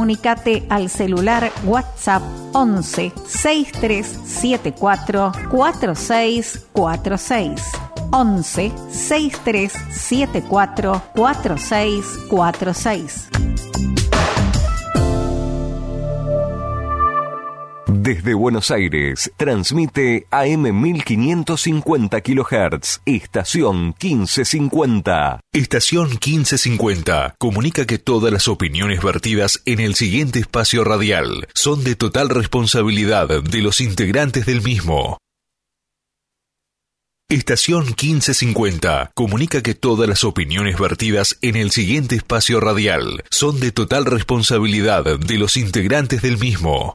[0.00, 7.62] comunicate al celular WhatsApp 11 6374 4646.
[8.10, 13.69] 11 6374 4646.
[18.02, 25.40] Desde Buenos Aires, transmite AM 1550 kHz, estación 1550.
[25.52, 31.94] Estación 1550 comunica que todas las opiniones vertidas en el siguiente espacio radial son de
[31.94, 35.18] total responsabilidad de los integrantes del mismo.
[37.28, 43.72] Estación 1550 comunica que todas las opiniones vertidas en el siguiente espacio radial son de
[43.72, 46.94] total responsabilidad de los integrantes del mismo.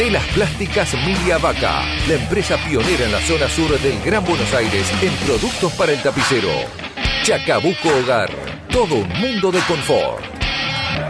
[0.00, 4.90] Telas Plásticas Milia Vaca, la empresa pionera en la zona sur del Gran Buenos Aires
[5.02, 6.48] en productos para el tapicero.
[7.22, 8.30] Chacabuco Hogar,
[8.70, 10.24] todo un mundo de confort.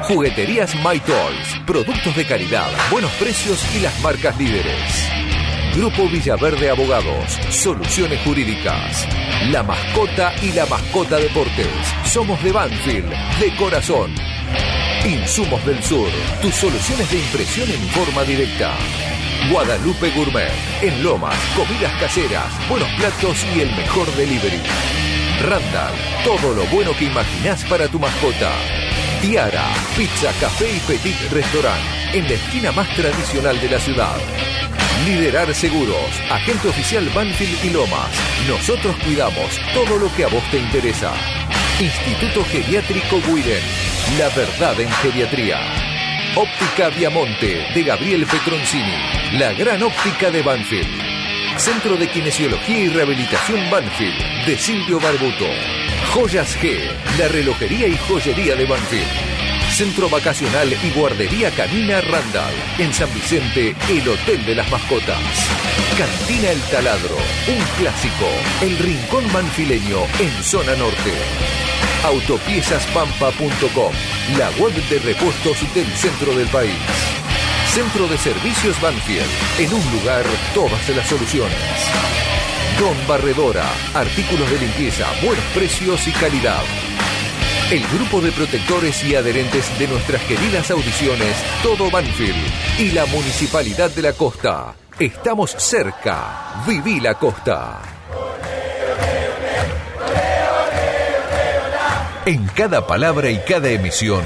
[0.09, 5.30] Jugueterías My Toys, productos de calidad, buenos precios y las marcas líderes.
[5.75, 9.07] Grupo Villaverde Abogados, soluciones jurídicas.
[9.51, 11.69] La mascota y la mascota deportes.
[12.05, 14.13] Somos de Banfield, de corazón.
[15.05, 16.09] Insumos del Sur,
[16.43, 18.75] tus soluciones de impresión en forma directa.
[19.51, 20.51] Guadalupe Gourmet,
[20.83, 24.61] en Lomas, comidas caseras, buenos platos y el mejor delivery.
[25.43, 28.51] Randall, todo lo bueno que imaginás para tu mascota.
[29.23, 29.65] Tiara,
[29.97, 31.81] pizza, café y petit restaurant,
[32.13, 34.17] en la esquina más tradicional de la ciudad.
[35.07, 38.11] Liderar Seguros, agente oficial Banfield y Lomas.
[38.49, 41.13] Nosotros cuidamos todo lo que a vos te interesa.
[41.81, 43.63] Instituto Geriátrico Guiden,
[44.19, 45.59] la verdad en geriatría.
[46.37, 51.20] Óptica Viamonte de Gabriel Petroncini, la gran óptica de Banfield.
[51.61, 55.45] Centro de Kinesiología y Rehabilitación Banfield de Silvio Barbuto.
[56.15, 59.71] Joyas G, la relojería y joyería de Banfield.
[59.71, 62.55] Centro Vacacional y Guardería Canina Randall.
[62.79, 65.21] En San Vicente, el Hotel de las Mascotas.
[65.99, 67.17] Cantina El Taladro,
[67.47, 68.27] un clásico.
[68.63, 71.13] El Rincón Manfileño en Zona Norte.
[72.05, 73.93] Autopiezaspampa.com,
[74.39, 77.21] la web de repuestos del centro del país.
[77.71, 81.57] Centro de Servicios Banfield, en un lugar todas las soluciones.
[82.81, 83.65] Don Barredora,
[83.95, 86.63] artículos de limpieza, buenos precios y calidad.
[87.71, 93.91] El grupo de protectores y adherentes de nuestras queridas audiciones, Todo Banfield y la Municipalidad
[93.91, 94.75] de la Costa.
[94.99, 96.65] Estamos cerca.
[96.67, 97.81] Viví la costa.
[102.27, 104.23] En cada palabra y cada emisión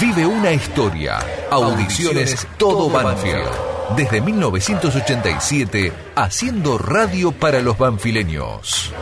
[0.00, 1.18] vive una historia.
[1.50, 3.50] Audiciones Todo Banfield.
[3.96, 8.94] Desde 1987, haciendo radio para los banfileños.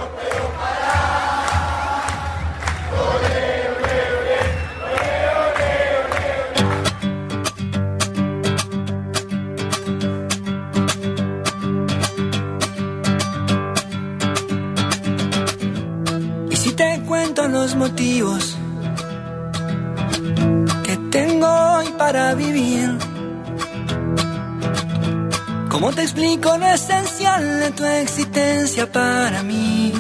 [25.83, 29.93] ¿Cómo te explico lo esencial de tu existencia para mí?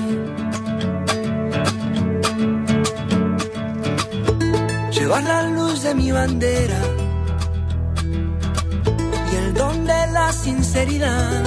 [4.92, 6.80] Llevar la luz de mi bandera
[9.32, 11.42] y el don de la sinceridad.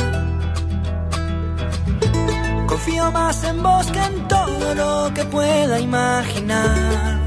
[2.68, 7.25] Confío más en vos que en todo lo que pueda imaginar.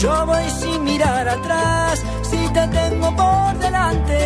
[0.00, 4.18] Yo voy sin mirar atrás, si te tengo por delante.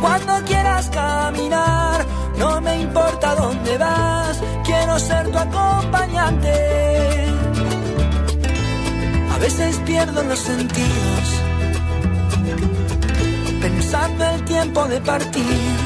[0.00, 2.06] Cuando quieras caminar,
[2.38, 6.54] no me importa dónde vas, quiero ser tu acompañante.
[9.34, 11.42] A veces pierdo los sentidos
[13.60, 15.76] pensando el tiempo de partir.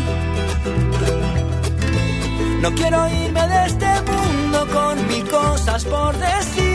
[2.63, 6.66] No quiero irme de este mundo con mil cosas por decir.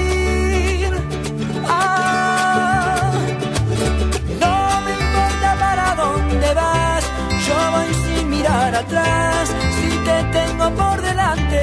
[10.31, 11.61] Tengo por delante.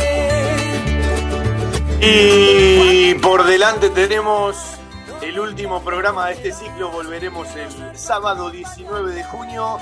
[2.00, 4.56] Y por delante tenemos
[5.22, 6.90] el último programa de este ciclo.
[6.90, 9.78] Volveremos el sábado 19 de junio.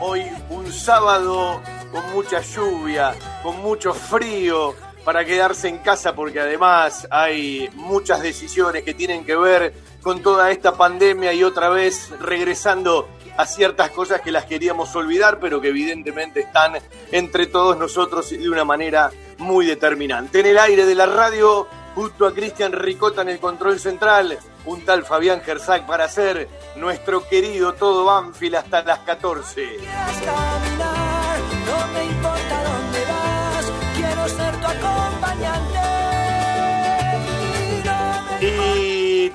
[0.00, 1.60] Hoy un sábado
[1.90, 4.74] con mucha lluvia, con mucho frío,
[5.04, 9.72] para quedarse en casa porque además hay muchas decisiones que tienen que ver
[10.02, 15.38] con toda esta pandemia y otra vez regresando a ciertas cosas que las queríamos olvidar,
[15.40, 16.74] pero que evidentemente están
[17.12, 20.40] entre todos nosotros de una manera muy determinante.
[20.40, 24.84] En el aire de la radio, justo a Cristian Ricota en el control central, un
[24.84, 29.78] tal Fabián Gersac para ser nuestro querido todo Banfield hasta las 14.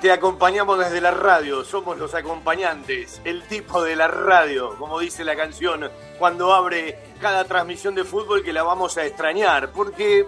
[0.01, 5.23] Te acompañamos desde la radio, somos los acompañantes, el tipo de la radio, como dice
[5.23, 10.25] la canción, cuando abre cada transmisión de fútbol que la vamos a extrañar, porque,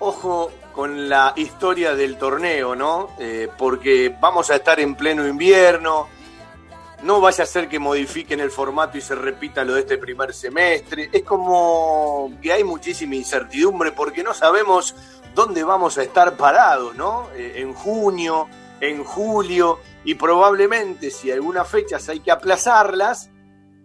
[0.00, 3.08] ojo con la historia del torneo, ¿no?
[3.18, 6.06] Eh, porque vamos a estar en pleno invierno,
[7.02, 10.34] no vaya a ser que modifiquen el formato y se repita lo de este primer
[10.34, 14.94] semestre, es como que hay muchísima incertidumbre porque no sabemos
[15.34, 17.30] dónde vamos a estar parados, ¿no?
[17.34, 18.46] Eh, en junio,
[18.80, 23.30] en julio, y probablemente si algunas fechas hay que aplazarlas,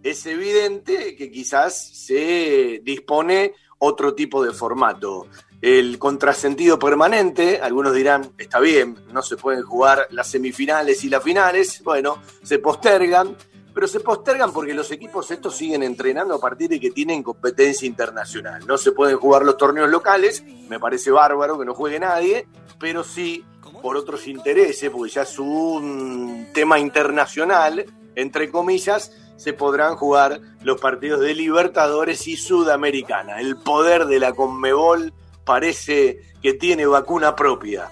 [0.02, 5.26] es evidente que quizás se dispone otro tipo de formato.
[5.60, 11.22] El contrasentido permanente, algunos dirán, está bien, no se pueden jugar las semifinales y las
[11.22, 13.36] finales, bueno, se postergan,
[13.74, 17.86] pero se postergan porque los equipos estos siguen entrenando a partir de que tienen competencia
[17.86, 18.66] internacional.
[18.66, 22.46] No se pueden jugar los torneos locales, me parece bárbaro que no juegue nadie,
[22.78, 23.44] pero sí
[23.82, 27.84] por otros intereses, porque ya es un tema internacional,
[28.14, 33.40] entre comillas, se podrán jugar los partidos de Libertadores y Sudamericana.
[33.40, 35.12] El poder de la Conmebol
[35.44, 37.88] parece que tiene vacuna propia.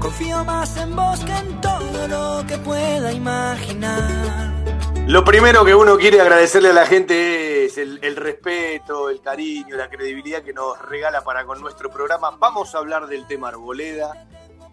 [0.00, 4.79] Confío más en vos que en todo lo que pueda imaginar.
[5.06, 9.90] Lo primero que uno quiere agradecerle a la gente es el, respeto, el cariño, la
[9.90, 12.30] credibilidad que nos regala para con nuestro programa.
[12.38, 14.28] Vamos a hablar del tema Arboleda.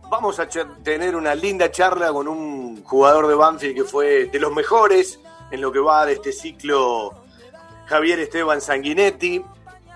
[0.09, 4.53] Vamos a tener una linda charla con un jugador de Banfield que fue de los
[4.53, 5.19] mejores
[5.51, 7.23] en lo que va de este ciclo,
[7.85, 9.43] Javier Esteban Sanguinetti.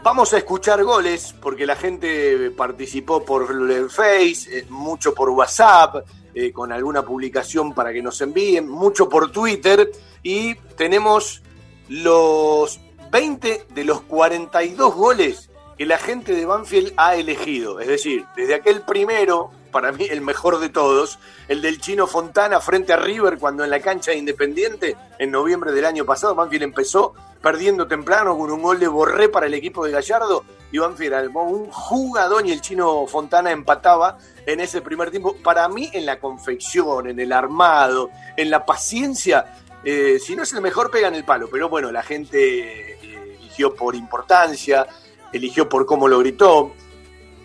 [0.03, 3.47] Vamos a escuchar goles porque la gente participó por
[3.89, 9.31] Face, eh, mucho por WhatsApp, eh, con alguna publicación para que nos envíen, mucho por
[9.31, 9.91] Twitter
[10.23, 11.41] y tenemos
[11.89, 12.79] los
[13.11, 17.79] 20 de los 42 goles que la gente de Banfield ha elegido.
[17.79, 22.59] Es decir, desde aquel primero, para mí el mejor de todos, el del chino Fontana
[22.59, 26.63] frente a River cuando en la cancha de Independiente, en noviembre del año pasado, Banfield
[26.63, 30.43] empezó perdiendo temprano con un gol de Borré para el equipo de Gallardo.
[30.71, 35.35] Y Banfield armó un jugador y el chino Fontana empataba en ese primer tiempo.
[35.43, 39.45] Para mí, en la confección, en el armado, en la paciencia,
[39.83, 41.49] eh, si no es el mejor, pega en el palo.
[41.49, 44.87] Pero bueno, la gente eh, eligió por importancia,
[45.33, 46.73] eligió por cómo lo gritó,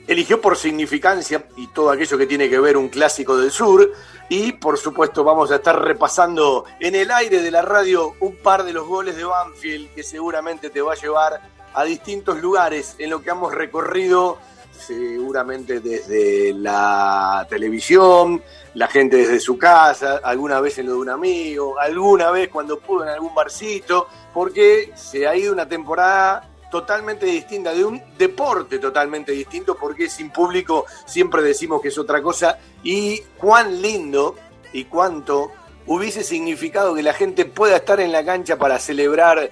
[0.06, 3.92] eligió por significancia y todo aquello que tiene que ver un clásico del sur.
[4.28, 8.64] Y por supuesto vamos a estar repasando en el aire de la radio un par
[8.64, 11.40] de los goles de Banfield que seguramente te va a llevar
[11.72, 14.38] a distintos lugares en lo que hemos recorrido
[14.78, 18.42] seguramente desde la televisión,
[18.74, 22.78] la gente desde su casa, alguna vez en lo de un amigo, alguna vez cuando
[22.78, 28.78] pudo en algún barcito, porque se ha ido una temporada totalmente distinta, de un deporte
[28.78, 34.34] totalmente distinto, porque sin público siempre decimos que es otra cosa, y cuán lindo
[34.72, 35.52] y cuánto
[35.86, 39.50] hubiese significado que la gente pueda estar en la cancha para celebrar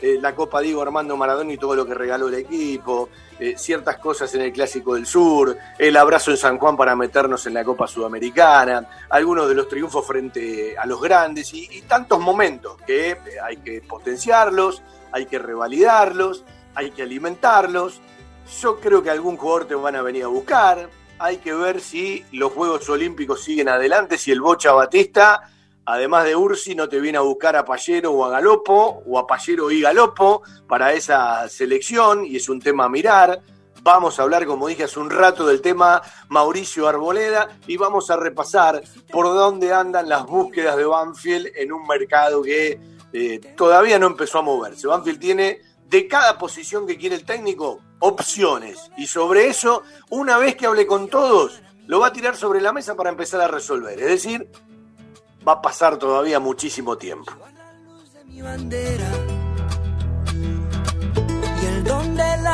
[0.00, 3.96] eh, la Copa Diego Armando Maradona y todo lo que regaló el equipo, eh, ciertas
[3.98, 7.64] cosas en el Clásico del Sur, el abrazo en San Juan para meternos en la
[7.64, 13.10] Copa Sudamericana, algunos de los triunfos frente a los grandes y, y tantos momentos que
[13.12, 18.00] eh, hay que potenciarlos, hay que revalidarlos, hay que alimentarlos.
[18.60, 20.88] Yo creo que algún jugador te van a venir a buscar.
[21.18, 25.50] Hay que ver si los Juegos Olímpicos siguen adelante, si el Bocha Batista
[25.86, 29.26] además de Ursi, no te viene a buscar a Pallero o a Galopo, o a
[29.26, 33.40] Pallero y Galopo para esa selección, y es un tema a mirar.
[33.82, 38.16] Vamos a hablar, como dije hace un rato, del tema Mauricio Arboleda y vamos a
[38.16, 42.80] repasar por dónde andan las búsquedas de Banfield en un mercado que
[43.12, 44.88] eh, todavía no empezó a moverse.
[44.88, 50.56] Banfield tiene de cada posición que quiere el técnico opciones y sobre eso, una vez
[50.56, 54.00] que hable con todos, lo va a tirar sobre la mesa para empezar a resolver.
[54.00, 54.50] Es decir,
[55.46, 57.32] va a pasar todavía muchísimo tiempo.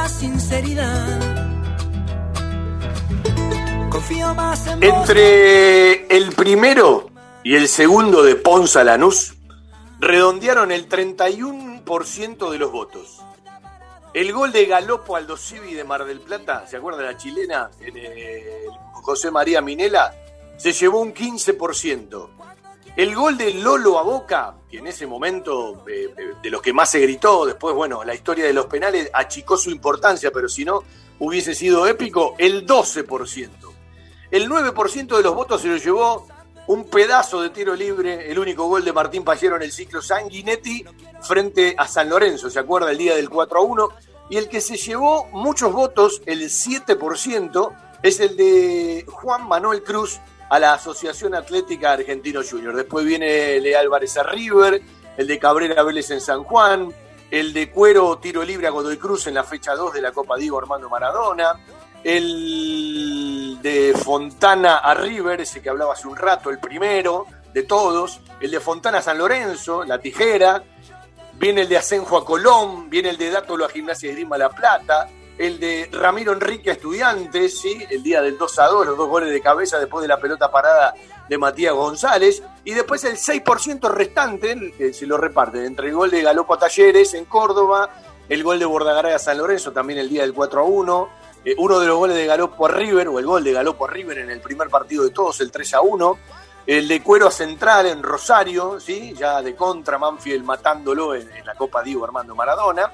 [0.08, 1.20] sinceridad.
[3.90, 4.88] Confío más en vos.
[4.88, 7.10] Entre el primero
[7.42, 9.34] y el segundo de Ponza Lanús,
[10.00, 13.20] redondearon el 31% de los votos.
[14.14, 17.70] El gol de Galopo Aldo Civi de Mar del Plata, ¿se acuerda la chilena?
[17.80, 17.94] El
[18.92, 20.14] José María Minela,
[20.56, 22.28] se llevó un 15%.
[22.94, 26.74] El gol de Lolo a Boca, que en ese momento eh, eh, de los que
[26.74, 30.62] más se gritó, después, bueno, la historia de los penales achicó su importancia, pero si
[30.64, 30.82] no,
[31.18, 33.48] hubiese sido épico, el 12%.
[34.30, 36.26] El 9% de los votos se lo llevó
[36.66, 40.84] un pedazo de tiro libre, el único gol de Martín Pallero en el ciclo Sanguinetti
[41.22, 42.90] frente a San Lorenzo, ¿se acuerda?
[42.90, 43.88] El día del 4 a 1.
[44.28, 47.72] Y el que se llevó muchos votos, el 7%,
[48.02, 50.20] es el de Juan Manuel Cruz
[50.52, 52.76] a la Asociación Atlética Argentino Junior.
[52.76, 54.82] Después viene el Álvarez a River,
[55.16, 56.92] el de Cabrera Vélez en San Juan,
[57.30, 60.36] el de Cuero Tiro Libre a Godoy Cruz en la fecha 2 de la Copa
[60.36, 61.54] Diego Armando Maradona,
[62.04, 68.20] el de Fontana a River, ese que hablaba hace un rato, el primero de todos,
[68.38, 70.62] el de Fontana a San Lorenzo, la tijera,
[71.32, 74.50] viene el de Asenjo a Colón, viene el de Dátolo a Gimnasia de Grima La
[74.50, 77.84] Plata, el de Ramiro Enrique Estudiantes, ¿sí?
[77.90, 80.50] el día del 2 a 2, los dos goles de cabeza después de la pelota
[80.50, 80.94] parada
[81.28, 86.10] de Matías González, y después el 6% restante, que se lo reparten entre el gol
[86.10, 87.90] de Galopo a Talleres en Córdoba,
[88.28, 91.08] el gol de Bordagaray a San Lorenzo también el día del 4 a 1,
[91.44, 93.90] eh, uno de los goles de Galopo a River, o el gol de Galopo a
[93.90, 96.18] River en el primer partido de todos, el 3 a 1,
[96.66, 99.14] el de Cuero Central en Rosario, ¿sí?
[99.18, 102.92] ya de contra Manfield matándolo en la Copa Diego Armando Maradona,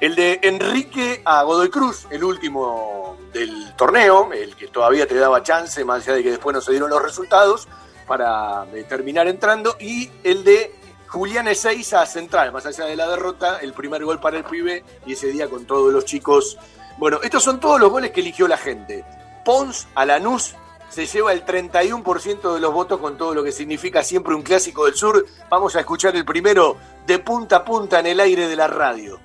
[0.00, 5.42] el de Enrique a Godoy Cruz, el último del torneo, el que todavía te daba
[5.42, 7.66] chance, más allá de que después no se dieron los resultados,
[8.06, 9.76] para eh, terminar entrando.
[9.80, 10.74] Y el de
[11.08, 14.84] Julián Ezeiza a Central, más allá de la derrota, el primer gol para el pibe
[15.06, 16.58] y ese día con todos los chicos.
[16.98, 19.04] Bueno, estos son todos los goles que eligió la gente.
[19.44, 20.54] Pons a Lanús
[20.88, 24.84] se lleva el 31% de los votos con todo lo que significa siempre un clásico
[24.84, 25.26] del sur.
[25.50, 26.76] Vamos a escuchar el primero
[27.06, 29.20] de punta a punta en el aire de la radio.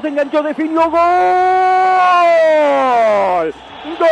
[0.00, 1.00] Se enganchó, definió gol.
[2.90, 3.54] Gol.
[3.98, 4.08] Gol.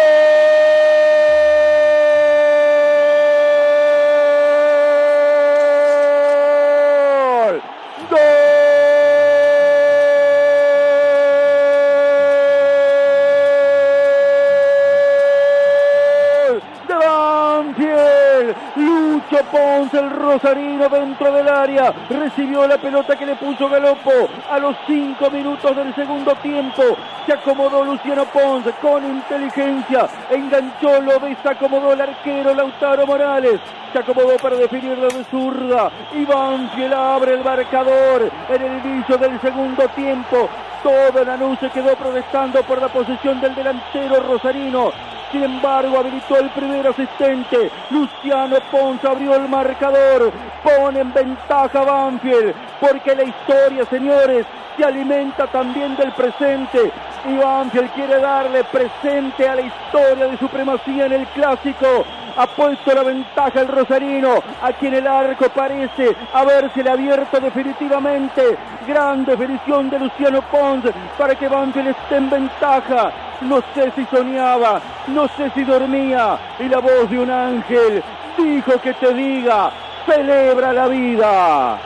[19.54, 21.94] Ponce, el rosarino dentro del área.
[22.11, 24.11] Recibió la pelota que le puso Galopo
[24.50, 26.82] a los cinco minutos del segundo tiempo.
[27.25, 30.08] Se acomodó Luciano Ponce con inteligencia.
[30.28, 33.61] Enganchó, lo desacomodó el arquero Lautaro Morales.
[33.92, 35.88] Se acomodó para definirlo de zurda.
[36.12, 40.49] Y Banfield abre el marcador en el inicio del segundo tiempo.
[40.82, 44.90] Todo Lanús se quedó protestando por la posesión del delantero rosarino.
[45.35, 47.69] Sin embargo, habilitó el primer asistente.
[47.91, 50.31] Luciano Ponce abrió el marcador.
[50.62, 52.55] Pone en ventaja a Banfield.
[52.81, 56.93] Porque la historia, señores, se alimenta también del presente.
[57.26, 62.04] Y Banfield quiere darle presente a la historia de supremacía en el clásico.
[62.37, 64.43] Ha puesto la ventaja el Rosarino.
[64.61, 68.59] Aquí en el arco parece habérsele abierto definitivamente.
[68.87, 70.85] Gran definición de Luciano Pons
[71.16, 73.11] para que Banfield esté en ventaja.
[73.40, 76.38] No sé si soñaba, no sé si dormía.
[76.59, 78.02] Y la voz de un ángel
[78.37, 79.71] dijo que te diga,
[80.07, 81.78] celebra la vida.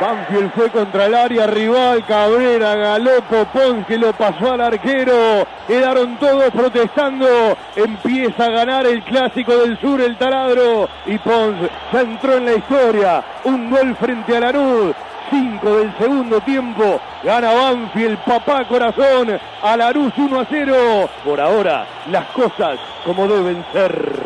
[0.00, 5.44] Banfield fue contra el área rival, Cabrera, Galopo, Pons que lo pasó al arquero.
[5.66, 7.26] Quedaron todos protestando.
[7.74, 10.88] Empieza a ganar el clásico del sur, el taladro.
[11.06, 13.24] Y Pons ya entró en la historia.
[13.44, 14.94] Un gol frente a Lanús.
[15.30, 17.00] 5 del segundo tiempo.
[17.24, 19.38] Gana Banfield, papá corazón.
[19.62, 21.10] A Lanús 1 a 0.
[21.24, 24.17] Por ahora, las cosas como deben ser.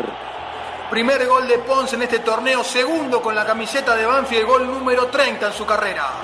[0.89, 5.07] Primer gol de Ponce en este torneo, segundo con la camiseta de Banfield, gol número
[5.07, 6.21] 30 en su carrera.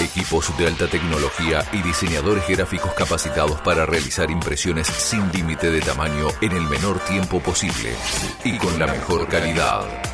[0.00, 6.28] Equipos de alta tecnología y diseñadores gráficos capacitados para realizar impresiones sin límite de tamaño
[6.40, 7.94] en el menor tiempo posible
[8.44, 10.13] y con la mejor calidad.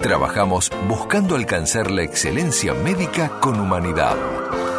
[0.00, 4.16] trabajamos buscando alcanzar la excelencia médica con humanidad.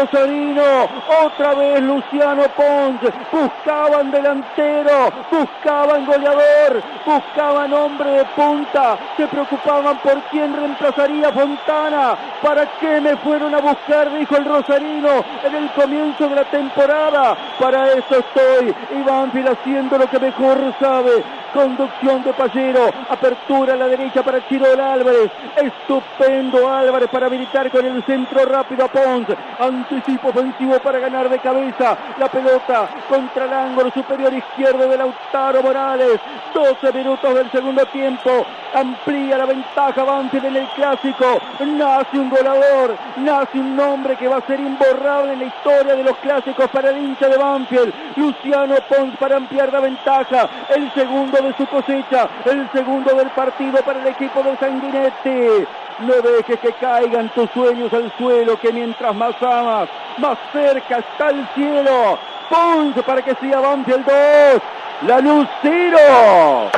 [0.00, 0.88] Rosarino,
[1.24, 10.18] otra vez Luciano Pons, buscaban delantero, buscaban goleador, buscaban hombre de punta, se preocupaban por
[10.30, 14.10] quién reemplazaría Fontana, ¿para qué me fueron a buscar?
[14.18, 20.08] dijo el Rosarino en el comienzo de la temporada, para eso estoy, Iván haciendo lo
[20.08, 27.10] que mejor sabe, conducción de Pallero, apertura a la derecha para Chirol Álvarez, estupendo Álvarez
[27.10, 29.26] para habilitar con el centro rápido a Pons,
[29.90, 35.62] anticipo ofensivo para ganar de cabeza, la pelota contra el ángulo superior izquierdo de Lautaro
[35.62, 36.20] Morales,
[36.54, 42.96] 12 minutos del segundo tiempo, amplía la ventaja Banfield en el clásico, nace un goleador,
[43.16, 46.90] nace un nombre que va a ser imborrable en la historia de los clásicos para
[46.90, 52.28] el hincha de Banfield, Luciano Pons para ampliar la ventaja, el segundo de su cosecha,
[52.44, 55.89] el segundo del partido para el equipo de Sanguinetti.
[56.00, 59.86] No dejes que caigan tus sueños al suelo, que mientras más amas,
[60.16, 62.18] más cerca está el cielo.
[62.48, 64.62] Pons para que siga Banfield 2,
[65.06, 66.70] la luz cero.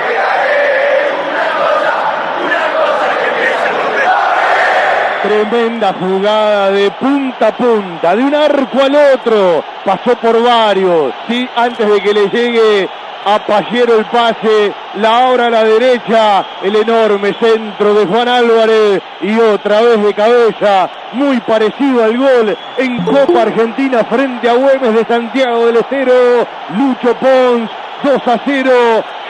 [5.23, 9.63] Tremenda jugada de punta a punta, de un arco al otro.
[9.85, 12.89] Pasó por varios, sí, antes de que le llegue
[13.25, 19.39] a el pase, la hora a la derecha, el enorme centro de Juan Álvarez y
[19.39, 25.05] otra vez de cabeza, muy parecido al gol en Copa Argentina frente a Güemes de
[25.05, 27.71] Santiago del Estero, Lucho Pons
[28.03, 28.71] 2 a 0.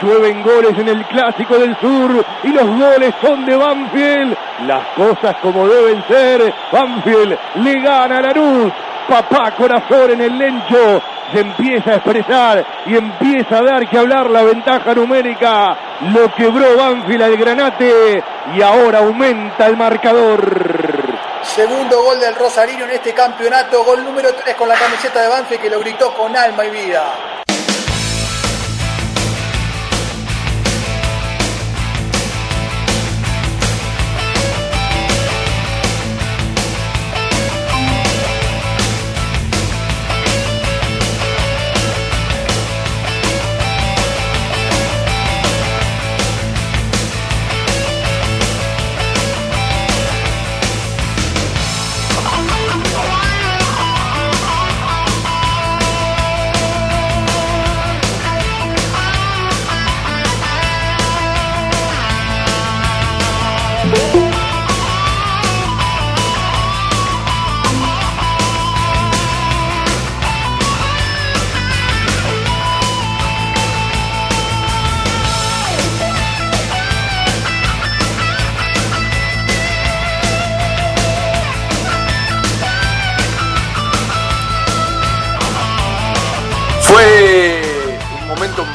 [0.01, 4.37] Llueven goles en el Clásico del Sur y los goles son de Banfield.
[4.67, 6.53] Las cosas como deben ser.
[6.73, 8.73] Banfield le gana a Lanús.
[9.09, 11.03] Papá Corazón en el lencho
[11.33, 15.77] se empieza a expresar y empieza a dar que hablar la ventaja numérica.
[16.13, 18.23] Lo quebró Banfield al Granate
[18.55, 21.13] y ahora aumenta el marcador.
[21.43, 25.61] Segundo gol del Rosarino en este campeonato, gol número 3 con la camiseta de Banfield
[25.61, 27.05] que lo gritó con alma y vida.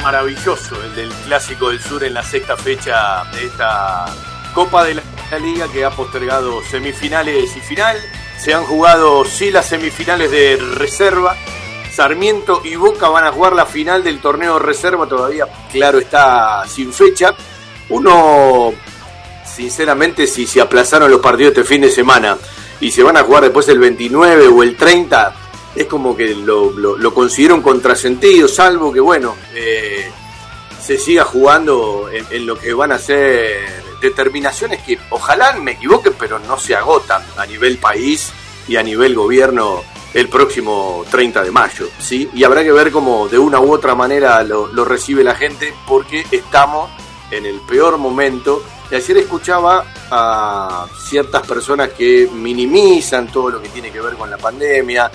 [0.08, 4.06] Maravilloso el del Clásico del Sur en la sexta fecha de esta
[4.54, 7.98] Copa de la Liga que ha postergado semifinales y final.
[8.40, 11.36] Se han jugado sí las semifinales de reserva.
[11.92, 16.90] Sarmiento y Boca van a jugar la final del torneo reserva, todavía claro está sin
[16.90, 17.34] fecha.
[17.90, 18.72] Uno,
[19.44, 22.38] sinceramente, si se aplazaron los partidos este fin de semana
[22.80, 25.34] y se van a jugar después el 29 o el 30,
[25.78, 30.10] es como que lo, lo, lo considero un contrasentido, salvo que, bueno, eh,
[30.82, 36.10] se siga jugando en, en, lo que van a ser determinaciones que ojalá me equivoque,
[36.10, 38.32] pero no se agotan a nivel país
[38.66, 42.28] y a nivel gobierno el próximo 30 de mayo, ¿sí?
[42.34, 45.72] Y habrá que ver cómo de una u otra manera lo, lo recibe la gente,
[45.86, 46.90] porque estamos
[47.30, 48.64] en el peor momento.
[48.90, 54.28] Y ayer escuchaba a ciertas personas que minimizan todo lo que tiene que ver con
[54.28, 55.08] la pandemia,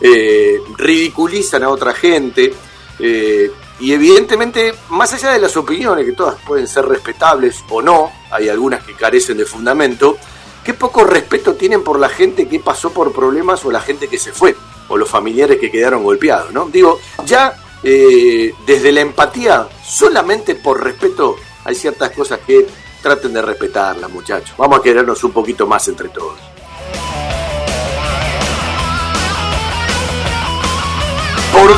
[0.00, 2.52] eh, ridiculizan a otra gente.
[2.98, 8.12] eh, y evidentemente, más allá de las opiniones, que todas pueden ser respetables o no,
[8.30, 10.18] hay algunas que carecen de fundamento,
[10.62, 14.18] qué poco respeto tienen por la gente que pasó por problemas o la gente que
[14.18, 14.54] se fue,
[14.88, 16.66] o los familiares que quedaron golpeados, ¿no?
[16.66, 22.66] Digo, ya eh, desde la empatía, solamente por respeto, hay ciertas cosas que
[23.02, 24.54] traten de respetarlas, muchachos.
[24.58, 26.38] Vamos a querernos un poquito más entre todos.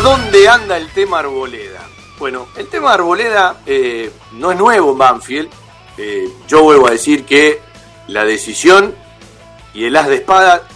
[0.03, 1.89] ¿Por dónde anda el tema Arboleda?
[2.19, 5.49] Bueno, el tema Arboleda eh, no es nuevo en Banfield.
[5.97, 7.61] Eh, yo vuelvo a decir que
[8.09, 8.97] la decisión
[9.73, 10.67] y el as de espada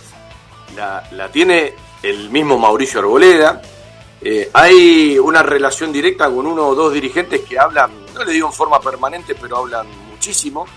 [0.76, 3.60] la, tiene el mismo Mauricio Arboleda.
[4.20, 8.46] Eh, hay una relación directa con uno o dos dirigentes que hablan, no le digo
[8.46, 10.68] en forma permanente, pero hablan muchísimo.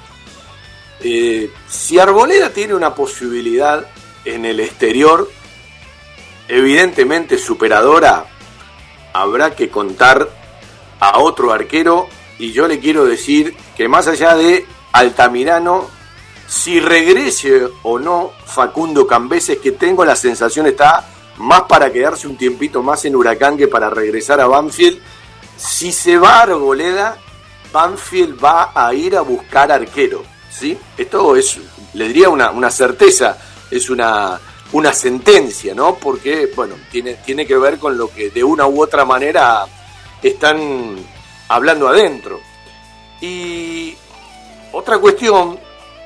[0.99, 3.85] Si Arboleda tiene una posibilidad
[4.25, 5.29] en el exterior,
[6.47, 8.25] evidentemente superadora,
[9.21, 10.29] habrá que contar
[10.99, 15.87] a otro arquero y yo le quiero decir que más allá de Altamirano,
[16.47, 21.05] si regrese o no Facundo Cambeses, que tengo la sensación está
[21.37, 24.99] más para quedarse un tiempito más en Huracán que para regresar a Banfield,
[25.57, 27.17] si se va a Arboleda,
[27.71, 30.77] Banfield va a ir a buscar arquero, ¿sí?
[30.97, 31.59] Esto es,
[31.93, 33.37] le diría una, una certeza,
[33.69, 34.39] es una,
[34.71, 35.95] una sentencia, ¿no?
[35.95, 39.65] Porque, bueno, tiene, tiene que ver con lo que de una u otra manera
[40.21, 40.95] están
[41.47, 42.39] hablando adentro.
[43.21, 43.95] Y
[44.71, 45.59] otra cuestión,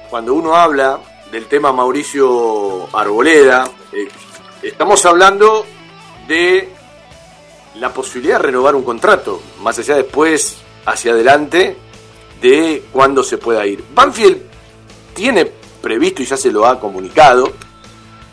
[0.09, 0.99] cuando uno habla
[1.31, 4.07] del tema Mauricio Arboleda, eh,
[4.61, 5.65] estamos hablando
[6.27, 6.69] de
[7.75, 11.75] la posibilidad de renovar un contrato, más allá después, hacia adelante,
[12.41, 13.83] de cuándo se pueda ir.
[13.93, 14.41] Banfield
[15.13, 15.45] tiene
[15.81, 17.51] previsto y ya se lo ha comunicado,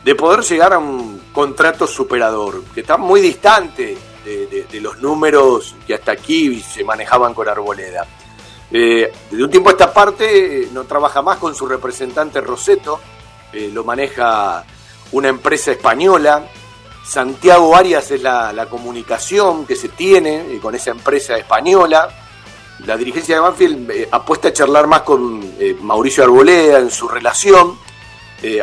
[0.04, 5.74] de poder llegar a un contrato superador, que está muy distante de, de, los números
[5.86, 8.06] que hasta aquí se manejaban con Arboleda.
[8.72, 13.00] Eh, desde un tiempo a esta parte eh, no trabaja más con su representante Roseto,
[13.52, 14.64] eh, lo maneja
[15.12, 16.44] una empresa española.
[17.04, 22.08] Santiago Arias es la, la comunicación que se tiene con esa empresa española.
[22.86, 27.78] La dirigencia de Banfield apuesta a charlar más con Mauricio Arboleda en su relación,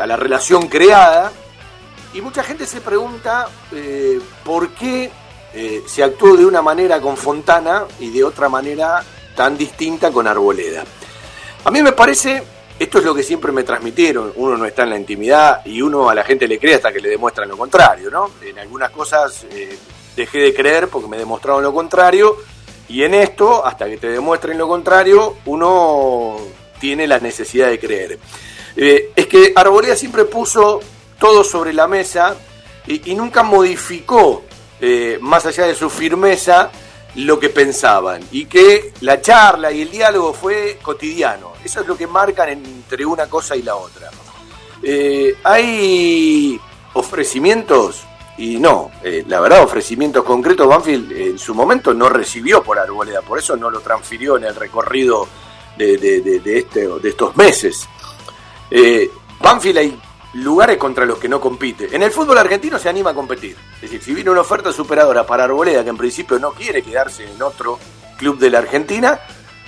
[0.02, 1.32] a la relación creada.
[2.14, 3.48] Y mucha gente se pregunta
[4.44, 5.12] por qué
[5.88, 9.04] se actuó de una manera con Fontana y de otra manera
[9.36, 10.84] tan distinta con Arboleda.
[11.64, 12.44] A mí me parece,
[12.80, 16.10] esto es lo que siempre me transmitieron, uno no está en la intimidad y uno
[16.10, 18.32] a la gente le cree hasta que le demuestran lo contrario, ¿no?
[18.42, 19.78] En algunas cosas eh,
[20.16, 22.38] dejé de creer porque me demostraron lo contrario
[22.90, 26.38] y en esto, hasta que te demuestren lo contrario, uno
[26.80, 28.18] tiene la necesidad de creer.
[28.80, 30.80] Eh, es que Arboleda siempre puso
[31.20, 32.36] todo sobre la mesa
[32.86, 34.44] y, nunca modificó,
[34.80, 36.70] eh, más allá de su firmeza,
[37.16, 41.54] lo que pensaban y que la charla y el diálogo fue cotidiano.
[41.66, 44.12] Eso es lo que marcan entre una cosa y la otra.
[44.84, 46.60] Eh, hay
[46.94, 48.04] ofrecimientos
[48.38, 48.92] y no,
[49.26, 53.72] la verdad ofrecimientos concretos Banfield en su momento no recibió por Arboleda, por eso no
[53.72, 55.28] lo transfirió en el recorrido
[55.76, 55.96] de,
[56.46, 57.88] este, de estos meses.
[58.70, 60.00] Eh, Banfield hay
[60.34, 61.96] lugares contra los que no compite.
[61.96, 63.56] En el fútbol argentino se anima a competir.
[63.76, 67.30] Es decir, si viene una oferta superadora para Arboleda, que en principio no quiere quedarse
[67.30, 67.80] en otro
[68.18, 69.20] club de la Argentina,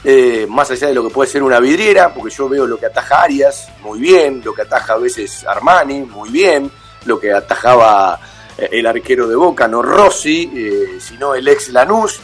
[0.04, 2.88] eh, más allá de lo que puede ser una vidriera, porque yo veo lo que
[2.88, 6.72] ataja Arias, muy bien, lo que ataja a veces Armani, muy bien,
[7.06, 8.20] lo que atajaba
[8.58, 12.20] eh, el arquero de Boca, no Rossi, eh, sino el ex Lanús,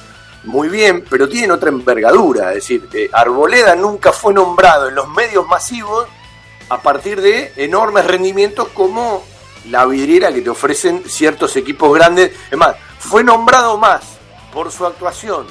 [0.45, 5.09] muy bien, pero tiene otra envergadura, es decir, eh, Arboleda nunca fue nombrado en los
[5.09, 6.07] medios masivos
[6.69, 9.23] a partir de enormes rendimientos como
[9.69, 12.31] la vidriera que te ofrecen ciertos equipos grandes.
[12.49, 14.03] Es más, fue nombrado más
[14.53, 15.47] por su actuación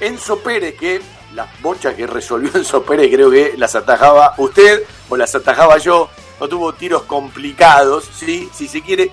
[0.00, 1.00] Enzo Pérez, que
[1.34, 6.08] las bochas que resolvió Enzo Pérez creo que las atajaba usted o las atajaba yo.
[6.40, 8.48] No tuvo tiros complicados, ¿sí?
[8.54, 9.10] si se quiere.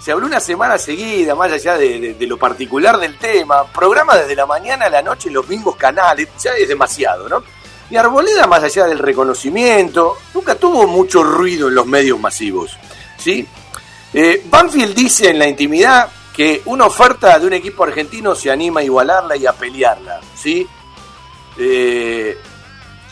[0.00, 3.64] Se habló una semana seguida, más allá de, de, de lo particular del tema.
[3.72, 6.28] Programa desde la mañana a la noche en los mismos canales.
[6.42, 7.42] Ya es demasiado, ¿no?
[7.90, 12.76] Y Arboleda, más allá del reconocimiento, nunca tuvo mucho ruido en los medios masivos.
[13.18, 13.46] ¿sí?
[14.12, 18.80] Eh, Banfield dice en la intimidad que una oferta de un equipo argentino se anima
[18.80, 20.20] a igualarla y a pelearla.
[20.34, 20.66] ¿sí?
[21.58, 22.36] Eh,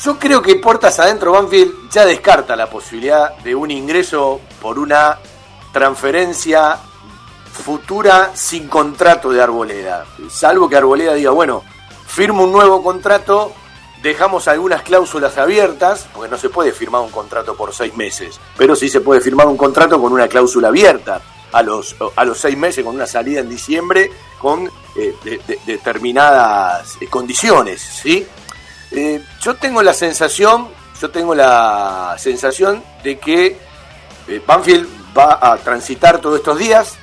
[0.02, 5.18] Yo creo que puertas adentro Banfield ya descarta la posibilidad de un ingreso por una
[5.72, 6.78] transferencia
[7.52, 10.04] futura sin contrato de Arboleda.
[10.28, 11.62] Salvo que Arboleda diga, bueno,
[12.06, 13.52] firmo un nuevo contrato,
[14.02, 18.74] dejamos algunas cláusulas abiertas, porque no se puede firmar un contrato por seis meses, pero
[18.74, 21.20] sí se puede firmar un contrato con una cláusula abierta
[21.52, 25.14] a los, a los seis meses, con una salida en diciembre, con eh,
[25.66, 28.26] determinadas eh, condiciones, ¿sí?
[28.90, 30.68] Eh, yo tengo la sensación,
[31.00, 33.58] yo tengo la sensación de que
[34.46, 36.98] Banfield va a transitar todos estos días,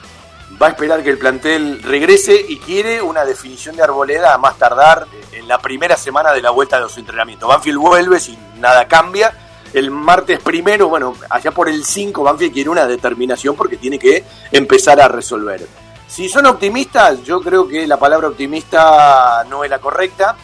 [0.61, 4.57] va a esperar que el plantel regrese y quiere una definición de Arboleda a más
[4.57, 7.47] tardar en la primera semana de la vuelta de los entrenamientos.
[7.47, 9.33] Banfield vuelve si nada cambia.
[9.73, 14.25] El martes primero, bueno, allá por el 5, Banfield quiere una determinación porque tiene que
[14.51, 15.65] empezar a resolver.
[16.07, 20.35] Si son optimistas, yo creo que la palabra optimista no es la correcta.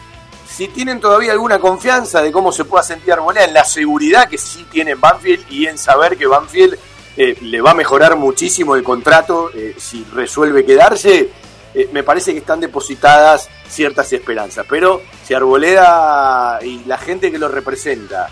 [0.48, 4.38] Si tienen todavía alguna confianza de cómo se pueda sentir Arboleda, en la seguridad que
[4.38, 6.78] sí tiene Banfield y en saber que Banfield
[7.16, 11.30] eh, le va a mejorar muchísimo el contrato eh, si resuelve quedarse,
[11.74, 14.66] eh, me parece que están depositadas ciertas esperanzas.
[14.68, 18.28] Pero si Arboleda y la gente que lo representa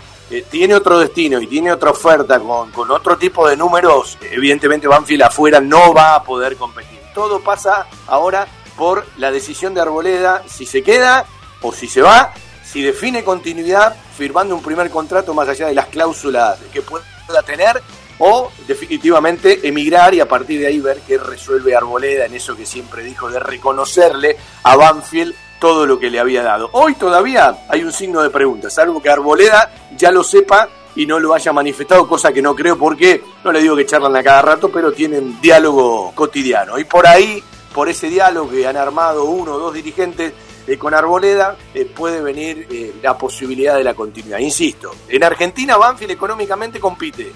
[0.49, 5.21] tiene otro destino y tiene otra oferta con, con otro tipo de números, evidentemente Banfield
[5.21, 6.99] afuera no va a poder competir.
[7.13, 11.25] Todo pasa ahora por la decisión de Arboleda, si se queda
[11.61, 15.87] o si se va, si define continuidad firmando un primer contrato más allá de las
[15.87, 17.03] cláusulas que pueda
[17.45, 17.81] tener
[18.19, 22.65] o definitivamente emigrar y a partir de ahí ver qué resuelve Arboleda en eso que
[22.65, 26.69] siempre dijo de reconocerle a Banfield todo lo que le había dado.
[26.73, 31.19] Hoy todavía hay un signo de pregunta, salvo que Arboleda ya lo sepa y no
[31.19, 34.41] lo haya manifestado, cosa que no creo porque, no le digo que charlan a cada
[34.41, 36.79] rato, pero tienen diálogo cotidiano.
[36.79, 40.33] Y por ahí, por ese diálogo que han armado uno o dos dirigentes
[40.67, 44.39] eh, con Arboleda, eh, puede venir eh, la posibilidad de la continuidad.
[44.39, 47.31] Insisto, en Argentina Banfield económicamente compite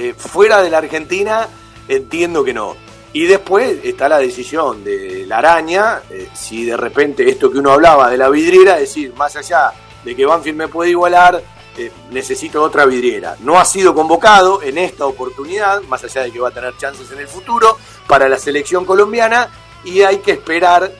[0.00, 1.48] eh, fuera de la Argentina,
[1.88, 2.76] entiendo que no.
[3.12, 7.72] Y después está la decisión de la araña, eh, si de repente esto que uno
[7.72, 9.72] hablaba de la vidriera, es decir, más allá
[10.04, 11.42] de que Banfield me puede igualar,
[11.76, 13.34] eh, necesito otra vidriera.
[13.40, 17.10] No ha sido convocado en esta oportunidad, más allá de que va a tener chances
[17.10, 19.48] en el futuro, para la selección colombiana
[19.82, 20.92] y hay que esperar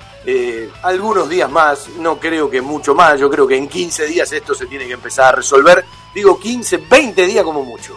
[0.83, 4.55] algunos días más, no creo que mucho más, yo creo que en 15 días esto
[4.55, 7.97] se tiene que empezar a resolver, digo 15, 20 días como mucho.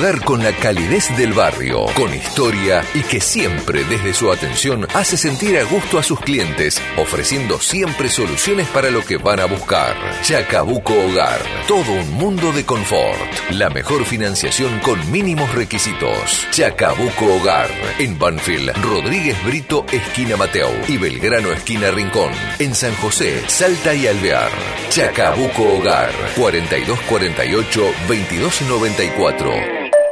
[0.00, 0.24] 0655.
[0.24, 5.58] con la calidez del barrio, con historia y que siempre desde su atención hace sentir
[5.58, 9.94] a gusto a sus clientes, ofreciendo siempre soluciones para lo que van a buscar.
[10.22, 13.50] Chacabuco Hogar, todo un mundo de confort.
[13.50, 16.46] La mejor financiación con mínimos requisitos.
[16.50, 22.32] Chacabuco Hogar, en Banfield, Rodríguez Brito, esquina Mateo y Belgrano, esquina Rincón.
[22.58, 24.50] En San José, Salta y Alvear.
[24.88, 29.89] Chacabuco Hogar, 4248 2294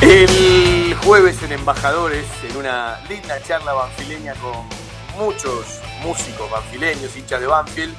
[0.00, 4.68] El jueves en Embajadores, en una linda charla banfileña con
[5.18, 7.94] muchos músicos banfileños, hinchas de Banfield,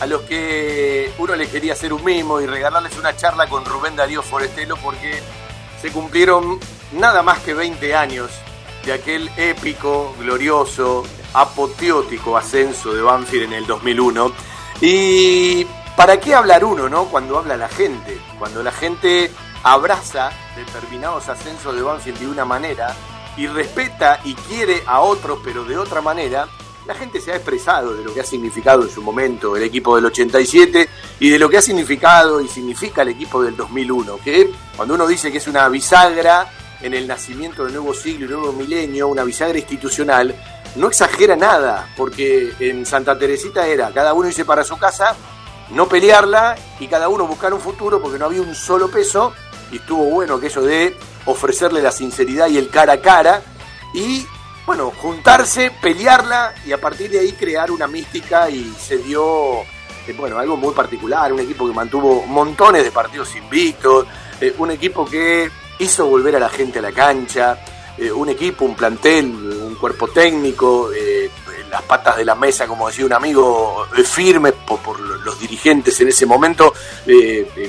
[0.00, 3.94] a los que uno le quería hacer un mimo y regalarles una charla con Rubén
[3.96, 5.20] Darío Forestelo porque
[5.80, 6.58] se cumplieron
[6.92, 8.30] nada más que 20 años
[8.86, 14.32] de aquel épico, glorioso, apoteótico ascenso de Banfield en el 2001.
[14.80, 17.04] Y ¿para qué hablar uno, no?
[17.04, 19.30] Cuando habla la gente, cuando la gente
[19.62, 22.94] abraza determinados ascensos de Banfield de una manera
[23.36, 26.48] y respeta y quiere a otros pero de otra manera,
[26.86, 29.96] la gente se ha expresado de lo que ha significado en su momento el equipo
[29.96, 30.88] del 87
[31.20, 35.06] y de lo que ha significado y significa el equipo del 2001, que cuando uno
[35.06, 39.22] dice que es una bisagra en el nacimiento del nuevo siglo y nuevo milenio, una
[39.22, 40.34] bisagra institucional,
[40.74, 45.14] no exagera nada, porque en Santa Teresita era cada uno irse para su casa,
[45.70, 49.32] no pelearla y cada uno buscar un futuro porque no había un solo peso
[49.72, 53.42] y estuvo bueno que eso de ofrecerle la sinceridad y el cara a cara
[53.94, 54.26] y
[54.66, 59.62] bueno, juntarse, pelearla y a partir de ahí crear una mística y se dio,
[60.06, 64.06] eh, bueno, algo muy particular, un equipo que mantuvo montones de partidos invictos,
[64.40, 67.58] eh, un equipo que hizo volver a la gente a la cancha,
[67.98, 70.90] eh, un equipo, un plantel, un cuerpo técnico,
[71.72, 76.08] las patas de la mesa, como decía un amigo, firmes por, por, los dirigentes en
[76.08, 76.72] ese momento,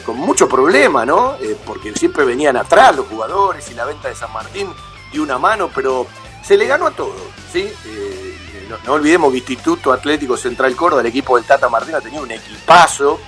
[0.06, 1.38] con mucho problema, ¿no?
[1.66, 4.68] porque siempre venían atrás los jugadores y la venta de San Martín
[5.12, 6.06] dio una mano, pero
[6.44, 7.16] se le ganó a todo,
[7.52, 7.72] ¿sí?
[7.86, 12.32] Eh, no, olvidemos que Instituto Atlético Central Córdoba, el equipo del Tata Martina, tenía un
[12.32, 13.20] equipazo.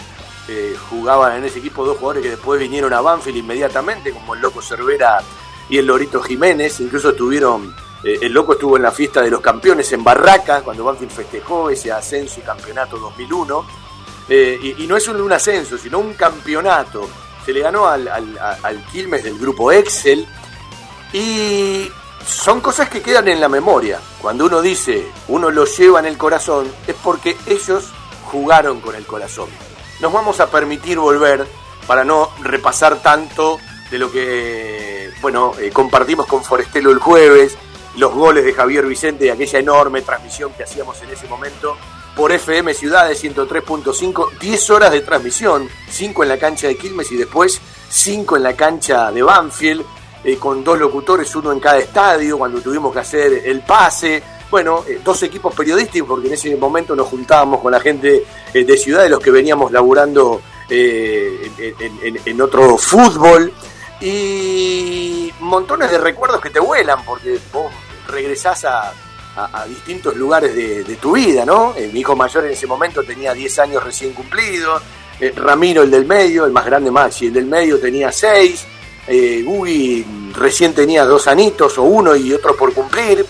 [0.47, 4.41] Eh, jugaban en ese equipo dos jugadores que después vinieron a Banfield inmediatamente, como el
[4.41, 5.23] Loco Cervera
[5.69, 6.79] y el Lorito Jiménez.
[6.81, 10.83] Incluso estuvieron, eh, el Loco estuvo en la fiesta de los campeones en Barraca, cuando
[10.83, 13.65] Banfield festejó ese ascenso y campeonato 2001.
[14.27, 17.09] Y, no es un, ascenso, sino un campeonato.
[17.45, 20.27] Se le ganó al, al Quilmes del grupo Excel.
[21.13, 21.91] Y
[22.25, 23.99] son cosas que quedan en la memoria.
[24.21, 27.91] Cuando uno dice, uno lo lleva en el corazón, es porque ellos
[28.25, 29.49] jugaron con el corazón.
[29.99, 31.45] Nos vamos a permitir volver
[31.87, 33.59] para no repasar tanto
[33.91, 37.57] de lo que, bueno, eh, compartimos con Forestelo el jueves,
[37.97, 41.77] los goles de Javier Vicente y aquella enorme transmisión que hacíamos en ese momento
[42.15, 47.17] por FM Ciudades 103.5, 10 horas de transmisión, 5 en la cancha de Quilmes y
[47.17, 49.85] después 5 en la cancha de Banfield
[50.27, 54.23] eh, con dos locutores, uno en cada estadio, cuando tuvimos que hacer el pase.
[54.49, 58.63] Bueno, eh, dos equipos periodísticos, porque en ese momento nos juntábamos con la gente eh,
[58.65, 63.53] de ciudad, de los que veníamos laburando en, otro fútbol.
[64.01, 67.71] Y montones de recuerdos que te vuelan, porque vos
[68.07, 68.93] regresás a,
[69.67, 71.75] distintos lugares de, tu vida, ¿no?
[71.91, 74.81] mi hijo mayor en ese momento tenía 10 años recién cumplidos,
[75.35, 78.65] Ramiro el del medio, el más grande Maxi, el del medio tenía 6,
[79.07, 83.25] eh, recién tenía dos anitos o uno y otro por cumplir.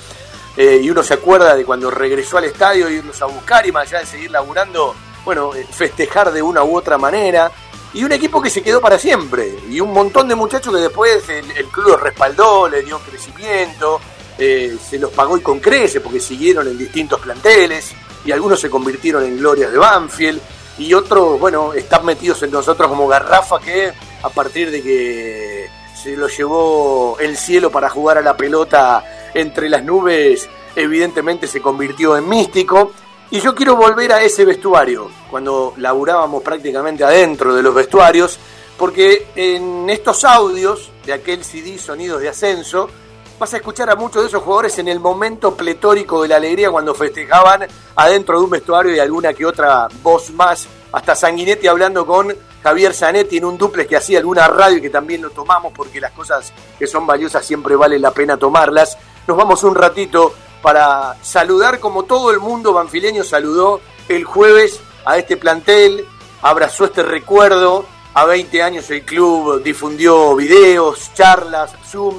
[0.57, 3.87] Eh, y uno se acuerda de cuando regresó al estadio, irnos a buscar y más
[3.87, 7.51] allá de seguir laburando, bueno, eh, festejar de una u otra manera.
[7.93, 9.57] Y un equipo que se quedó para siempre.
[9.69, 14.01] Y un montón de muchachos que después el, club los respaldó, le dio crecimiento,
[14.37, 17.93] eh, se los pagó y con crece porque siguieron en distintos planteles.
[18.25, 20.41] Y algunos se convirtieron en glorias de Banfield.
[20.77, 25.69] Y otros, bueno, están metidos en nosotros como garrafa que a partir de que
[26.01, 31.61] se lo llevó el cielo para jugar a la pelota entre las nubes, evidentemente se
[31.61, 32.91] convirtió en místico.
[33.31, 38.37] Y yo quiero volver a ese vestuario, cuando laburábamos prácticamente adentro de los vestuarios,
[38.77, 42.89] porque en estos audios de aquel CD Sonidos de Ascenso,
[43.37, 46.71] vas a escuchar a muchos de esos jugadores en el momento pletórico de la alegría
[46.71, 52.05] cuando festejaban adentro de un vestuario y alguna que otra voz más, hasta Sanguinetti hablando
[52.05, 55.73] con Javier Zanetti en un duplex que hacía alguna radio y que también lo tomamos
[55.73, 58.97] porque las cosas que son valiosas siempre vale la pena tomarlas.
[59.27, 65.17] Nos vamos un ratito para saludar como todo el mundo banfileño saludó el jueves a
[65.17, 66.05] este plantel,
[66.41, 67.85] abrazó este recuerdo.
[68.13, 72.15] A 20 años el club difundió videos, charlas, Zoom,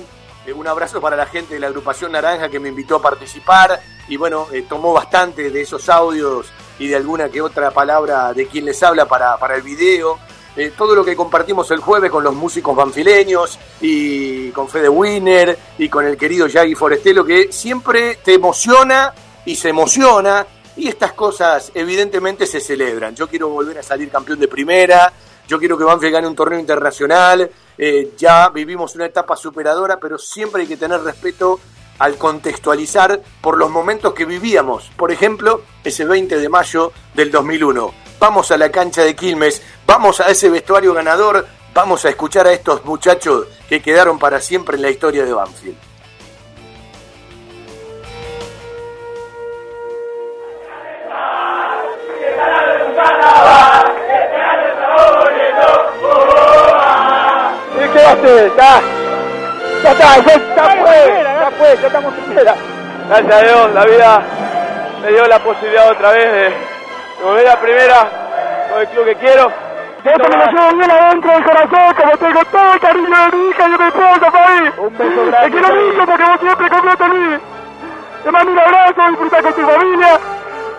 [0.47, 3.81] eh, un abrazo para la gente de la agrupación Naranja que me invitó a participar
[4.09, 6.47] y bueno, eh, tomó bastante de esos audios
[6.79, 10.19] y de alguna que otra palabra de quien les habla para, para el video.
[10.57, 15.59] Eh, todo lo que compartimos el jueves con los músicos banfileños y con Fede Winner
[15.77, 19.13] y con el querido Yagi Forestelo que siempre te emociona
[19.45, 23.15] y se emociona y estas cosas evidentemente se celebran.
[23.15, 25.13] Yo quiero volver a salir campeón de primera,
[25.49, 30.19] yo quiero que Banfield gane un torneo internacional, eh, ya vivimos una etapa superadora, pero
[30.19, 31.61] siempre hay que tener respeto
[31.99, 34.91] al contextualizar por los momentos que vivíamos.
[34.97, 37.95] Por ejemplo, ese 20 de mayo del 2001.
[38.19, 42.53] Vamos a la cancha de Quilmes, vamos a ese vestuario ganador, vamos a escuchar a
[42.53, 45.77] estos muchachos que quedaron para siempre en la historia de Banfield.
[58.07, 58.53] ¿Qué va a hacer?
[58.57, 58.81] Ya,
[59.83, 62.55] ya está, ya, fue, ya fue, ya estamos primera.
[63.09, 64.23] Gracias a Dios, la vida
[65.03, 66.55] me dio la posibilidad otra vez de,
[67.25, 68.09] volver a primera
[68.71, 69.53] con el club que quiero.
[70.05, 73.49] Esto me lo llevo bien adentro del corazón, como tengo todo el cariño de mi
[73.49, 74.73] hija y de mi esposa, país.
[74.79, 75.51] Un beso grande.
[75.51, 77.39] Te quiero mucho porque vos siempre confiaste en mí.
[78.23, 80.21] te mando un abrazo, disfrutar con tu familia.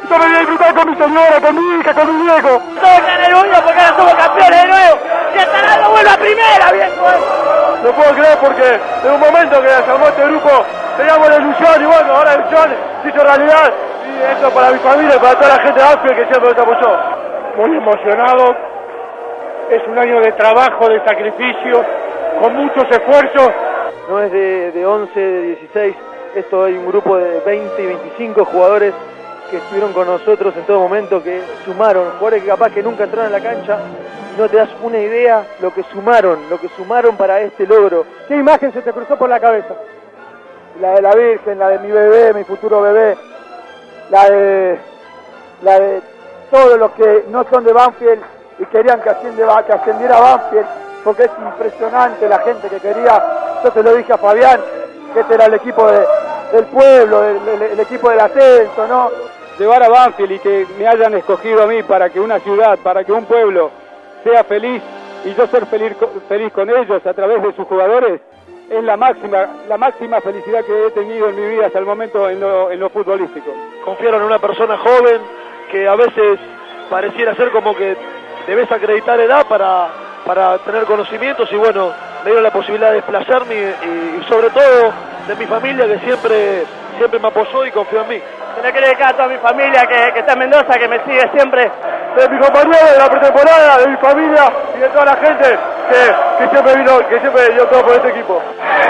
[0.10, 2.62] Yo me voy a disfrutar con mi señora, con mi hija, con mi viejo.
[2.80, 4.98] Todos están orgullosos porque ahora somos campeones de nuevo.
[5.36, 7.06] Y hasta no vuelve a primera, viejo.
[7.84, 10.50] No puedo creer porque en un momento que se armó este grupo
[10.96, 13.74] teníamos la ilusión y bueno, ahora la ilusión se hizo realidad.
[14.08, 16.60] Y esto para mi familia y para toda la gente de Anfield que siempre nos
[16.60, 17.00] apoyó.
[17.58, 18.56] Muy emocionado.
[19.70, 21.84] Es un año de trabajo, de sacrificio,
[22.40, 23.52] con muchos esfuerzos.
[24.08, 25.96] No es de, de 11, de 16.
[26.36, 28.94] Esto hay un grupo de 20 y 25 jugadores
[29.50, 33.34] que estuvieron con nosotros en todo momento, que sumaron, jugadores que capaz que nunca entraron
[33.34, 33.80] en la cancha,
[34.38, 38.06] no te das una idea lo que sumaron, lo que sumaron para este logro.
[38.28, 39.74] ¿Qué imagen se te cruzó por la cabeza?
[40.80, 43.18] La de la Virgen, la de mi bebé, mi futuro bebé,
[44.12, 44.80] la de,
[45.64, 46.02] la de
[46.52, 48.22] todos los que no son de Banfield
[48.60, 50.68] y querían que, ascienda, que ascendiera Banfield,
[51.04, 53.24] porque es impresionante la gente que quería,
[53.64, 54.62] yo te lo dije a Fabián,
[55.14, 56.06] que este era el equipo de,
[56.52, 59.37] del pueblo, el equipo del ascenso, ¿no?
[59.58, 63.04] Llevar a Banfield y que me hayan escogido a mí para que una ciudad, para
[63.04, 63.72] que un pueblo
[64.24, 64.82] sea feliz
[65.26, 65.94] y yo ser feliz,
[66.28, 68.22] feliz con ellos a través de sus jugadores,
[68.70, 72.30] es la máxima, la máxima felicidad que he tenido en mi vida hasta el momento
[72.30, 73.52] en lo, en lo futbolístico.
[73.84, 75.22] Confiaron en una persona joven
[75.72, 76.40] que a veces
[76.90, 77.96] pareciera ser como que
[78.46, 79.90] debes acreditar edad para,
[80.26, 81.92] para tener conocimientos y bueno,
[82.24, 84.92] me dieron la posibilidad de desplazarme y, y sobre todo
[85.28, 86.64] de mi familia que siempre,
[86.98, 88.22] siempre me apoyó y confió en mí.
[88.56, 91.00] Se le quiere dedicar a toda mi familia que, que está en Mendoza, que me
[91.06, 91.72] sigue siempre.
[92.18, 96.44] De mi compañero, de la pretemporada, de mi familia y de toda la gente que,
[96.44, 98.42] que siempre vino, que siempre dio todo por este equipo.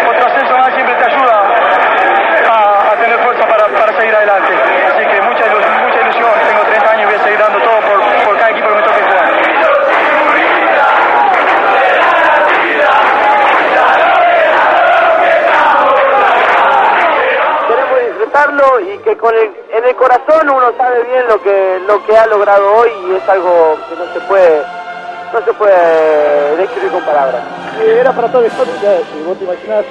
[0.09, 1.43] Otro ascenso más siempre te ayuda
[2.47, 4.53] a, a tener fuerza para, para, seguir adelante.
[4.53, 6.31] Así que mucha ilusión, mucha ilusión.
[6.47, 8.81] Tengo 30 años y voy a seguir dando todo por, por cada equipo que me
[8.83, 9.27] toque jugar.
[18.79, 22.25] Y que con el, en el corazón uno sabe bien lo que lo que ha
[22.27, 24.61] logrado hoy y es algo que no se puede
[25.33, 27.43] no se puede describir con palabras.
[27.83, 29.85] Era para toda la historia, si vos te imaginás,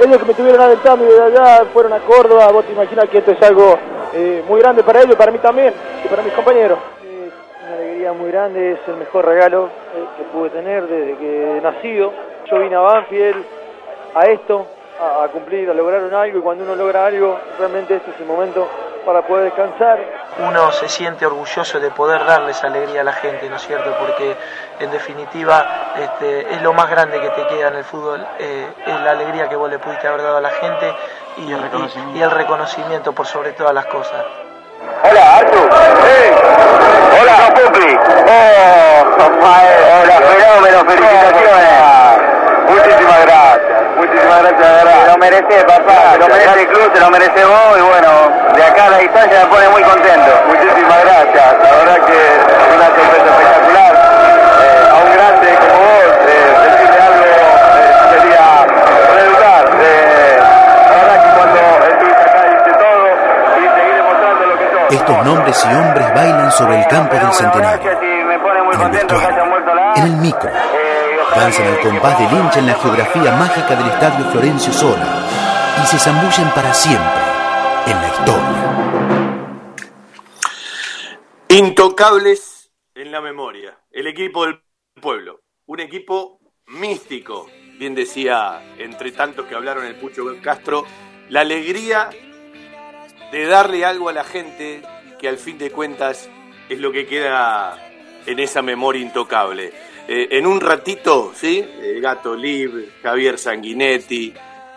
[0.00, 3.18] ellos que me tuvieron alentando y de allá fueron a Córdoba, vos te imaginás que
[3.18, 3.78] esto es algo
[4.12, 5.72] eh, muy grande para ellos, para mí también
[6.04, 6.78] y para mis compañeros.
[7.02, 7.32] Es
[7.64, 11.60] una alegría muy grande, es el mejor regalo eh, que pude tener desde que he
[11.60, 12.12] nacido.
[12.50, 13.44] Yo vine a Banfield
[14.14, 14.66] a esto,
[15.00, 18.20] a, a, cumplir, a lograr un algo y cuando uno logra algo, realmente este es
[18.20, 18.68] el momento
[19.04, 19.98] para poder descansar.
[20.38, 23.94] Uno se siente orgulloso de poder darles alegría a la gente, ¿no es cierto?
[23.98, 24.36] Porque
[24.78, 29.00] en definitiva este, es lo más grande que te queda en el fútbol, eh, es
[29.00, 30.94] la alegría que vos le pudiste haber dado a la gente
[31.38, 31.60] y, y, el,
[32.14, 34.24] y, y el reconocimiento por sobre todas las cosas.
[35.04, 35.58] Hola, Artu.
[36.04, 36.30] Hey.
[37.20, 37.96] Hola, Pupli.
[37.96, 39.04] Oh,
[39.42, 42.51] hola, fenómeno, felicitaciones.
[42.72, 45.04] Muchísimas gracias, muchísimas gracias, de verdad.
[45.04, 48.10] Te lo mereces, papá, te lo merece el club, te lo merece vos y bueno,
[48.56, 50.30] de acá a la distancia me pone muy contento.
[50.48, 53.92] Muchísimas gracias, la verdad que es una sorpresa espectacular.
[54.62, 58.44] Eh, a un grande como vos, eh, decirle algo eh, sería
[59.16, 59.64] reeducar.
[60.88, 61.60] la verdad que cuando
[61.92, 63.06] estuviste acá diste todo
[63.52, 64.92] y seguir demostrando lo que sos.
[64.96, 67.90] Estos nombres y hombres bailan sobre el campo del centenario.
[68.72, 69.44] En el vestuario,
[69.96, 70.50] en el micro
[71.34, 75.26] danzan al compás del hincha en la geografía mágica del estadio Florencio Sola
[75.82, 77.22] y se zambullen para siempre
[77.86, 78.72] en la historia.
[81.48, 83.78] Intocables en la memoria.
[83.90, 84.62] El equipo del
[85.00, 85.40] pueblo.
[85.66, 87.48] Un equipo místico.
[87.78, 90.84] Bien decía, entre tantos que hablaron el Pucho Castro,
[91.28, 92.10] la alegría
[93.32, 94.82] de darle algo a la gente
[95.18, 96.28] que al fin de cuentas
[96.68, 97.78] es lo que queda
[98.26, 99.72] en esa memoria intocable.
[100.08, 101.64] Eh, en un ratito, ¿sí?
[101.80, 104.34] El Gato Lib, Javier Sanguinetti,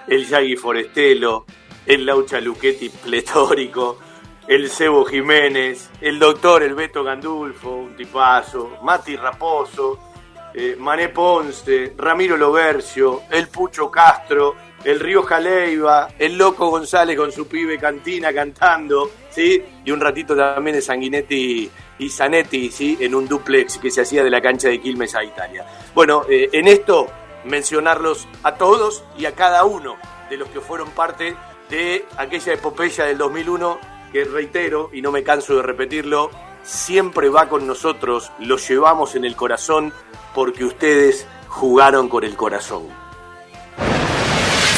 [0.07, 1.45] el Yagui Forestelo,
[1.85, 3.99] el Laucha Luchetti pletórico,
[4.47, 10.11] el Cebo Jiménez, el doctor El Beto Gandulfo, un tipazo, Mati Raposo,
[10.53, 17.31] eh, Mané Ponce, Ramiro Lobercio, el Pucho Castro, el Río Jaleiva, el Loco González con
[17.31, 19.61] su pibe Cantina cantando, ¿sí?
[19.83, 22.97] Y un ratito también de Sanguinetti y Zanetti, ¿sí?
[22.99, 25.65] En un duplex que se hacía de la cancha de Quilmes a Italia.
[25.93, 27.07] Bueno, eh, en esto
[27.45, 29.97] mencionarlos a todos y a cada uno
[30.29, 31.35] de los que fueron parte
[31.69, 33.79] de aquella epopeya del 2001
[34.11, 36.31] que reitero y no me canso de repetirlo,
[36.63, 39.93] siempre va con nosotros, lo llevamos en el corazón
[40.33, 42.83] porque ustedes jugaron con el corazón.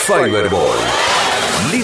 [0.05, 1.16] Fiberball.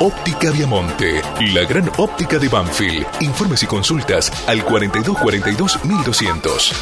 [0.00, 1.20] Óptica Viamonte,
[1.52, 3.04] la gran óptica de Banfield.
[3.18, 6.72] Informes y consultas al 4242 1200.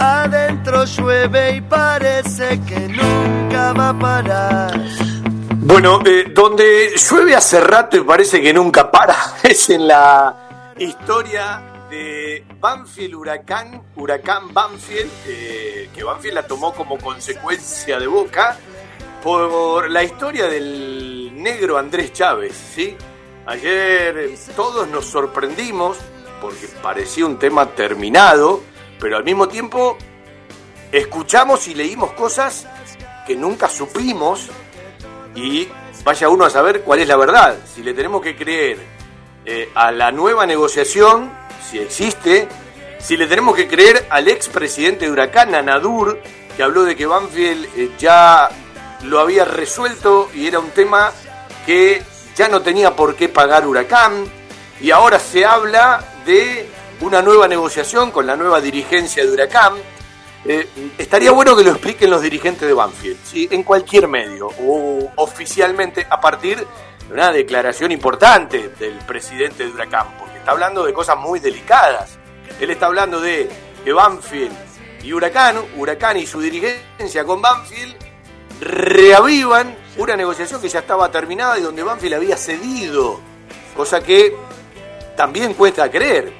[0.00, 4.80] Adentro llueve y parece que nunca va a parar.
[5.60, 10.34] Bueno, eh, donde llueve hace rato y parece que nunca para, es en la
[10.76, 18.56] historia de Banfield Huracán, Huracán Banfield, eh, que Banfield la tomó como consecuencia de Boca
[19.22, 22.96] por la historia del negro Andrés Chávez, ¿sí?
[23.46, 25.96] Ayer todos nos sorprendimos
[26.40, 28.62] porque parecía un tema terminado,
[29.00, 29.96] pero al mismo tiempo
[30.92, 32.66] escuchamos y leímos cosas
[33.26, 34.48] que nunca supimos
[35.34, 35.68] y
[36.04, 38.78] vaya uno a saber cuál es la verdad, si le tenemos que creer
[39.44, 41.30] eh, a la nueva negociación
[41.70, 42.48] si existe,
[42.98, 46.18] si le tenemos que creer al expresidente de Huracán, Anadur,
[46.56, 48.48] que habló de que Banfield eh, ya
[49.04, 51.12] lo había resuelto y era un tema
[51.66, 52.02] que
[52.34, 54.24] ya no tenía por qué pagar Huracán,
[54.80, 56.68] y ahora se habla de
[57.00, 59.74] una nueva negociación con la nueva dirigencia de Huracán.
[60.44, 63.48] Eh, estaría bueno que lo expliquen los dirigentes de Banfield, ¿sí?
[63.50, 70.06] en cualquier medio o oficialmente a partir de una declaración importante del presidente de Huracán
[70.48, 72.16] está hablando de cosas muy delicadas.
[72.58, 73.50] Él está hablando de
[73.84, 74.56] que Banfield
[75.02, 77.94] y Huracán, Huracán y su dirigencia con Banfield,
[78.58, 83.20] reavivan una negociación que ya estaba terminada y donde Banfield había cedido,
[83.76, 84.34] cosa que
[85.18, 86.32] también cuesta creer.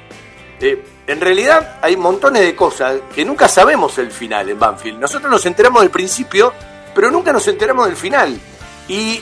[0.59, 4.99] Eh, en realidad hay montones de cosas que nunca sabemos el final en Banfield.
[4.99, 6.55] Nosotros nos enteramos del principio,
[6.95, 8.41] pero nunca nos enteramos del final.
[8.89, 9.21] Y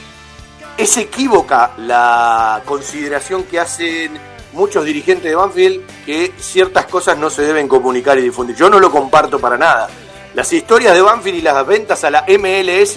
[0.76, 7.42] es equívoca la consideración que hacen muchos dirigentes de Banfield que ciertas cosas no se
[7.42, 8.56] deben comunicar y difundir.
[8.56, 9.88] Yo no lo comparto para nada.
[10.34, 12.96] Las historias de Banfield y las ventas a la MLS,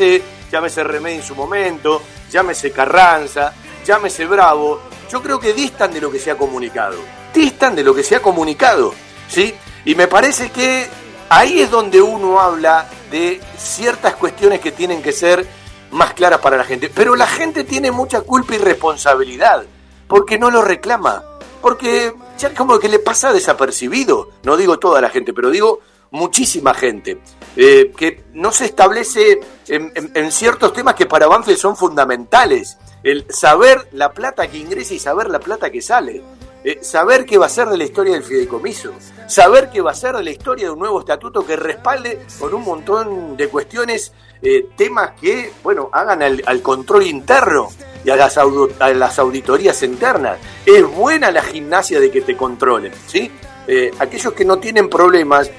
[0.52, 2.02] llámese Remedy en su momento,
[2.32, 3.54] llámese Carranza,
[3.86, 4.82] llámese Bravo,
[5.12, 6.98] yo creo que distan de lo que se ha comunicado.
[7.34, 8.94] Distan de lo que se ha comunicado,
[9.28, 9.54] ¿sí?
[9.86, 10.88] Y me parece que
[11.30, 15.46] ahí es donde uno habla de ciertas cuestiones que tienen que ser
[15.92, 16.90] más claras para la gente.
[16.90, 19.66] Pero la gente tiene mucha culpa y responsabilidad,
[20.08, 21.24] porque no lo reclama
[21.62, 25.80] porque ya como que le pasa desapercibido, no digo toda la gente, pero digo
[26.12, 27.20] muchísima gente,
[27.56, 33.88] eh, que no se establece en, ciertos temas que para Banfield son fundamentales, el saber
[33.92, 36.22] la plata que ingresa y saber la plata que sale.
[36.62, 38.92] Eh, saber qué va a ser de la historia del fideicomiso,
[39.28, 42.54] saber qué va a ser de la historia de un nuevo estatuto que respalde con
[42.54, 47.70] un montón de cuestiones, eh, temas que, bueno, hagan al control interno
[48.04, 50.38] y a las, auditorías internas.
[50.66, 53.32] Es buena la gimnasia de que te controlen, ¿sí?
[53.66, 55.50] Eh, aquellos que no tienen problemas,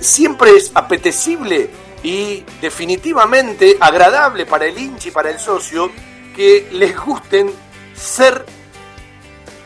[0.00, 1.68] siempre es apetecible
[2.02, 5.90] y definitivamente agradable para el hincha y para el socio
[6.34, 7.50] que les gusten
[7.94, 8.46] ser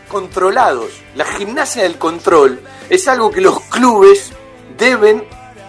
[0.08, 0.90] controlados.
[1.14, 4.32] La gimnasia del control es algo que los clubes
[4.76, 5.24] deben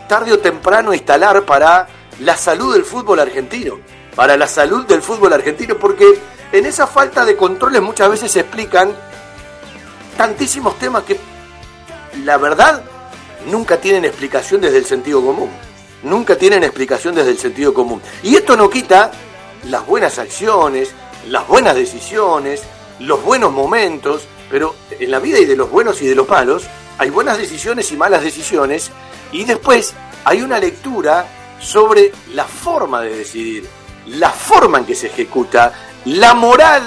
[0.07, 1.87] tarde o temprano instalar para
[2.21, 3.77] la salud del fútbol argentino
[4.19, 6.19] para la salud del fútbol argentino, porque
[6.51, 8.93] en esa falta de controles muchas veces se explican
[10.17, 11.17] tantísimos temas que
[12.25, 12.83] la verdad
[13.49, 15.49] nunca tienen explicación desde el sentido común.
[16.03, 18.01] Nunca tienen explicación desde el sentido común.
[18.21, 19.11] Y esto no quita
[19.69, 20.91] las buenas acciones,
[21.27, 22.63] las buenas decisiones,
[22.99, 26.63] los buenos momentos, pero en la vida y de los buenos y de los malos,
[26.97, 28.91] hay buenas decisiones y malas decisiones,
[29.31, 29.93] y después
[30.25, 31.25] hay una lectura
[31.59, 33.67] sobre la forma de decidir,
[34.07, 35.73] la forma en que se ejecuta,
[36.05, 36.83] la moral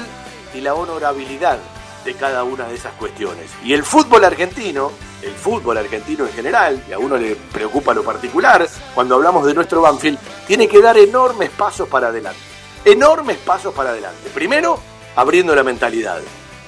[0.55, 1.59] y la honorabilidad
[2.05, 3.51] de cada una de esas cuestiones.
[3.65, 4.91] Y el fútbol argentino,
[5.23, 9.55] el fútbol argentino en general, y a uno le preocupa lo particular, cuando hablamos de
[9.55, 12.41] nuestro Banfield, tiene que dar enormes pasos para adelante.
[12.85, 14.29] Enormes pasos para adelante.
[14.35, 14.79] Primero,
[15.17, 16.21] abriendo la mentalidad.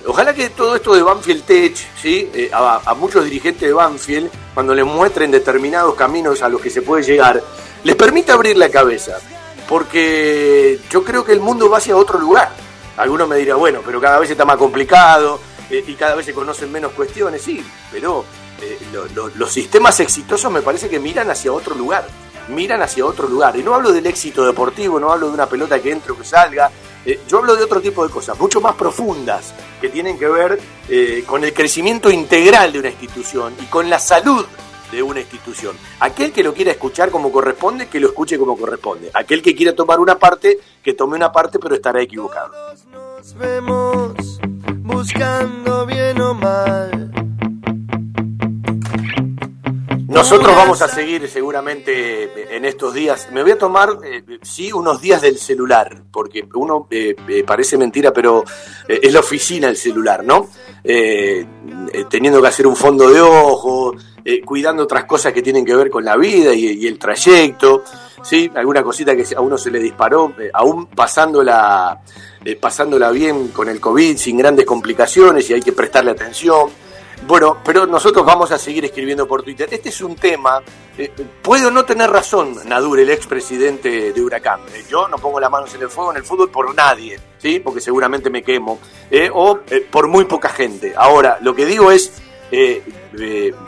[0.07, 2.31] Ojalá que todo esto de Banfield Tech, ¿sí?
[2.35, 6.83] Eh, a, muchos dirigentes de Banfield, cuando les muestren determinados caminos a los que se
[6.83, 7.43] puede llegar,
[7.83, 9.19] les permita abrir la cabeza.
[9.67, 12.51] Porque yo creo que el mundo va hacia otro lugar.
[12.99, 15.41] Algunos me dirán, bueno, pero cada vez está más complicado
[15.71, 18.25] eh, y cada vez se conocen menos cuestiones, sí, pero
[18.61, 18.79] eh,
[19.35, 22.07] los sistemas exitosos me parece que miran hacia otro lugar,
[22.49, 23.57] miran hacia otro lugar.
[23.57, 26.25] Y no hablo del éxito deportivo, no hablo de una pelota que entre o que
[26.25, 26.71] salga,
[27.05, 30.61] eh, yo hablo de otro tipo de cosas, mucho más profundas, que tienen que ver
[31.27, 34.45] con el crecimiento integral de una institución y con la salud
[34.91, 35.77] de una institución.
[36.01, 39.11] Aquel que lo quiera escuchar como corresponde, que lo escuche como corresponde.
[39.13, 42.53] Aquel que quiera tomar una parte, que tome una parte, pero estará equivocado.
[42.93, 44.41] Nos vemos
[44.79, 47.34] buscando bien o mal.
[50.15, 53.29] Nosotros vamos a seguir seguramente en estos días.
[53.33, 57.77] Me voy a tomar, eh, sí, unos días del celular, porque uno eh, eh, parece
[57.77, 58.45] mentira, pero
[58.87, 60.49] es la oficina el celular, ¿no?
[62.11, 63.95] teniendo que hacer un fondo de ojo,
[64.45, 67.83] cuidando otras cosas que tienen que ver con la vida y, el trayecto,
[68.23, 68.51] ¿sí?
[68.55, 72.03] Alguna cosita que a uno se le disparó, aún pasándola,
[72.61, 76.84] pasándola bien con el COVID, sin grandes complicaciones y hay que prestarle atención.
[77.27, 79.69] Bueno, pero nosotros vamos a seguir escribiendo por Twitter.
[79.71, 80.61] Este es un tema,
[80.99, 81.11] eh,
[81.43, 84.61] puedo no tener razón, Nadur, el expresidente de Huracán.
[84.75, 87.61] Eh, yo no pongo las manos en el fuego en el fútbol por nadie, ¿sí?
[87.61, 88.79] Porque seguramente me quemo.
[89.11, 89.61] Eh, o
[89.91, 90.93] por muy poca gente.
[90.97, 92.13] Ahora, lo que digo es,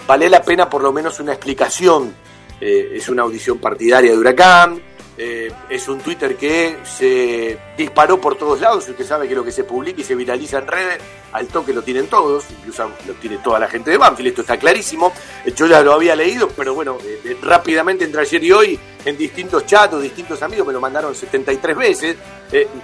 [0.07, 2.14] vale la pena por lo menos una explicación.
[2.61, 4.80] es una audición partidaria de Huracán
[5.18, 8.88] eh, es un Twitter que se disparó por todos lados.
[8.88, 10.98] Usted sabe que lo que se publica y se viraliza en redes,
[11.32, 14.28] al toque lo tienen todos, incluso lo tiene toda la gente de Banfield.
[14.28, 15.12] Esto está clarísimo.
[15.54, 19.16] Yo ya lo había leído, pero bueno, eh, eh, rápidamente entre ayer y hoy, en
[19.16, 22.16] distintos chats, distintos amigos, me lo mandaron 73 veces.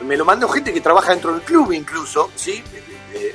[0.07, 2.63] me lo mandó gente que trabaja dentro del club, incluso, ¿sí?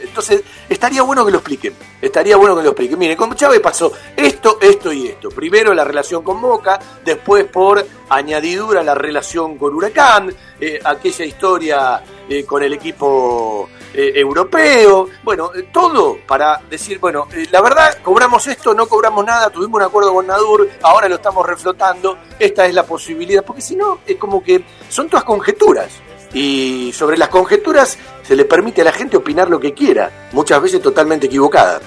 [0.03, 1.73] Entonces, estaría bueno que lo expliquen.
[2.01, 2.99] Estaría bueno que lo expliquen.
[2.99, 5.29] Miren, con Chávez pasó esto, esto y esto.
[5.29, 12.03] Primero la relación con Boca, después por añadidura la relación con Huracán, eh, aquella historia
[12.29, 15.09] eh, con el equipo eh, europeo.
[15.23, 20.13] Bueno, todo para decir, bueno, la verdad, cobramos esto, no cobramos nada, tuvimos un acuerdo
[20.13, 24.43] con Nadur, ahora lo estamos reflotando, esta es la posibilidad, porque si no, es como
[24.43, 25.89] que son todas conjeturas
[26.33, 30.61] y sobre las conjeturas se le permite a la gente opinar lo que quiera, muchas
[30.61, 31.79] veces totalmente equivocada.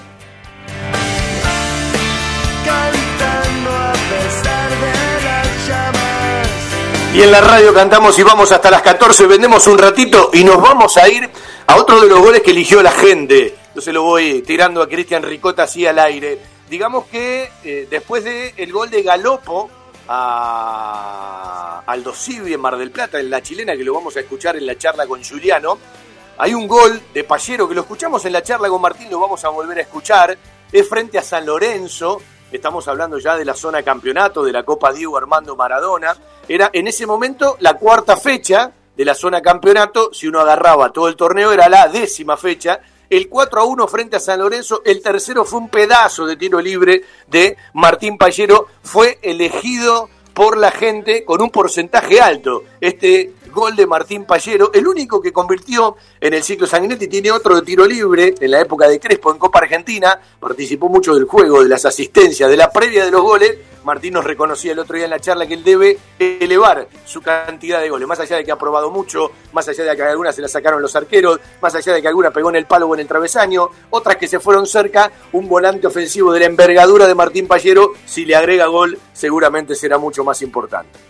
[7.13, 10.63] Y en la radio cantamos y vamos hasta las 14, vendemos un ratito y nos
[10.63, 11.29] vamos a ir
[11.67, 13.57] a otro de los goles que eligió la gente.
[13.75, 16.39] Yo se lo voy tirando a Cristian Ricota así al aire.
[16.69, 19.69] Digamos que eh, después del el gol de Galopo,
[20.13, 24.57] a Aldo Civi en Mar del Plata, en la chilena, que lo vamos a escuchar
[24.57, 25.79] en la charla con Juliano.
[26.39, 29.45] Hay un gol de Pallero que lo escuchamos en la charla con Martín, lo vamos
[29.45, 30.37] a volver a escuchar.
[30.73, 32.21] Es frente a San Lorenzo.
[32.51, 36.17] Estamos hablando ya de la zona campeonato de la Copa Diego Armando Maradona.
[36.49, 40.13] Era en ese momento la cuarta fecha de la zona campeonato.
[40.13, 42.81] Si uno agarraba todo el torneo, era la décima fecha
[43.11, 46.61] el 4 a 1 frente a San Lorenzo, el tercero fue un pedazo de tiro
[46.61, 52.63] libre de Martín Pallero, fue elegido por la gente con un porcentaje alto.
[52.81, 57.57] Este gol de Martín Pallero, el único que convirtió en el ciclo Sanguinetti, tiene otro
[57.57, 61.63] de tiro libre en la época de Crespo en Copa Argentina, participó mucho del juego,
[61.63, 65.05] de las asistencias, de la previa de los goles, Martín nos reconocía el otro día
[65.05, 68.53] en la charla que él debe elevar su cantidad de goles, más allá de que
[68.53, 71.95] ha probado mucho, más allá de que algunas se la sacaron los arqueros, más allá
[71.95, 74.67] de que alguna pegó en el palo o en el travesaño, otras que se fueron
[74.67, 79.75] cerca, un volante ofensivo de la envergadura de Martín Pallero, si le agrega gol, seguramente
[79.75, 81.10] será mucho más importante.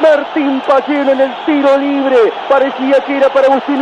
[0.00, 2.32] Martín Pallero en el tiro libre.
[2.48, 3.74] Parecía que era para Agustín.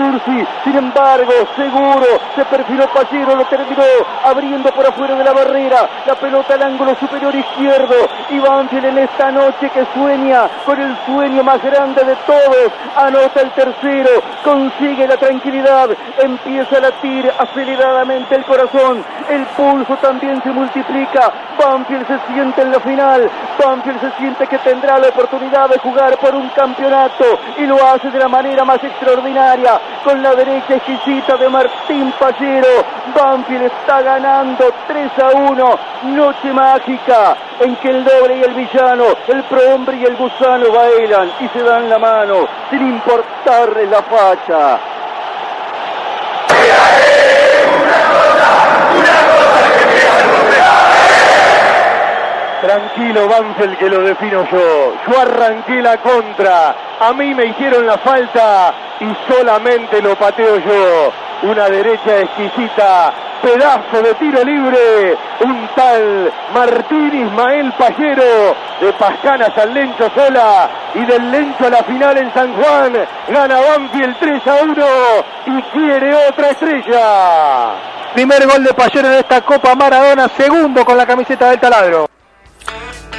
[0.64, 3.82] Sin embargo, seguro, se perfiló Pallero, lo terminó
[4.24, 5.88] abriendo por afuera de la barrera.
[6.06, 7.94] La pelota al ángulo superior izquierdo.
[8.30, 12.72] Y Banfield en esta noche que sueña con el sueño más grande de todos.
[12.96, 15.90] Anota el tercero, consigue la tranquilidad.
[16.18, 19.04] Empieza a latir aceleradamente el corazón.
[19.30, 21.32] El pulso también se multiplica.
[21.58, 23.30] Banfield se siente en la final.
[23.58, 27.24] Banfield se siente que tendrá la oportunidad de jugar por un campeonato
[27.58, 32.84] y lo hace de la manera más extraordinaria con la derecha exquisita de Martín Pallero.
[33.14, 35.78] Banfield está ganando 3 a 1.
[36.14, 41.30] Noche mágica en que el doble y el villano, el prohombre y el gusano bailan
[41.40, 45.01] y se dan la mano sin importarles la facha.
[52.62, 54.94] Tranquilo, Banfield, que lo defino yo.
[55.08, 56.72] Yo arranqué la contra.
[57.00, 61.12] A mí me hicieron la falta y solamente lo pateo yo.
[61.42, 63.12] Una derecha exquisita.
[63.42, 65.18] Pedazo de tiro libre.
[65.44, 68.54] Un tal Martín Ismael Pallero.
[68.80, 70.70] De Pascanas al Lencho sola.
[70.94, 72.92] Y del Lencho a la final en San Juan.
[73.26, 74.84] Gana Banfield 3 a 1.
[75.46, 77.72] Y quiere otra estrella.
[78.14, 80.28] Primer gol de Pallero en esta Copa Maradona.
[80.28, 82.11] Segundo con la camiseta del taladro.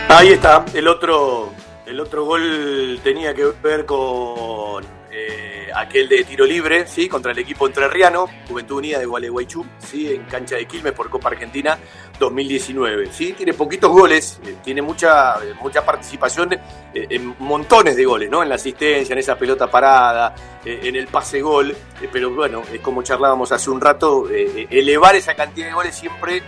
[0.10, 1.52] Ahí está, el otro,
[1.86, 4.84] el otro gol tenía que ver con
[5.16, 7.08] eh, aquel de tiro libre, ¿sí?
[7.08, 10.14] Contra el equipo entrerriano, Juventud Unida de Gualeguaychú, ¿sí?
[10.14, 11.78] En cancha de Quilmes por Copa Argentina
[12.20, 13.34] 2019, ¿sí?
[13.34, 16.60] Tiene poquitos goles, eh, tiene mucha, mucha participación eh,
[16.94, 18.44] en montones de goles, ¿no?
[18.44, 20.34] En la asistencia, en esa pelota parada,
[20.66, 21.76] en el pase gol,
[22.12, 26.42] pero bueno, es como charlábamos hace un rato, elevar esa cantidad de goles siempre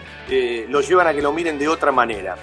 [0.70, 2.38] lo llevan a que lo miren de otra manera.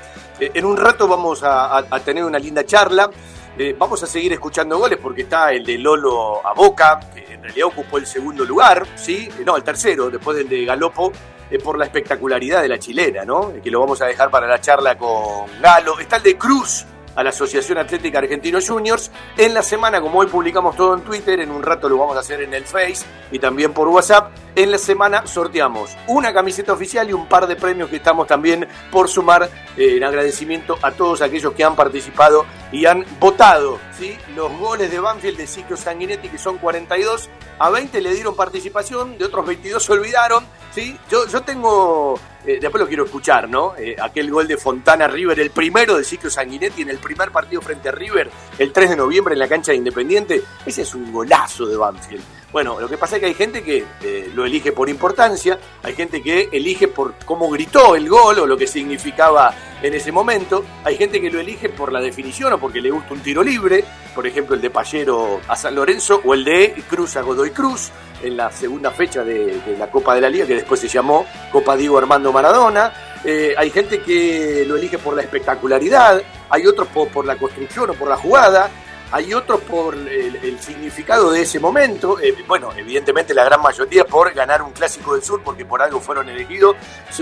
[0.54, 3.08] En un rato vamos a, tener una linda charla.
[3.56, 7.42] Eh, vamos a seguir escuchando goles porque está el de Lolo a Boca, que en
[7.42, 9.28] realidad ocupó el segundo lugar, ¿sí?
[9.38, 11.12] Eh, no, el tercero, después del de Galopo,
[11.50, 13.52] eh, por la espectacularidad de la chilena, ¿no?
[13.62, 16.00] Que lo vamos a dejar para la charla con Galo.
[16.00, 19.10] Está el de Cruz, a la Asociación Atlética Argentino Juniors.
[19.36, 22.20] En la semana, como hoy publicamos todo en Twitter, en un rato lo vamos a
[22.20, 24.32] hacer en el Face y también por WhatsApp.
[24.54, 28.68] En la semana sorteamos una camiseta oficial y un par de premios que estamos también
[28.90, 33.78] por sumar eh, en agradecimiento a todos aquellos que han participado y han votado.
[33.98, 34.16] ¿sí?
[34.34, 39.16] Los goles de Banfield de Siquio Sanguinetti, que son 42, a 20 le dieron participación,
[39.18, 40.44] de otros 22 se olvidaron.
[40.74, 40.96] ¿Sí?
[41.10, 43.74] Yo, yo tengo eh, después lo quiero escuchar, ¿no?
[43.76, 47.62] Eh, aquel gol de Fontana River, el primero de Ciclo Sanguinetti en el primer partido
[47.62, 50.42] frente a River, el 3 de noviembre en la cancha de Independiente.
[50.66, 52.41] Ese es un golazo de Banfield.
[52.52, 55.94] Bueno, lo que pasa es que hay gente que eh, lo elige por importancia, hay
[55.94, 60.62] gente que elige por cómo gritó el gol o lo que significaba en ese momento,
[60.84, 63.84] hay gente que lo elige por la definición o porque le gusta un tiro libre,
[64.14, 67.90] por ejemplo el de Pallero a San Lorenzo o el de Cruz a Godoy Cruz
[68.22, 71.76] en la segunda fecha de, la Copa de la Liga, que después se llamó Copa
[71.76, 72.92] Diego Armando Maradona.
[73.24, 77.94] Eh, hay gente que lo elige por la espectacularidad, hay otros por, la construcción o
[77.94, 78.70] por la jugada,
[79.12, 82.18] hay otros por el, significado de ese momento.
[82.18, 86.00] Eh, bueno, evidentemente la gran mayoría por ganar un clásico del sur, porque por algo
[86.00, 86.76] fueron elegidos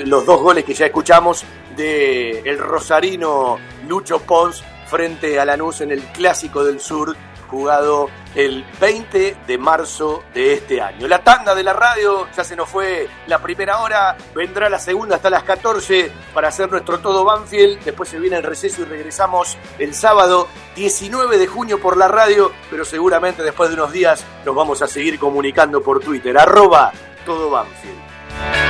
[0.05, 1.45] los dos goles que ya escuchamos
[1.77, 7.17] de el rosarino Lucho Pons frente a Lanús en el clásico del sur
[7.51, 11.09] jugado el 20 de marzo de este año.
[11.09, 15.17] La tanda de la radio, ya se nos fue la primera hora, vendrá la segunda
[15.17, 19.59] hasta las 14 para hacer nuestro todo Banfield, después se viene el receso y regresamos
[19.79, 24.55] el sábado 19 de junio por la radio, pero seguramente después de unos días nos
[24.55, 26.93] vamos a seguir comunicando por Twitter, arroba
[27.27, 28.70] todo Banfield.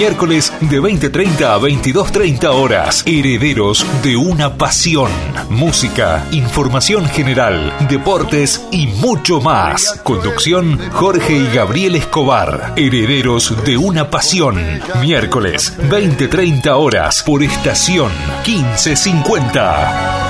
[0.00, 3.02] Miércoles de 20.30 a 22.30 horas.
[3.04, 5.10] Herederos de una pasión.
[5.50, 10.00] Música, información general, deportes y mucho más.
[10.02, 12.72] Conducción Jorge y Gabriel Escobar.
[12.78, 14.56] Herederos de una pasión.
[15.02, 18.10] Miércoles 20.30 horas por estación
[18.46, 20.29] 1550.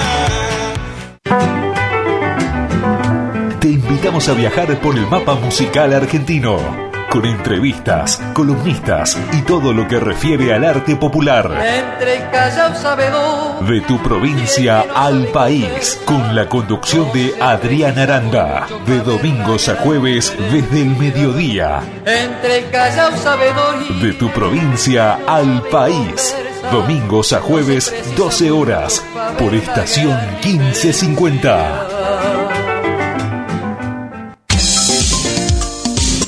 [4.01, 6.57] Invitamos a viajar por el mapa musical argentino,
[7.11, 11.45] con entrevistas, columnistas y todo lo que refiere al arte popular.
[11.63, 13.63] Entre Callao sabedor.
[13.63, 20.33] De tu provincia al país, con la conducción de Adrián Aranda, de domingos a jueves
[20.51, 21.81] desde el mediodía.
[22.03, 23.75] Entre Callao sabedor.
[23.87, 26.35] y- De tu provincia al país,
[26.71, 29.03] domingos a jueves 12 horas,
[29.37, 31.90] por estación 1550.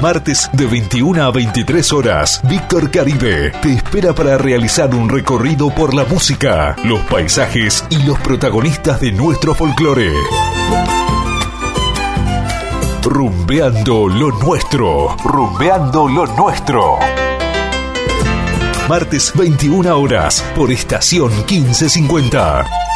[0.00, 5.94] Martes de 21 a 23 horas, Víctor Caribe te espera para realizar un recorrido por
[5.94, 10.12] la música, los paisajes y los protagonistas de nuestro folclore.
[13.02, 16.98] Rumbeando lo nuestro, rumbeando lo nuestro.
[18.88, 22.95] Martes 21 horas por estación 1550.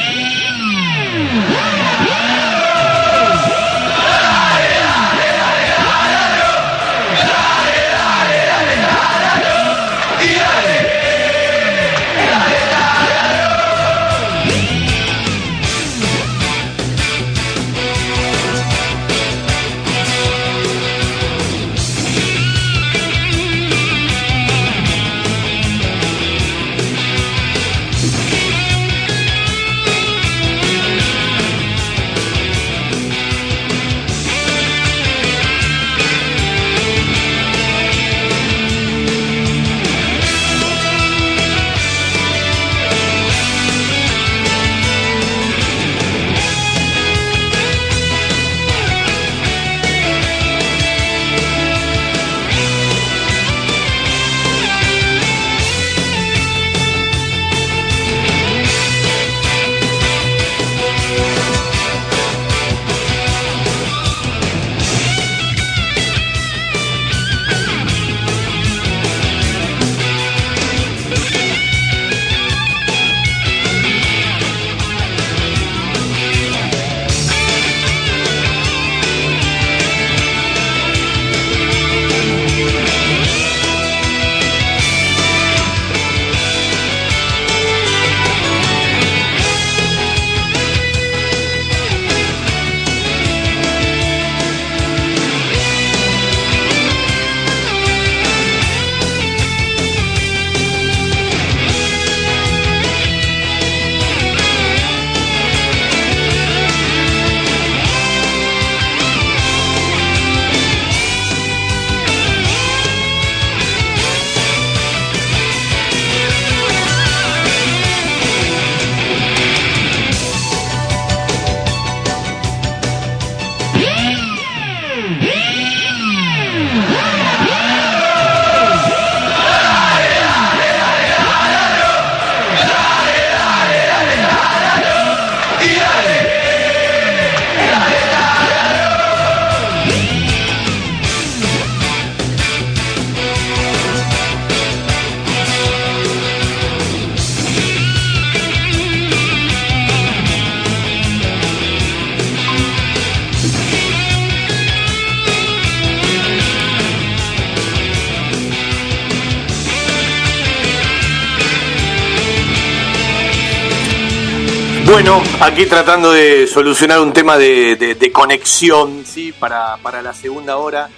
[165.51, 169.33] Aquí tratando de solucionar un tema de, conexión, ¿sí?
[169.33, 170.89] Para, para, la segunda hora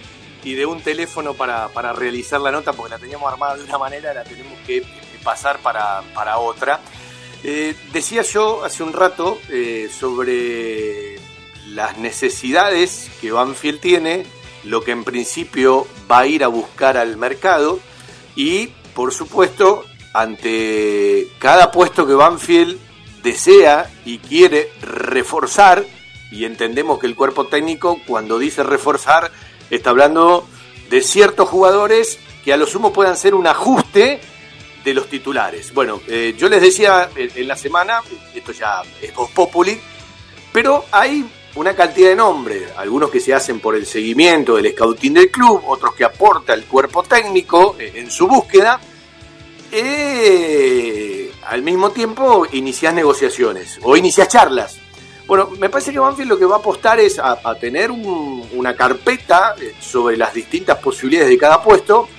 [0.44, 3.80] y de un teléfono para, para, realizar la nota, porque la teníamos armada de una
[3.80, 4.84] manera, la tenemos que
[5.24, 6.82] pasar para, para otra.
[7.44, 11.16] Eh, decía yo hace un rato eh, sobre
[11.70, 14.24] las necesidades que Banfield tiene,
[14.66, 17.80] lo que en principio va a ir a buscar al mercado
[18.36, 19.84] y, por supuesto,
[20.14, 22.93] ante cada puesto que Banfield
[23.24, 25.86] desea y quiere reforzar,
[26.32, 29.32] y entendemos que el cuerpo técnico cuando dice reforzar
[29.70, 30.48] está hablando
[30.90, 34.20] de ciertos jugadores que a lo sumo puedan ser un ajuste
[34.84, 35.74] de los titulares.
[35.74, 38.02] Bueno, eh, yo les decía en, la semana,
[38.34, 39.80] esto ya es post populi,
[40.52, 45.14] pero hay una cantidad de nombres, algunos que se hacen por el seguimiento del scouting
[45.14, 48.80] del club, otros que aporta el cuerpo técnico eh, en su búsqueda.
[49.72, 54.80] Eh, al mismo tiempo inicias negociaciones o inicias charlas.
[55.26, 59.56] Bueno, me parece que Banfield lo que va a apostar es a, tener una carpeta
[59.60, 62.10] eh, sobre las distintas posibilidades de cada puesto,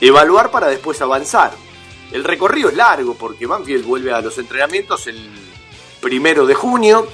[0.00, 1.52] evaluar para después avanzar.
[2.12, 5.28] El recorrido es largo porque Banfield vuelve a los entrenamientos el
[6.00, 7.06] primero de junio.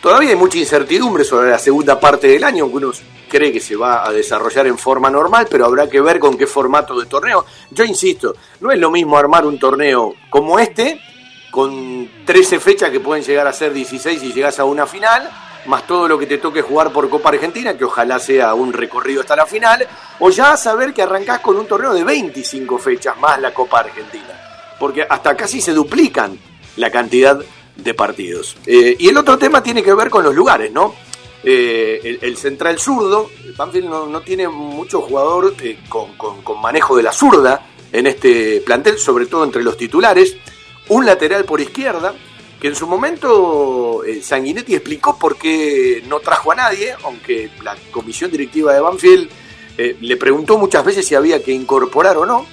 [0.00, 2.92] Todavía hay mucha incertidumbre sobre la segunda parte del año, aunque uno
[3.28, 6.46] cree que se va a desarrollar en forma normal, pero habrá que ver con qué
[6.46, 7.44] formato de torneo.
[7.70, 11.00] Yo insisto, no es lo mismo armar un torneo como este
[11.50, 15.28] con 13 fechas que pueden llegar a ser 16 y llegas a una final,
[15.66, 19.22] más todo lo que te toque jugar por Copa Argentina, que ojalá sea un recorrido
[19.22, 19.86] hasta la final,
[20.18, 24.76] o ya saber que arrancás con un torneo de 25 fechas más la Copa Argentina,
[24.78, 26.38] porque hasta casi se duplican
[26.76, 27.38] la cantidad
[27.76, 28.56] de partidos.
[28.66, 30.94] Eh, y el otro tema tiene que ver con los lugares, ¿no?
[31.44, 37.12] Eh, el, central zurdo, Banfield no, tiene mucho jugador eh, con, con manejo de la
[37.12, 40.36] zurda en este plantel, sobre todo entre los titulares,
[40.88, 42.14] un lateral por izquierda,
[42.60, 47.76] que en su momento eh, Sanguinetti explicó por qué no trajo a nadie, aunque la
[47.90, 49.28] comisión directiva de Banfield
[49.76, 52.46] eh, le preguntó muchas veces si había que incorporar o no.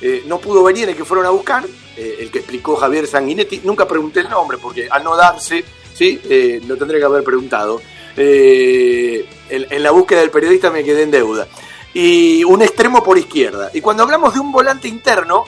[0.00, 1.64] Eh, no pudo venir el que fueron a buscar,
[1.96, 3.60] el que explicó Javier Sanguinetti.
[3.62, 5.62] Nunca pregunté el nombre porque al no darse,
[5.94, 6.18] ¿sí?
[6.66, 7.80] lo tendría que haber preguntado.
[8.16, 11.46] En, en la búsqueda del periodista me quedé en deuda.
[11.94, 13.70] Y un extremo por izquierda.
[13.74, 15.44] Y cuando hablamos de un volante interno,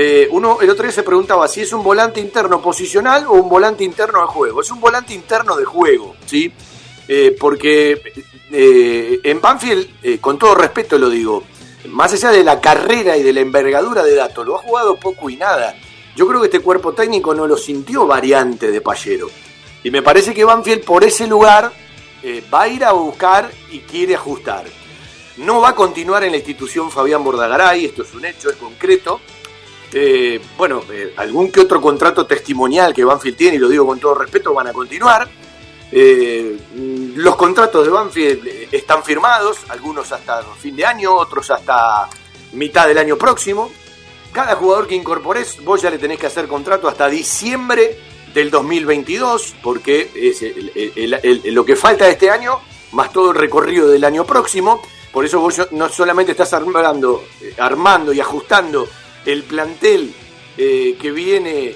[0.00, 3.48] eh, uno el otro día se preguntaba si es un volante interno posicional o un
[3.48, 4.60] volante interno de juego.
[4.60, 6.52] Es un volante interno de juego, ¿sí?
[7.08, 8.00] Eh, porque
[8.52, 11.42] eh, en Banfield, con todo respeto lo digo,
[11.88, 15.30] más allá de la carrera y de la envergadura de datos, lo ha jugado poco
[15.30, 15.74] y nada.
[16.14, 19.28] Yo creo que este cuerpo técnico no lo sintió variante de Payero.
[19.82, 21.72] Y me parece que Banfield por ese lugar
[22.52, 24.66] va a ir a buscar y quiere ajustar.
[25.36, 29.20] No va a continuar en la institución Fabián Bordagaray, esto es un hecho, es concreto
[29.92, 33.98] eh, bueno, eh, algún que otro contrato testimonial que Banfield tiene, y lo digo con
[33.98, 35.28] todo respeto, van a continuar.
[35.90, 36.58] Eh,
[37.16, 42.08] los contratos de Banfield están firmados, algunos hasta fin de año, otros hasta
[42.52, 43.70] mitad del año próximo.
[44.32, 47.98] Cada jugador que incorpores, vos ya le tenés que hacer contrato hasta diciembre
[48.38, 52.60] del 2022, porque es lo que falta de este año,
[52.92, 54.80] más todo el recorrido del año próximo.
[55.12, 57.24] Por eso vos no solamente estás armando,
[57.58, 58.88] armando y ajustando
[59.26, 60.14] el plantel
[60.56, 61.74] eh, que viene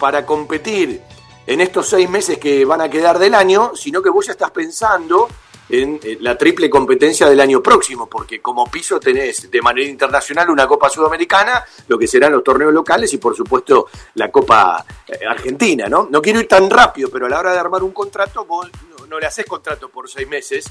[0.00, 1.00] para competir
[1.46, 4.50] en estos seis meses que van a quedar del año, sino que vos ya estás
[4.50, 5.28] pensando
[5.68, 10.66] en la triple competencia del año próximo, porque como piso tenés de manera internacional una
[10.66, 15.88] Copa Sudamericana, lo que serán los torneos locales y por supuesto la Copa eh, Argentina,
[15.88, 16.08] ¿no?
[16.10, 18.70] No quiero ir tan rápido, pero a la hora de armar un contrato, vos
[19.08, 20.64] no le haces contrato por seis meses,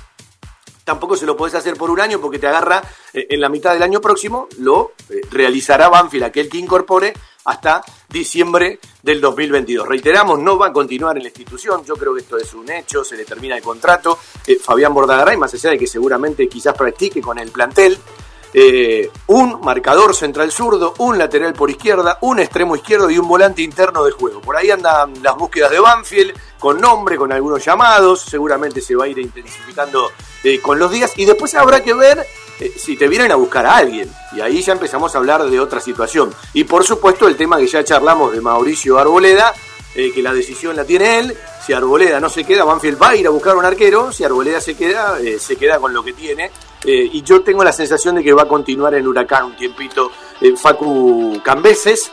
[0.83, 2.81] tampoco se lo podés hacer por un año porque te agarra
[3.13, 7.13] eh, en la mitad del año próximo, lo eh, realizará Banfield, aquel que incorpore,
[7.45, 9.87] hasta diciembre del 2022.
[9.87, 13.03] Reiteramos, no va a continuar en la institución, yo creo que esto es un hecho,
[13.03, 14.19] se le termina el contrato.
[14.45, 17.97] Eh, Fabián Bordagaray, más allá de que seguramente quizás practique con el plantel,
[19.27, 24.03] un marcador central zurdo, un lateral por izquierda, un extremo izquierdo y un volante interno
[24.03, 24.41] de juego.
[24.41, 29.05] Por ahí andan las búsquedas de Banfield, con nombre, con algunos llamados, seguramente se va
[29.05, 30.11] a ir intensificando
[30.43, 32.23] eh, con los días y después habrá que ver
[32.59, 34.07] eh, si te vienen a buscar a alguien.
[34.31, 36.31] Y ahí ya empezamos a hablar de otra situación.
[36.53, 39.55] Y por supuesto el tema que ya charlamos de Mauricio Arboleda,
[39.95, 41.35] eh, que la decisión la tiene él.
[41.65, 44.11] Si Arboleda no se queda, Banfield va a ir a buscar un arquero.
[44.11, 46.51] Si Arboleda se queda, se queda con lo que tiene.
[46.83, 50.11] y yo tengo la sensación de que va a continuar en Huracán un tiempito
[50.57, 52.11] Facu Cambeses.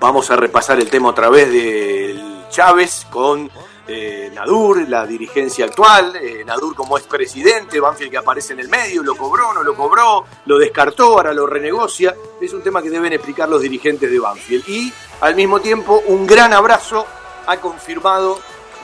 [0.00, 3.50] vamos a repasar el tema otra vez del Chávez con
[3.88, 9.02] eh, Nadur, la dirigencia actual, eh, Nadur como expresidente, Banfield que aparece en el medio,
[9.02, 12.14] lo cobró, no lo cobró, lo descartó, ahora lo renegocia.
[12.40, 14.68] Es un tema que deben explicar los dirigentes de Banfield.
[14.68, 17.04] Y al mismo tiempo, un gran abrazo
[17.44, 18.38] ha confirmado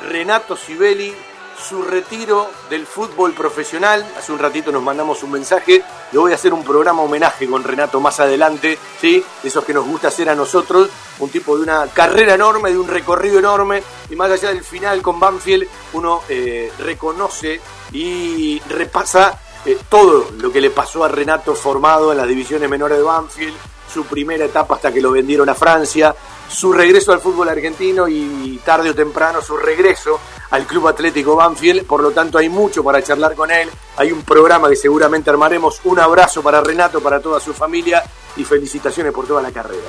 [0.09, 1.15] Renato Sibeli
[1.61, 4.05] su retiro del fútbol profesional.
[4.19, 5.83] Hace un ratito nos mandamos un mensaje.
[6.13, 9.23] Le voy a hacer un programa homenaje con Renato más adelante, ¿sí?
[9.45, 10.89] Esos que nos gusta hacer a nosotros.
[11.19, 13.83] Un tipo de una carrera enorme, de un recorrido enorme.
[14.09, 17.61] Y más allá del final con Banfield, uno eh, reconoce
[17.93, 22.99] y repasa eh, todo lo que le pasó a Renato formado en las divisiones menores
[22.99, 23.57] de Banfield.
[23.93, 26.15] Su primera etapa hasta que lo vendieron a Francia,
[26.51, 30.19] su regreso al fútbol argentino y tarde o temprano su regreso
[30.51, 31.87] al Club Atlético Banfield.
[31.87, 33.69] Por lo tanto, hay mucho para charlar con él.
[33.97, 35.81] Hay un programa que seguramente armaremos.
[35.85, 38.03] Un abrazo para Renato, para toda su familia
[38.37, 39.89] y felicitaciones por toda la carrera.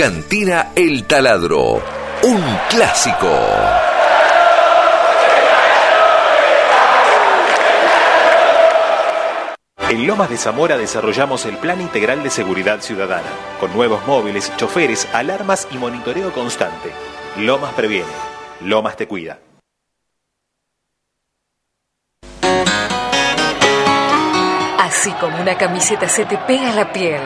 [0.00, 1.82] Cantina El Taladro.
[2.22, 3.28] Un clásico.
[9.90, 13.28] En Lomas de Zamora desarrollamos el Plan Integral de Seguridad Ciudadana,
[13.60, 16.92] con nuevos móviles, choferes, alarmas y monitoreo constante.
[17.36, 18.08] Lomas previene,
[18.62, 19.38] Lomas te cuida.
[24.78, 27.20] Así como una camiseta se te pega a la piel,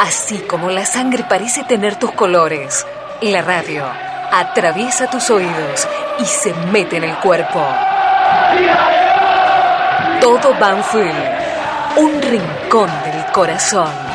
[0.00, 2.86] así como la sangre parece tener tus colores,
[3.20, 3.84] la radio
[4.32, 5.86] atraviesa tus oídos
[6.18, 7.62] y se mete en el cuerpo.
[10.20, 11.40] Todo Banfield
[11.96, 14.09] un rincón del corazón.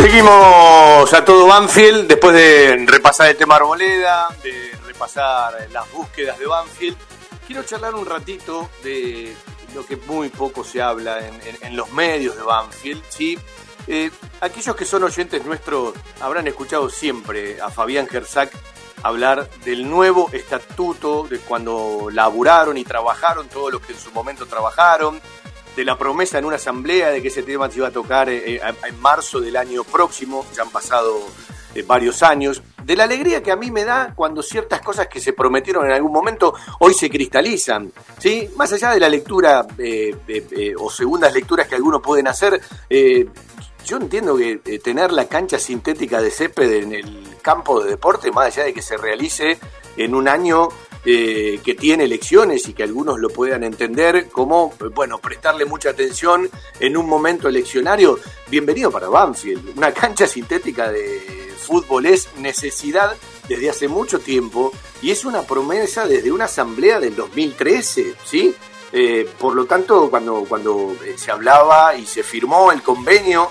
[0.00, 6.46] Seguimos a todo Banfield después de repasar el tema Arboleda, de repasar las búsquedas de
[6.46, 6.96] Banfield.
[7.46, 9.36] Quiero charlar un ratito de
[9.74, 11.18] lo que muy poco se habla
[11.60, 13.02] en, los medios de Banfield.
[13.10, 13.38] ¿sí?
[13.86, 14.10] Eh,
[14.40, 18.50] aquellos que son oyentes nuestros habrán escuchado siempre a Fabián Gersac
[19.02, 24.46] hablar del nuevo estatuto, de cuando laburaron y trabajaron todos los que en su momento
[24.46, 25.20] trabajaron,
[25.76, 28.56] de la promesa en una asamblea de que ese tema se iba a tocar eh,
[28.56, 31.18] eh, en marzo del año próximo, ya han pasado
[31.74, 35.20] eh, varios años, de la alegría que a mí me da cuando ciertas cosas que
[35.20, 38.48] se prometieron en algún momento hoy se cristalizan, ¿sí?
[38.56, 39.66] Más allá de la lectura
[40.78, 46.30] o segundas lecturas que algunos pueden hacer, yo entiendo que tener la cancha sintética de
[46.30, 49.58] césped en el campo de deporte, más allá de que se realice
[49.96, 50.68] en un año
[51.02, 56.50] eh, que tiene elecciones y que algunos lo puedan entender como, bueno, prestarle mucha atención
[56.78, 58.18] en un momento eleccionario.
[58.48, 59.78] Bienvenido para Banfield.
[59.78, 63.16] Una cancha sintética de fútbol es necesidad
[63.48, 68.54] desde hace mucho tiempo y es una promesa desde una asamblea del 2013, ¿sí?
[68.92, 73.50] Eh, por lo tanto, cuando, cuando eh, se hablaba y se firmó el convenio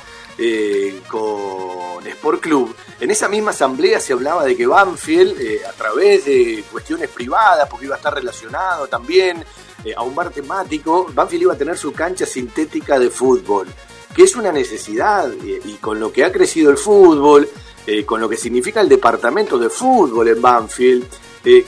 [1.10, 6.26] con Sport Club, en esa misma asamblea se hablaba de que Banfield, eh, a través
[6.26, 9.44] de cuestiones privadas, porque iba a estar relacionado también
[9.86, 13.68] eh, a un bar temático, Banfield iba a tener su cancha sintética de fútbol,
[14.14, 17.50] que es una necesidad, y, con lo que ha crecido el fútbol,
[17.88, 21.08] eh, con lo que significa el departamento de fútbol en Banfield,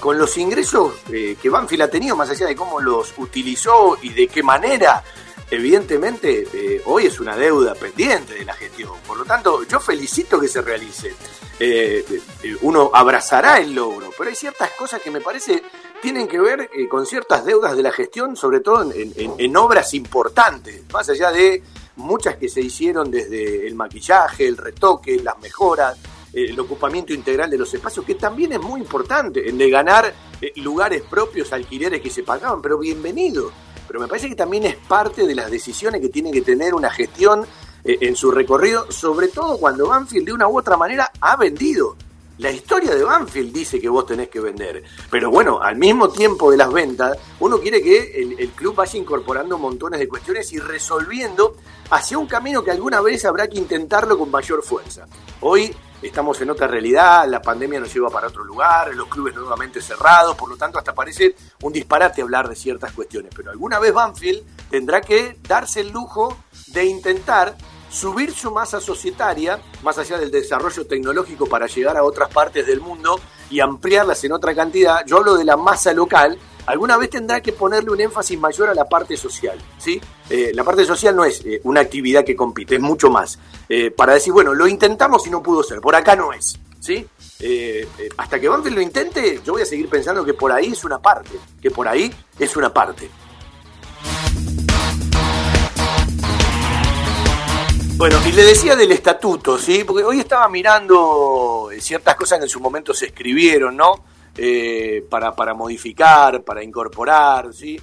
[0.01, 4.27] con los ingresos que Banfield ha tenido, más allá de cómo los utilizó y de
[4.27, 5.01] qué manera,
[5.51, 8.93] evidentemente eh, hoy es una deuda pendiente de la gestión.
[9.05, 11.13] Por lo tanto, yo felicito que se realice.
[11.59, 12.03] Eh,
[12.43, 15.61] eh, uno abrazará el logro, pero hay ciertas cosas que me parece
[16.01, 21.07] tienen que ver con ciertas deudas de la gestión, sobre todo en, obras importantes, más
[21.09, 21.61] allá de
[21.97, 25.95] muchas que se hicieron desde el maquillaje, el retoque, las mejoras,
[26.33, 30.11] el ocupamiento integral de los espacios, que también es muy importante, en de ganar
[30.55, 33.51] lugares propios, alquileres que se pagaban, pero bienvenido
[33.91, 36.89] pero me parece que también es parte de las decisiones que tiene que tener una
[36.89, 37.45] gestión
[37.83, 41.97] eh, en su recorrido, sobre todo cuando Banfield de una u otra manera ha vendido.
[42.37, 46.49] La historia de Banfield dice que vos tenés que vender, pero bueno, al mismo tiempo
[46.49, 50.59] de las ventas, uno quiere que el, el club vaya incorporando montones de cuestiones y
[50.59, 51.57] resolviendo
[51.89, 55.05] hacia un camino que alguna vez habrá que intentarlo con mayor fuerza.
[55.41, 55.75] Hoy
[56.07, 60.35] estamos en otra realidad, la pandemia nos lleva para otro lugar, los clubes nuevamente cerrados,
[60.35, 64.43] por lo tanto hasta parece un disparate hablar de ciertas cuestiones, pero alguna vez Banfield
[64.69, 66.37] tendrá que darse el lujo
[66.67, 67.55] de intentar
[67.91, 72.79] subir su masa societaria, más allá del desarrollo tecnológico para llegar a otras partes del
[72.79, 73.19] mundo
[73.49, 76.39] y ampliarlas en otra cantidad, yo hablo de la masa local,
[76.71, 79.57] alguna vez tendrá que ponerle un énfasis mayor a la parte social.
[79.77, 79.99] ¿sí?
[80.29, 83.37] Eh, la parte social no es eh, una actividad que compite, es mucho más.
[83.67, 86.57] Eh, para decir, bueno, lo intentamos y no pudo ser, por acá no es.
[86.79, 87.05] ¿sí?
[88.17, 90.99] hasta que Banfield lo intente, yo voy a seguir pensando que por ahí es una
[90.99, 93.09] parte, que por ahí es una parte.
[97.97, 99.83] Bueno, y le decía del estatuto, ¿sí?
[99.83, 104.03] Porque hoy estaba mirando ciertas cosas que en su momento se escribieron, ¿no?
[104.37, 107.79] Eh, para, para modificar, para incorporar, ¿sí?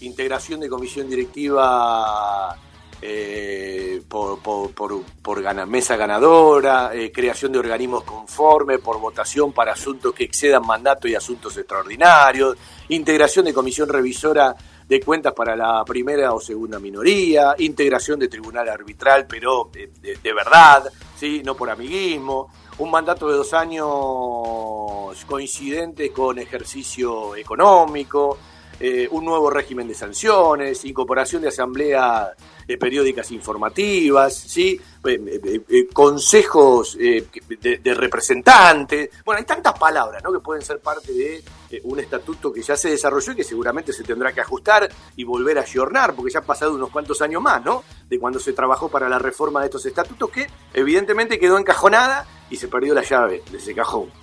[0.00, 2.58] Integración de comisión directiva
[3.00, 10.24] eh, por, por, mesa ganadora, eh, creación de organismos conformes, por votación para asuntos que
[10.24, 12.56] excedan mandato y asuntos extraordinarios,
[12.88, 14.54] integración de comisión revisora
[14.86, 20.84] de cuentas para la primera o segunda minoría, integración de tribunal arbitral, pero de, verdad,
[21.16, 21.42] ¿sí?
[21.44, 28.38] no por amiguismo, un mandato de dos años coincidente con ejercicio económico,
[28.84, 32.32] eh, un nuevo régimen de sanciones, incorporación de asamblea
[32.66, 34.80] eh, periódicas informativas, ¿sí?
[35.04, 39.10] Eh, consejos de, representantes.
[39.24, 40.32] Bueno, hay tantas palabras ¿no?
[40.32, 41.44] que pueden ser parte de
[41.84, 45.58] un estatuto que ya se desarrolló y que seguramente se tendrá que ajustar y volver
[45.58, 47.84] a ayornar, porque ya han pasado unos cuantos años más, ¿no?
[48.08, 52.56] De cuando se trabajó para la reforma de estos estatutos, que evidentemente quedó encajonada y
[52.56, 54.21] se perdió la llave de ese cajón.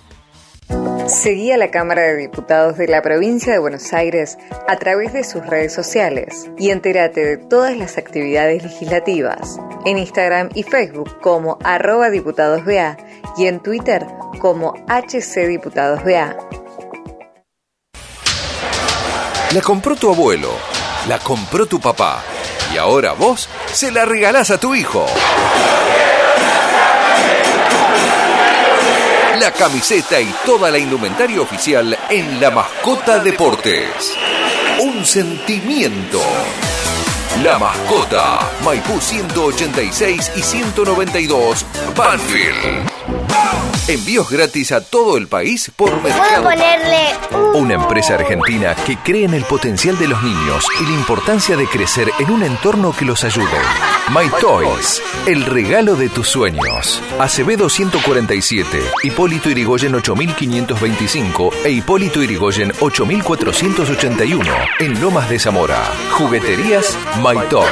[1.10, 4.38] Seguí a la Cámara de Diputados de la provincia de Buenos Aires
[4.68, 10.50] a través de sus redes sociales y entérate de todas las actividades legislativas en Instagram
[10.54, 12.96] y Facebook como arroba diputadosBA
[13.36, 14.06] y en Twitter
[14.38, 16.36] como HCDiputadosBA.
[19.52, 20.52] La compró tu abuelo,
[21.08, 22.22] la compró tu papá
[22.72, 25.04] y ahora vos se la regalás a tu hijo.
[29.40, 34.14] La camiseta y toda la indumentaria oficial en La Mascota Deportes.
[34.80, 36.20] Un sentimiento.
[37.42, 41.64] La Mascota, Maipú 186 y 192,
[41.96, 42.90] Banfield.
[43.88, 46.44] Envíos gratis a todo el país por Mercado.
[46.44, 47.08] ponerle
[47.54, 51.66] Una empresa argentina que cree en el potencial de los niños y la importancia de
[51.66, 53.48] crecer en un entorno que los ayude.
[54.10, 57.02] My Toys, el regalo de tus sueños.
[57.18, 65.82] Acevedo 147, Hipólito Irigoyen 8525 e Hipólito Irigoyen 8481 en Lomas de Zamora.
[66.12, 67.70] Jugueterías My Toys.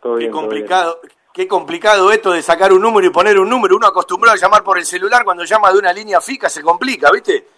[0.00, 1.00] Todo qué complicado,
[1.32, 3.74] qué complicado esto de sacar un número y poner un número.
[3.74, 7.10] Uno acostumbrado a llamar por el celular, cuando llama de una línea fija se complica,
[7.10, 7.57] ¿viste?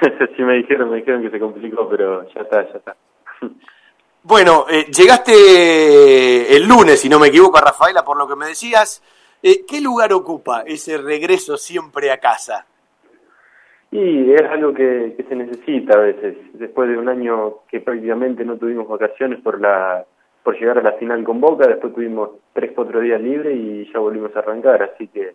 [0.36, 2.96] sí me dijeron, me dijeron que se complicó, pero ya está, ya está.
[4.24, 8.46] Bueno, eh, llegaste el lunes, si no me equivoco, a Rafaela, por lo que me
[8.46, 9.02] decías.
[9.42, 12.64] Eh, ¿Qué lugar ocupa ese regreso siempre a casa?
[13.90, 16.36] Y es algo que, se necesita a veces.
[16.52, 20.04] Después de un año que prácticamente no tuvimos vacaciones por la
[20.44, 24.00] por llegar a la final con Boca, después tuvimos tres, cuatro días libres y ya
[24.00, 24.82] volvimos a arrancar.
[24.82, 25.34] Así que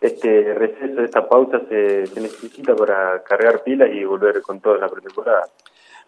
[0.00, 5.46] este receso, esta pausa se, necesita para cargar pilas y volver con toda la pretemporada.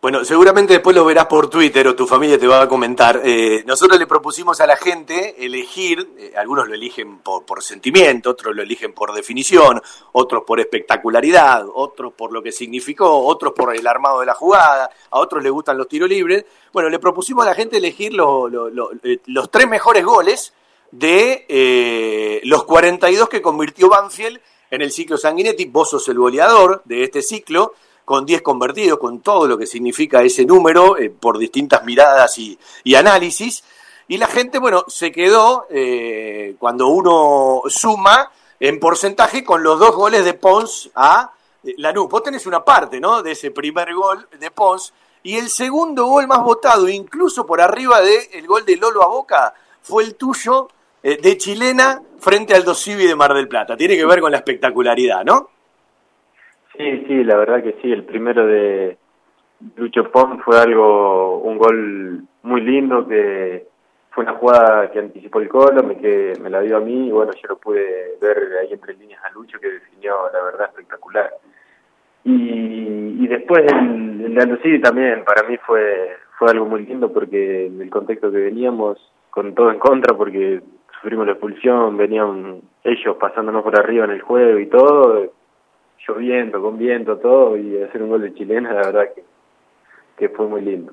[0.01, 3.20] Bueno, seguramente después lo verás por Twitter o tu familia te va a comentar.
[3.24, 8.31] Eh, nosotros le propusimos a la gente elegir, eh, algunos lo eligen por, por, sentimiento,
[8.31, 9.82] otros lo eligen por definición,
[10.12, 14.89] otros por espectacularidad, otros por lo que significó, otros por el armado de la jugada,
[15.10, 16.44] a otros les gustan los tiros libres.
[16.73, 20.52] Bueno, le propusimos a la gente elegir eh, los tres mejores goles
[20.90, 24.40] de los 42 que convirtió Banfield
[24.70, 25.66] en el ciclo Sanguinetti.
[25.66, 27.74] Vos sos el goleador de este ciclo
[28.09, 32.59] con 10 convertidos, con todo lo que significa ese número, eh, por distintas miradas y,
[32.94, 33.62] análisis.
[34.09, 39.94] Y la gente, bueno, se quedó, eh, cuando uno suma en porcentaje, con los dos
[39.94, 41.32] goles de Pons a
[41.62, 42.09] eh, Lanús.
[42.09, 44.94] Vos tenés una parte, ¿no?, de ese primer gol de Pons.
[45.23, 49.09] Y el segundo gol más votado, incluso por arriba del el gol de Lolo a
[49.09, 49.52] Boca,
[49.82, 50.69] fue el tuyo
[51.09, 53.77] eh, de chilena frente al Dosivi de Mar del Plata.
[53.77, 55.49] Tiene que ver con la espectacularidad, ¿no?
[56.77, 57.91] Sí, sí, la verdad que sí.
[57.91, 58.97] El primero de
[59.77, 63.67] Lucho Pom fue algo, un gol muy lindo que
[64.11, 67.11] fue una jugada que anticipó el Colo, me, que me la dio a mí y
[67.11, 71.33] bueno, yo lo pude ver ahí entre líneas a Lucho que definió la verdad espectacular.
[72.25, 77.13] Y, y después el, el de Anducidi también para mí fue fue algo muy lindo
[77.13, 78.99] porque en el contexto que veníamos
[79.31, 80.63] con todo en contra porque
[81.01, 85.33] sufrimos la expulsión, venían ellos pasándonos por arriba en el juego y todo,
[86.07, 89.25] lloviendo, con viento, todo, y hacer un gol de chilena, la verdad que,
[90.16, 90.93] que fue muy lindo.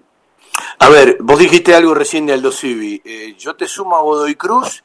[0.79, 3.01] A ver, vos dijiste algo recién de Aldo Civi.
[3.03, 4.83] Eh, yo te sumo a Godoy Cruz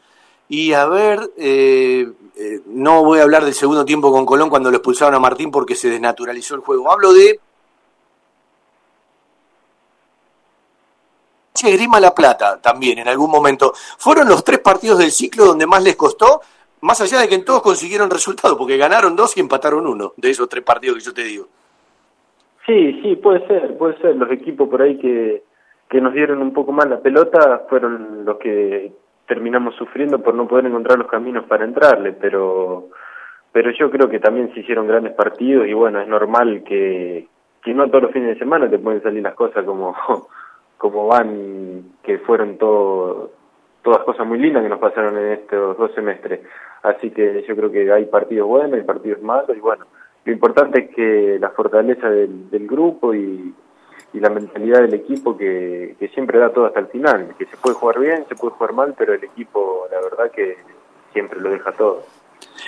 [0.49, 4.71] y a ver, eh, eh, no voy a hablar del segundo tiempo con Colón cuando
[4.71, 6.91] lo expulsaron a Martín porque se desnaturalizó el juego.
[6.91, 7.41] Hablo de
[11.55, 13.73] Grima La Plata también en algún momento.
[13.99, 16.41] Fueron los tres partidos del ciclo donde más les costó,
[16.83, 20.31] más allá de que en todos consiguieron resultados, porque ganaron dos y empataron uno de
[20.31, 21.47] esos tres partidos que yo te digo.
[22.67, 24.17] Sí, sí, puede ser, puede ser.
[24.17, 25.43] Los equipos por ahí que,
[25.89, 28.93] que nos dieron un poco más la pelota fueron los que
[29.27, 32.89] terminamos sufriendo por no poder encontrar los caminos para entrarle, pero
[33.53, 37.27] pero yo creo que también se hicieron grandes partidos y bueno, es normal que,
[37.63, 39.95] que no todos los fines de semana te pueden salir las cosas como
[40.81, 43.33] como van, que fueron todo,
[43.83, 46.41] todas cosas muy lindas que nos pasaron en estos dos semestres.
[46.83, 49.85] Así que yo creo que hay partidos buenos y partidos malos y bueno,
[50.25, 53.55] lo importante es que la fortaleza del, del grupo y,
[54.15, 57.59] y, la mentalidad del equipo que, que siempre da todo hasta el final, que se
[57.59, 60.57] puede jugar bien, se puede jugar mal, pero el equipo la verdad que
[61.13, 62.05] siempre lo deja todo.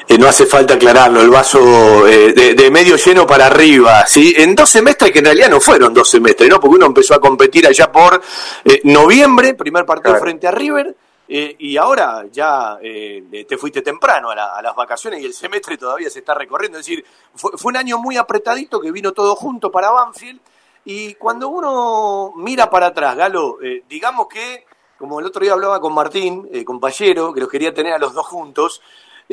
[0.08, 4.34] Eh, no hace falta aclararlo, el vaso eh, de, medio lleno para arriba, ¿sí?
[4.36, 6.60] En dos semestres que en realidad no fueron dos semestres, ¿no?
[6.60, 8.20] Porque uno empezó a competir allá por
[8.64, 10.96] eh, noviembre, primer partido frente a River,
[11.28, 16.34] y ahora ya te fuiste temprano a, las vacaciones y el semestre todavía se está
[16.34, 16.78] recorriendo.
[16.78, 17.02] Es decir,
[17.34, 20.40] fue, fue un año muy apretadito que vino todo junto para Banfield,
[20.84, 23.56] y cuando uno mira para atrás, Galo,
[23.88, 24.66] digamos que,
[24.98, 28.26] como el otro día hablaba con Martín, compañero, que los quería tener a los dos
[28.26, 28.82] juntos,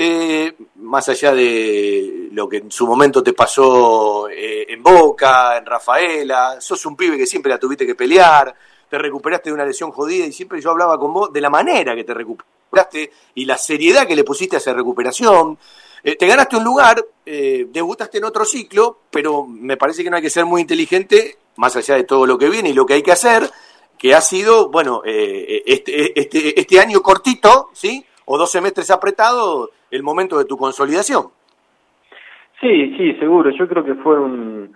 [0.02, 5.66] eh, más allá de lo que en su momento te pasó eh, en Boca, en
[5.66, 8.56] Rafaela, sos un pibe que siempre la tuviste que pelear,
[8.90, 11.98] te recuperaste de una lesión jodida y siempre yo hablaba con vos de la manera
[11.98, 15.58] que te recuperaste y la seriedad que le pusiste a esa recuperación.
[16.02, 20.16] Eh, te ganaste un lugar, eh, debutaste en otro ciclo, pero me parece que no
[20.16, 22.94] hay que ser muy inteligente, más allá de todo lo que viene y lo que
[22.94, 23.52] hay que hacer,
[23.98, 28.06] que ha sido, bueno, este, este, este año cortito, ¿sí?
[28.32, 31.30] O dos semestres apretados, el momento de tu consolidación.
[32.62, 33.50] Sí, sí, seguro.
[33.50, 34.72] Yo creo que fue un,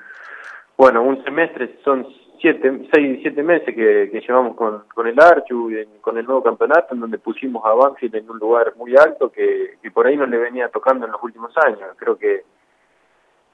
[0.76, 2.08] bueno, un semestre, son
[2.42, 6.96] siete, seis, siete meses que, llevamos con, con el Archu y con el nuevo campeonato,
[6.96, 10.26] en donde pusimos a Banfield en un lugar muy alto que, que por ahí no
[10.26, 11.80] le venía tocando en los últimos años.
[11.98, 12.46] Creo que,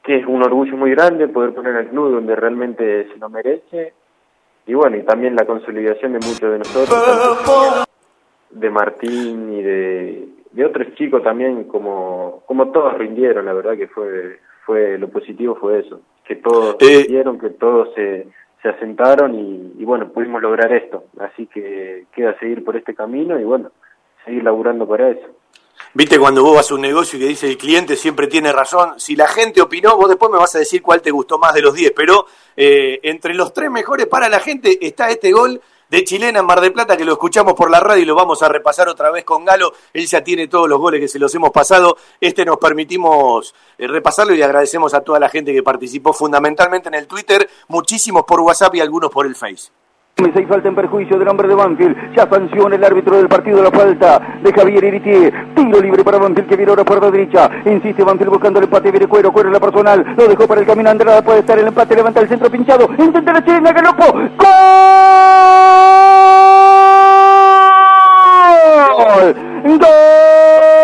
[0.01, 3.93] que es un orgullo muy grande poder poner al club donde realmente se lo merece.
[4.65, 7.88] Y bueno, y también la consolidación de muchos de nosotros,
[8.51, 13.87] de Martín y de, de otros chicos también, como, como todos rindieron, la verdad que
[13.87, 17.03] fue, fue lo positivo fue eso, que todos Eh.
[17.03, 18.27] rindieron, que todos se,
[18.61, 21.05] se asentaron y, y bueno, pudimos lograr esto.
[21.19, 23.71] Así que queda seguir por este camino y bueno,
[24.25, 25.27] seguir laburando para eso.
[25.93, 28.99] Viste cuando vos vas a un negocio y que dice el cliente siempre tiene razón,
[28.99, 31.61] si la gente opinó, vos después me vas a decir cuál te gustó más de
[31.61, 35.59] los 10, pero eh, entre los tres mejores para la gente está este gol
[35.89, 38.41] de Chilena en Mar del Plata que lo escuchamos por la radio y lo vamos
[38.43, 39.73] a repasar otra vez con Galo.
[39.93, 41.97] Él ya tiene todos los goles que se los hemos pasado.
[42.21, 46.95] Este nos permitimos eh, repasarlo y agradecemos a toda la gente que participó fundamentalmente en
[46.95, 49.71] el Twitter, muchísimos por WhatsApp y algunos por el Face.
[50.33, 52.13] Seis falta en perjuicio del hombre de Banfield.
[52.13, 55.33] Ya sanciona el árbitro del partido la falta de Javier Iritier.
[55.55, 57.49] Tiro libre para Banfield que viene ahora por la derecha.
[57.65, 58.91] Insiste Banfield buscando el empate.
[58.91, 59.31] Viene Cuero.
[59.31, 60.05] Cuero en la personal.
[60.17, 60.89] Lo dejó para el camino.
[60.89, 61.95] Andrada puede estar el empate.
[61.95, 62.89] Levanta el centro pinchado.
[62.97, 63.71] Intenta la chilena.
[63.71, 64.13] Galopo.
[64.13, 64.29] ¡Gol!
[69.63, 70.78] ¡Gol!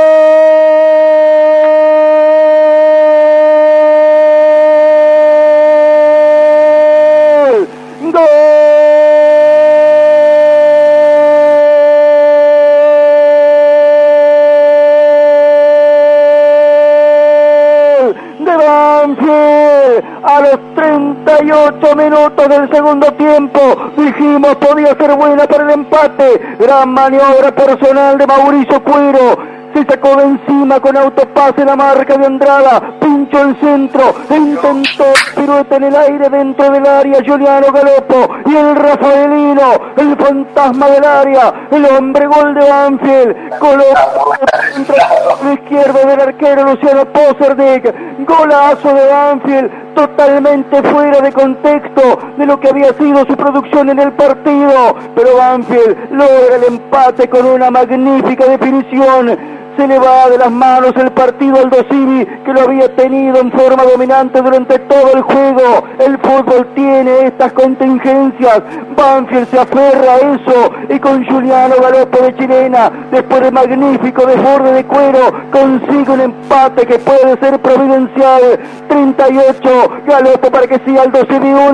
[21.37, 23.59] 38 minutos del segundo tiempo.
[23.97, 26.55] Dijimos podía ser buena para el empate.
[26.59, 29.55] Gran maniobra personal de Mauricio Cuero.
[29.73, 35.03] se sacó de encima con autopase la marca de Andrada, pinchó el centro, intentó
[35.35, 41.03] pirueta en el aire dentro del área, Juliano Galopo y el Rafaelino, el fantasma del
[41.03, 44.33] área, el hombre gol de Banfield, colocó
[44.73, 44.95] dentro
[45.43, 47.93] la izquierdo del arquero Luciano Pozerdick,
[48.25, 53.99] golazo de Banfield, totalmente fuera de contexto de lo que había sido su producción en
[53.99, 60.37] el partido, pero Banfield logra el empate con una magnífica definición se le va de
[60.37, 65.13] las manos el partido al Dosivi que lo había tenido en forma dominante durante todo
[65.13, 65.83] el juego.
[65.99, 68.61] El fútbol tiene estas contingencias.
[68.95, 74.71] Banfield se aferra a eso y con Juliano Galopo de Chilena, después de magnífico desborde
[74.71, 78.59] de cuero, consigue un empate que puede ser providencial.
[78.87, 81.73] 38, Galopo para que siga el Dosivi 1,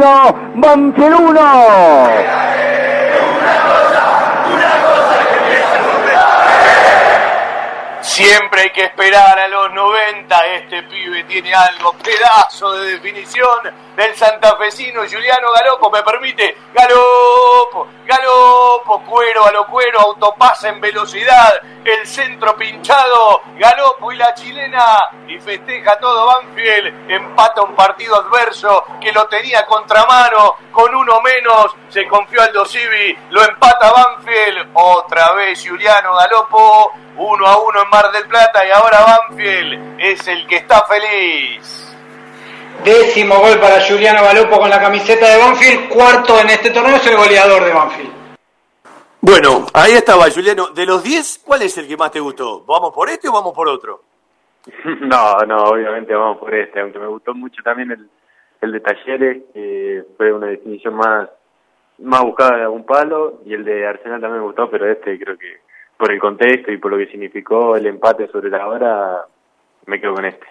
[0.56, 1.42] Banfield 1.
[8.02, 10.36] Siempre hay que esperar a los 90.
[10.56, 15.92] Este pibe tiene algo, pedazo de definición del santafesino Juliano Galopo.
[15.92, 16.58] ¿Me permite?
[16.74, 24.34] Galopo, Galopo, cuero a lo cuero, autopasa en velocidad, el centro pinchado, Galopo y la
[24.34, 25.10] chilena.
[25.28, 27.10] Y festeja todo Banfield.
[27.10, 31.76] Empata un partido adverso que lo tenía contramano con uno menos.
[31.90, 34.72] Se confió al Dosivi, lo empata Banfield.
[34.74, 40.28] Otra vez Juliano Galopo uno a uno en Mar del Plata y ahora Banfield es
[40.28, 41.88] el que está feliz.
[42.84, 47.08] Décimo gol para Juliano Galopo con la camiseta de Banfield, cuarto en este torneo es
[47.08, 48.12] el goleador de Banfield.
[49.20, 50.70] Bueno, ahí estaba Juliano.
[50.70, 52.64] De los 10, ¿cuál es el que más te gustó?
[52.66, 54.02] ¿Vamos por este o vamos por otro?
[55.02, 58.10] No, no, obviamente vamos por este, aunque me gustó mucho también el,
[58.62, 61.30] el de Talleres, que fue una definición más,
[62.00, 65.38] más buscada de algún palo, y el de Arsenal también me gustó, pero este creo
[65.38, 65.62] que
[66.02, 69.24] por el contexto y por lo que significó el empate sobre la hora,
[69.86, 70.48] me quedo con este.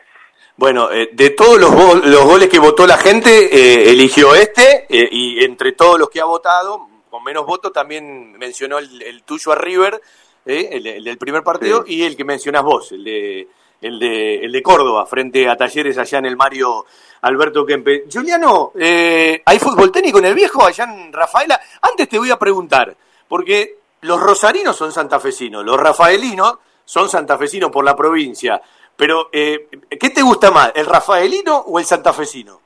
[0.57, 5.09] Bueno, eh, de todos los, los, goles que votó la gente, eh, eligió este eh,
[5.11, 9.57] y entre todos los que ha votado, con menos votos, también mencionó el, tuyo a
[9.57, 10.01] River,
[10.47, 13.49] el, del primer partido, y el que mencionás vos, el de,
[13.81, 16.87] el, de, el de Córdoba, frente a Talleres allá en el Mario
[17.23, 18.05] Alberto Kempe.
[18.09, 21.61] Juliano, ¿hay fútbol técnico en el viejo allá en Rafaela?
[21.83, 22.97] Antes te voy a preguntar,
[23.27, 28.61] porque los rosarinos son santafesinos, los rafaelinos son santafesinos por la provincia.
[28.97, 32.61] Pero, eh, ¿qué te gusta más, el rafaelino o el santafesino?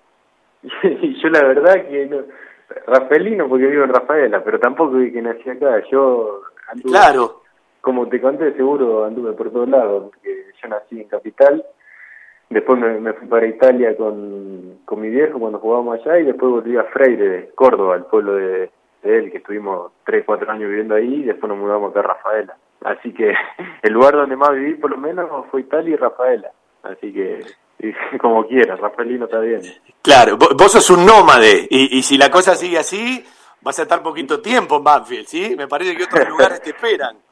[1.22, 2.22] Yo la verdad que no,
[2.86, 5.82] rafaelino porque vivo en Rafaela, pero tampoco vi que nací acá.
[5.90, 7.42] Yo anduve, claro.
[7.80, 11.64] como te conté, seguro anduve por todos lados, porque yo nací en Capital,
[12.50, 16.76] después me, fui para Italia con, con mi viejo cuando jugábamos allá y después volví
[16.76, 18.70] a Freire, Córdoba, el pueblo de,
[19.04, 22.56] él, que estuvimos 3, 4 años viviendo ahí y después nos mudamos acá a Rafaela.
[22.84, 23.34] Así que
[23.82, 26.50] el lugar donde más viví por lo menos fue Italia y Rafaela.
[26.82, 27.40] Así que
[28.20, 29.60] como quieras, Rafaelino está bien.
[30.02, 33.24] Claro, vos sos un nómade y, y si la cosa sigue así,
[33.64, 35.54] vas a estar poquito tiempo en Banfield, ¿sí?
[35.56, 37.16] Me parece que otros lugares te esperan.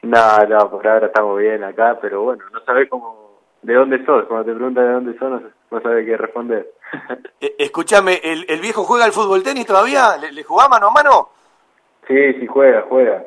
[0.00, 4.26] No, no, por ahora estamos bien acá, pero bueno, no sabés cómo, de dónde sos.
[4.26, 5.42] Cuando te preguntan de dónde sos,
[5.72, 6.68] no, sabés qué responder.
[7.40, 10.16] Eh, escúchame, ¿el, ¿el viejo juega al fútbol tenis todavía?
[10.16, 11.28] ¿Le, ¿Le jugaba mano a mano?
[12.08, 13.22] Sí, sí juega, juega.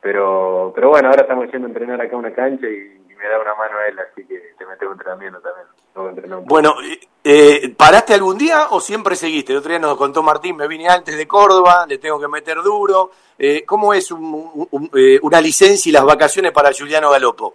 [0.00, 3.40] Pero pero bueno, ahora estamos yendo a entrenar acá a una cancha y, me da
[3.40, 6.44] una mano a él, así que te metes un entrenamiento también.
[6.44, 6.74] bueno,
[7.22, 9.52] eh, ¿paraste algún día o siempre seguiste?
[9.52, 12.60] El otro día nos contó Martín, me vine antes de Córdoba, le tengo que meter
[12.64, 13.12] duro.
[13.38, 17.54] Eh, ¿Cómo es un, eh, una licencia y las vacaciones para Juliano Galopo?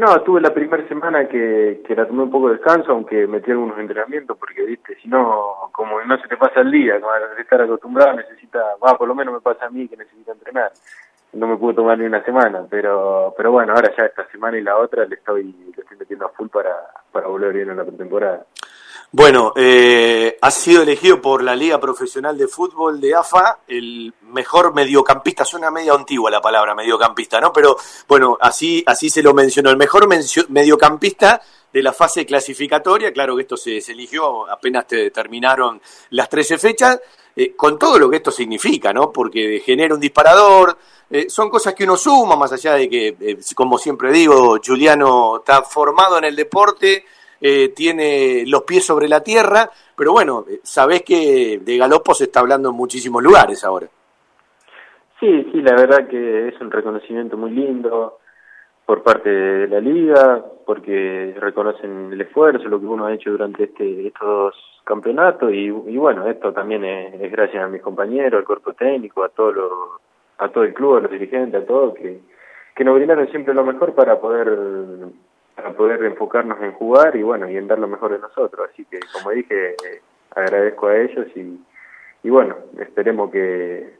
[0.00, 3.50] No, tuve la primera semana que, que la tomé un poco de descanso, aunque metí
[3.50, 7.38] algunos entrenamientos, porque, viste, si no, como no se te pasa el día, como al
[7.38, 10.72] estar acostumbrado, necesita, va, por lo menos me pasa a mí que necesita entrenar.
[11.34, 14.62] No me puedo tomar ni una semana, pero pero bueno, ahora ya esta semana y
[14.62, 16.74] la otra le estoy, le estoy metiendo a full para,
[17.12, 18.46] para volver bien a la pretemporada.
[19.12, 24.72] Bueno, eh, ha sido elegido por la Liga Profesional de Fútbol de AFA el mejor
[24.72, 25.44] mediocampista.
[25.44, 27.52] Suena media antigua la palabra mediocampista, ¿no?
[27.52, 27.76] Pero
[28.06, 29.70] bueno, así, así se lo mencionó.
[29.70, 30.06] El mejor
[30.48, 31.42] mediocampista
[31.72, 33.12] de la fase clasificatoria.
[33.12, 35.80] Claro que esto se, eligió apenas te terminaron
[36.10, 37.00] las 13 fechas,
[37.34, 39.10] eh, con todo lo que esto significa, ¿no?
[39.10, 40.78] Porque genera un disparador.
[41.10, 45.38] Eh, son cosas que uno suma, más allá de que, eh, como siempre digo, Juliano
[45.38, 47.04] está formado en el deporte
[47.40, 52.24] eh, tiene los pies sobre la tierra, pero bueno, eh, sabés que de Galopo se
[52.24, 53.86] está hablando en muchísimos lugares ahora.
[55.18, 58.18] Sí, sí, la verdad que es un reconocimiento muy lindo
[58.86, 63.64] por parte de la liga, porque reconocen el esfuerzo, lo que uno ha hecho durante
[63.64, 64.54] este, estos
[64.84, 69.52] campeonatos y, bueno, esto también es, gracias a mis compañeros, al cuerpo técnico, a todo
[69.52, 70.00] lo,
[70.38, 72.20] a todo el club, a los dirigentes, a todos que
[72.80, 74.48] que nos brindaron siempre lo mejor para poder
[75.54, 78.84] para poder enfocarnos en jugar y bueno y en dar lo mejor de nosotros así
[78.84, 79.76] que como dije
[80.34, 81.60] agradezco a ellos y,
[82.22, 83.94] y bueno esperemos que,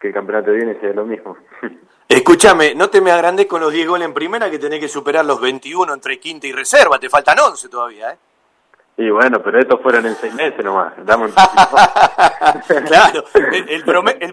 [0.00, 1.36] que el campeonato viene sea lo mismo
[2.08, 5.24] Escúchame, no te me agrandes con los 10 goles en primera que tenés que superar
[5.24, 8.18] los 21 entre quinta y reserva, te faltan 11 todavía, ¿eh?
[8.98, 10.92] Y bueno, pero estos fueron en seis meses nomás.
[12.86, 13.82] claro, el,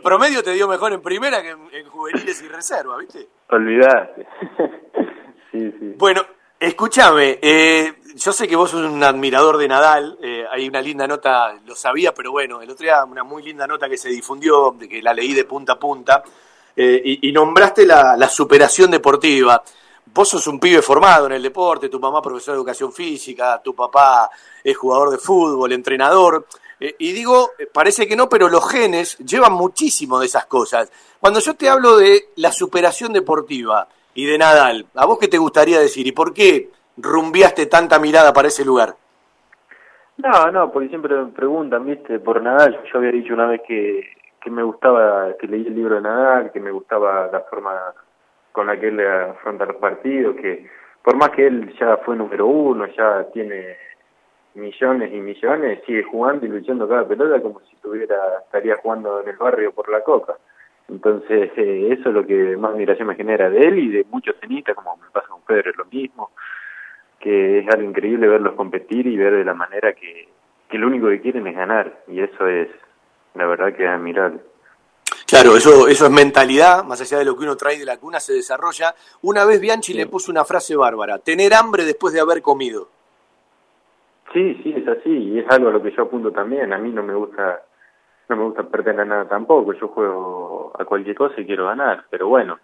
[0.02, 3.30] promedio, te dio mejor en primera que en, juveniles y reserva, ¿viste?
[3.48, 4.28] Olvidaste.
[5.52, 5.96] sí, sí.
[5.98, 6.24] Bueno,
[6.60, 11.07] escúchame, eh, yo sé que vos sos un admirador de Nadal, eh, hay una linda
[11.07, 14.76] nota, lo sabía, pero bueno, el otro día una muy linda nota que se difundió,
[14.77, 16.23] de que la leí de punta a punta,
[16.76, 19.61] eh, y, nombraste la, superación deportiva
[20.14, 23.76] vos sos un pibe formado en el deporte, tu mamá profesor de educación física, tu
[23.76, 24.30] papá
[24.64, 26.48] es jugador de fútbol, entrenador.
[26.80, 30.90] Eh, y digo, parece que no, pero los genes llevan muchísimo de esas cosas.
[31.19, 33.88] Cuando yo te hablo de la superación deportiva
[34.20, 36.06] y de Nadal, ¿a vos qué te gustaría decir?
[36.06, 38.96] ¿Y por qué rumbiaste tanta mirada para ese lugar?
[40.18, 42.82] No, no, porque siempre me preguntan, viste, por Nadal.
[42.91, 44.10] Yo había dicho una vez que,
[44.41, 47.72] que me gustaba, que leí el libro de Nadal, que me gustaba la forma
[48.52, 50.70] con la que él afronta los partidos, que
[51.02, 53.78] por más que él ya fue número uno, ya tiene
[54.56, 59.30] millones y millones, sigue jugando y luchando cada pelota como si tuviera, estaría jugando en
[59.30, 60.36] el barrio por la coca.
[60.90, 64.36] Entonces, eh, eso es lo que más admiración me genera de él y de muchos
[64.40, 66.32] tenistas, como me pasa con Pedro, es lo mismo,
[67.20, 70.30] que es algo increíble verlos competir y ver de la manera que,
[70.70, 72.70] que lo único que quieren es ganar, y eso es,
[73.36, 74.40] la verdad que es admirable.
[75.28, 78.20] Claro, eso, eso es mentalidad, más allá de lo que uno trae de la cuna,
[78.20, 78.95] se desarrolla.
[79.22, 82.90] Una vez Bianchi le puso una frase bárbara, tener hambre después de haber comido.
[84.34, 86.74] Sí, sí, es así, y es algo a lo que yo apunto también.
[86.74, 87.64] A mí no me gusta
[88.30, 92.06] no me gusta perder a nada tampoco, yo juego a cualquier cosa y quiero ganar,
[92.10, 92.60] pero bueno,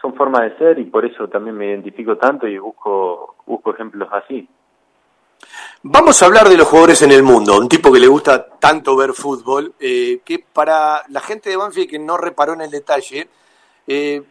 [0.00, 4.08] son formas de ser y por eso también me identifico tanto y busco, busco ejemplos
[4.12, 4.48] así.
[5.82, 8.96] Vamos a hablar de los jugadores en el mundo, un tipo que le gusta tanto
[8.96, 13.28] ver fútbol, eh, que para la gente de Banfield que no reparó en el detalle,
[13.88, 14.22] eh,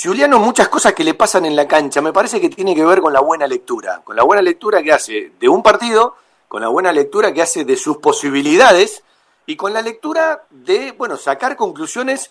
[0.00, 3.00] Juliano, muchas cosas que le pasan en la cancha, me parece que tiene que ver
[3.00, 6.14] con la buena lectura, con la buena lectura que hace de un partido,
[6.46, 9.02] con la buena lectura que hace de sus posibilidades
[9.46, 12.30] y con la lectura de, bueno, sacar conclusiones.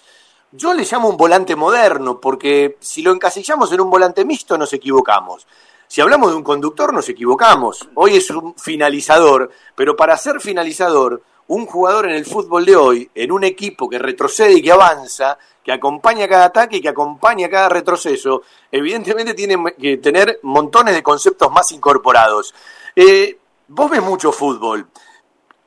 [0.51, 4.73] Yo le llamo un volante moderno, porque si lo encasillamos en un volante mixto nos
[4.73, 5.45] equivocamos.
[5.87, 7.87] Si hablamos de un conductor nos equivocamos.
[7.95, 13.11] Hoy es un finalizador, pero para ser finalizador, un jugador en el fútbol de hoy,
[13.13, 17.49] en un equipo que retrocede y que avanza, que acompaña cada ataque y que acompaña
[17.49, 22.53] cada retroceso, evidentemente tiene que tener montones de conceptos más incorporados.
[22.95, 23.37] Eh,
[23.67, 24.87] vos ves mucho fútbol.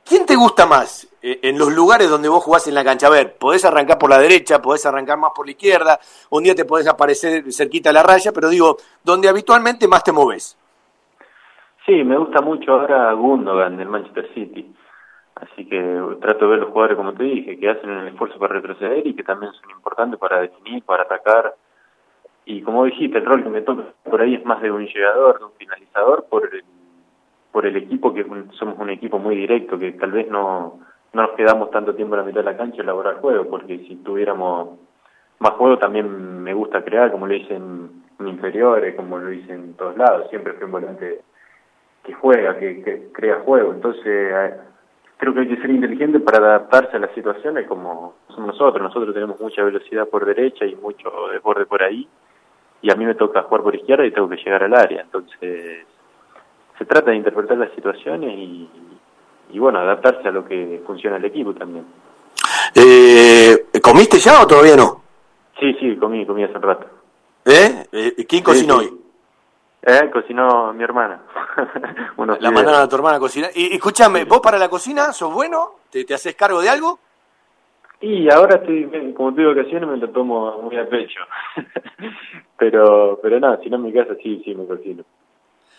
[0.05, 3.07] ¿Quién te gusta más en los lugares donde vos jugás en la cancha?
[3.07, 5.99] A ver, podés arrancar por la derecha, podés arrancar más por la izquierda,
[6.31, 10.13] un día te podés aparecer cerquita a la raya, pero digo, donde habitualmente más te
[10.13, 10.59] moves.
[11.87, 14.73] Sí, me gusta mucho ahora Gundogan del Manchester City.
[15.35, 18.55] Así que trato de ver los jugadores, como te dije, que hacen el esfuerzo para
[18.55, 21.55] retroceder y que también son importantes para definir, para atacar.
[22.45, 25.41] Y como dijiste, el rol que me toca por ahí es más de un llegador,
[25.41, 26.63] de un finalizador, por el,
[27.51, 30.79] por el equipo, que somos un equipo muy directo, que tal vez no,
[31.13, 33.79] no nos quedamos tanto tiempo en la mitad de la cancha a elaborar juego, porque
[33.87, 34.79] si tuviéramos
[35.39, 39.75] más juego también me gusta crear, como lo hice en, inferiores, como lo hice en
[39.75, 41.23] todos lados, siempre fui un volante
[42.05, 44.55] que juega, que, crea juego, entonces
[45.17, 49.13] creo que hay que ser inteligente para adaptarse a las situaciones como somos nosotros, nosotros
[49.13, 52.09] tenemos mucha velocidad por derecha y mucho desborde por ahí,
[52.81, 55.85] y a mí me toca jugar por izquierda y tengo que llegar al área, entonces
[56.79, 58.71] se trata de interpretar las situaciones y,
[59.53, 61.85] y bueno, adaptarse a lo que funciona el equipo también.
[62.75, 65.03] Eh, ¿Comiste ya o todavía no?
[65.61, 66.87] Sí, sí, comí, comí hace rato.
[67.45, 67.85] ¿Eh?
[67.93, 68.99] eh quién cocinó hoy?
[69.83, 71.21] Eh, cocinó mi hermana.
[72.41, 73.51] la mandaron a tu hermana a cocinar.
[73.55, 75.73] Y escúchame, ¿vos para la cocina sos bueno?
[75.91, 76.99] ¿Te, ¿Te haces cargo de algo?
[78.01, 81.21] Y ahora estoy, como te digo, ocasiones me lo tomo muy a pecho.
[82.59, 85.05] pero, pero nada, si no en mi casa sí, sí me cocino.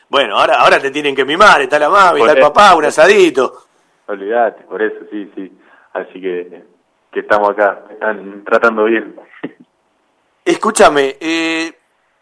[0.10, 3.66] Bueno, ahora, ahora te tienen que mimar, está la mami, está el papá, un asadito.
[4.08, 5.52] Olvídate, por eso, sí, sí.
[5.94, 6.64] Así que,
[7.12, 9.16] que estamos acá, están tratando bien.
[10.46, 11.74] Escúchame, eh,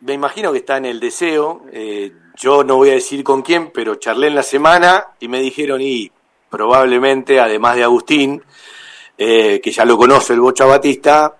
[0.01, 3.71] me imagino que está en el deseo, eh, yo no voy a decir con quién,
[3.71, 6.11] pero charlé en la semana y me dijeron, y
[6.49, 8.43] probablemente, además de Agustín,
[9.17, 11.35] eh, que ya lo conoce el Bocha Batista,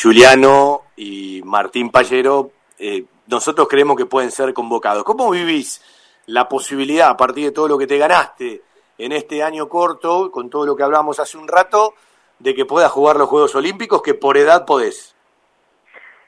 [0.00, 5.04] Juliano y Martín Pallero eh, nosotros creemos que pueden ser convocados.
[5.04, 5.82] ¿Cómo vivís
[6.26, 8.62] la posibilidad, a partir de todo lo que te ganaste
[8.98, 11.94] en este año corto, con todo lo que hablamos hace un rato,
[12.38, 15.14] de que puedas jugar los Juegos Olímpicos, que por edad podés?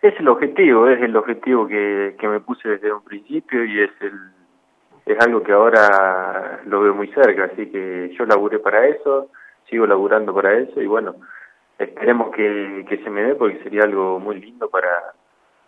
[0.00, 3.90] Es el objetivo, es el objetivo que, que me puse desde un principio y es
[4.00, 4.12] el
[5.06, 9.30] es algo que ahora lo veo muy cerca, así que yo laburé para eso,
[9.68, 11.14] sigo laburando para eso y bueno,
[11.78, 15.14] esperemos que, que se me dé porque sería algo muy lindo para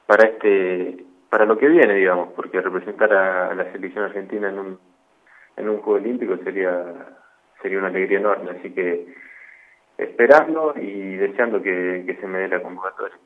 [0.07, 4.78] para este para lo que viene, digamos, porque representar a, la selección argentina en un
[5.57, 6.85] en un juego olímpico sería
[7.62, 9.15] sería una alegría enorme, así que
[9.97, 13.16] esperando y deseando que, que se me dé la convocatoria.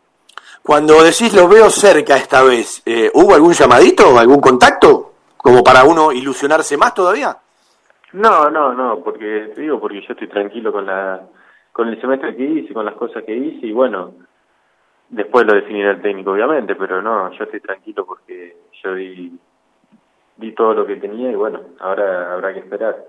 [0.63, 5.13] Cuando decís lo veo cerca esta vez, eh, ¿hubo algún llamadito, algún contacto?
[5.37, 7.37] Como para uno ilusionarse más todavía.
[8.13, 11.21] No, no, no, porque digo, porque yo estoy tranquilo con la
[11.73, 14.15] con el semestre que hice, con las cosas que hice y bueno,
[15.09, 19.33] después lo definirá el técnico obviamente, pero no, yo estoy tranquilo porque yo di,
[20.37, 23.05] di todo lo que tenía y bueno, ahora habrá que esperar.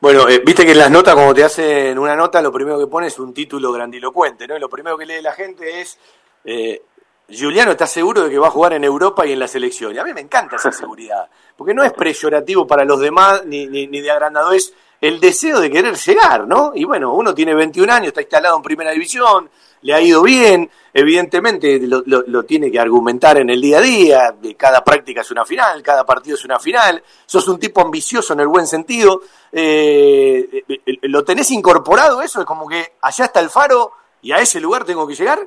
[0.00, 2.88] Bueno, eh, viste que en las notas, cuando te hacen una nota, lo primero que
[2.88, 4.56] pones es un título grandilocuente, ¿no?
[4.56, 5.96] Y lo primero que lee la gente es,
[6.44, 6.82] eh,
[7.28, 9.94] Juliano está seguro de que va a jugar en Europa y en la selección.
[9.94, 13.66] Y a mí me encanta esa seguridad, porque no es preyorativo para los demás ni,
[13.66, 16.70] ni, ni de agrandado, es el deseo de querer llegar, ¿no?
[16.76, 19.50] Y bueno, uno tiene 21 años, está instalado en primera división,
[19.80, 24.34] le ha ido bien, evidentemente lo, lo, tiene que argumentar en el día a día,
[24.56, 28.40] cada práctica es una final, cada partido es una final, sos un tipo ambicioso en
[28.40, 30.62] el buen sentido, eh,
[31.02, 32.38] ¿lo tenés incorporado eso?
[32.38, 33.90] Es como que allá está el faro
[34.22, 35.40] y a ese lugar tengo que llegar.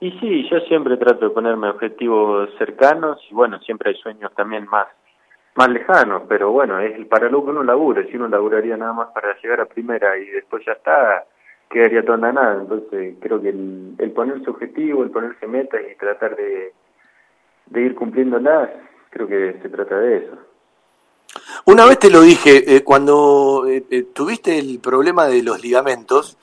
[0.00, 4.66] Y sí, yo siempre trato de ponerme objetivos cercanos y bueno, siempre hay sueños también
[4.66, 4.88] más
[5.54, 9.08] más lejanos, pero bueno, es para lo que uno labura, si uno laburaría nada más
[9.14, 11.24] para llegar a primera y después ya está,
[11.70, 12.60] quedaría todo en nada.
[12.60, 16.72] Entonces creo que el, el ponerse objetivo, el ponerse metas y tratar de,
[17.66, 18.70] de ir cumpliéndolas,
[19.10, 20.38] creo que se trata de eso.
[21.66, 26.36] Una vez te lo dije, eh, cuando eh, eh, tuviste el problema de los ligamentos,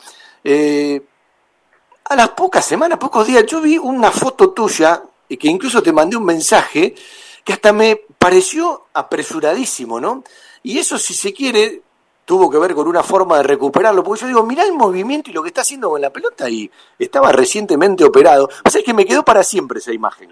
[0.43, 5.93] a las pocas semanas, pocos días, yo vi una foto tuya, y que incluso te
[5.93, 6.95] mandé un mensaje,
[7.43, 10.23] que hasta me pareció apresuradísimo, ¿no?
[10.63, 11.81] Y eso, si se quiere,
[12.25, 15.33] tuvo que ver con una forma de recuperarlo, porque yo digo, mirá el movimiento y
[15.33, 16.69] lo que está haciendo con la pelota y
[16.99, 18.47] estaba recientemente operado.
[18.65, 20.29] O sea, es que me quedó para siempre esa imagen.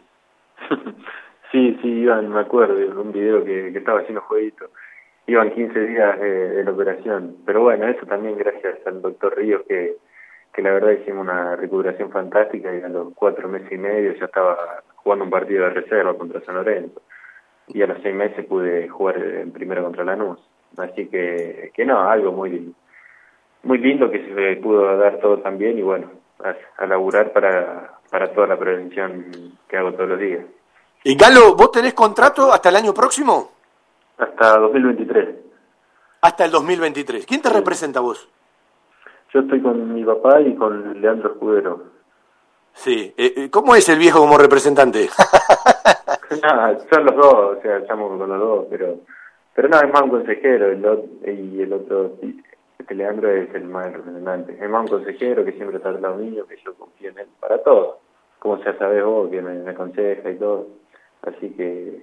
[1.52, 4.70] sí, sí, Iván, me acuerdo un video que, estaba haciendo jueguito.
[5.28, 7.38] Iban 15 días de, la operación.
[7.46, 9.98] Pero bueno, eso también gracias al doctor Ríos, que,
[10.54, 14.26] que la verdad hicimos una recuperación fantástica y a los cuatro meses y medio ya
[14.26, 14.58] estaba
[14.96, 17.02] jugando un partido de reserva contra San Lorenzo.
[17.68, 20.40] Y a los seis meses pude jugar en primero contra Lanús.
[20.78, 22.74] Así que, que no, algo muy,
[23.64, 26.10] muy lindo que se pudo dar todo también y bueno,
[26.78, 30.46] a, laburar para, para toda la prevención que hago todos los días.
[31.04, 33.52] ¿Y Galo, vos tenés contrato hasta el año próximo?
[34.18, 35.30] Hasta 2023.
[36.22, 37.26] Hasta el 2023.
[37.26, 38.28] ¿Quién te representa vos?
[39.34, 41.84] Yo estoy con mi papá y con Leandro Escudero.
[42.74, 43.14] Sí.
[43.18, 45.10] Eh, eh, ¿Cómo es el viejo como representante?
[46.44, 48.98] no, son los dos, o sea, estamos con los dos, pero
[49.60, 52.14] pero no, es más un consejero y el otro,
[52.80, 54.54] este Leandro es el más representante.
[54.54, 57.28] Es más un consejero que siempre está al lado mío, que yo confío en él
[57.42, 58.00] para todo.
[58.40, 60.68] Como ya sabes vos, que me, aconseja y todo.
[61.24, 62.02] Así que,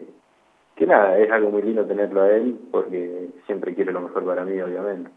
[0.75, 4.45] que nada, es algo muy lindo tenerlo a él porque siempre quiere lo mejor para
[4.45, 5.11] mí, obviamente.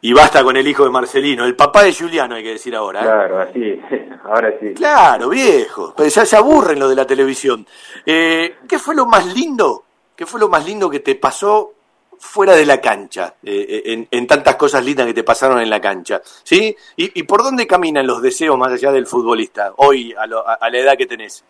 [0.00, 3.00] Y basta con el hijo de Marcelino, el papá de Juliano, hay que decir ahora.
[3.00, 3.04] ¿eh?
[3.04, 3.80] Claro, así,
[4.24, 4.74] ahora sí.
[4.74, 5.94] Claro, viejo.
[5.96, 7.66] Pero ya se aburren lo de la televisión.
[8.04, 9.86] Eh, ¿Qué fue lo más lindo
[10.16, 11.74] ¿Qué fue lo más lindo que te pasó
[12.18, 15.78] fuera de la cancha, eh, eh, en, tantas cosas lindas que te pasaron en la
[15.78, 16.22] cancha?
[16.42, 16.74] ¿Sí?
[16.96, 21.04] ¿Y, por dónde caminan los deseos más allá del futbolista, hoy, a, la edad que
[21.04, 21.44] tenés?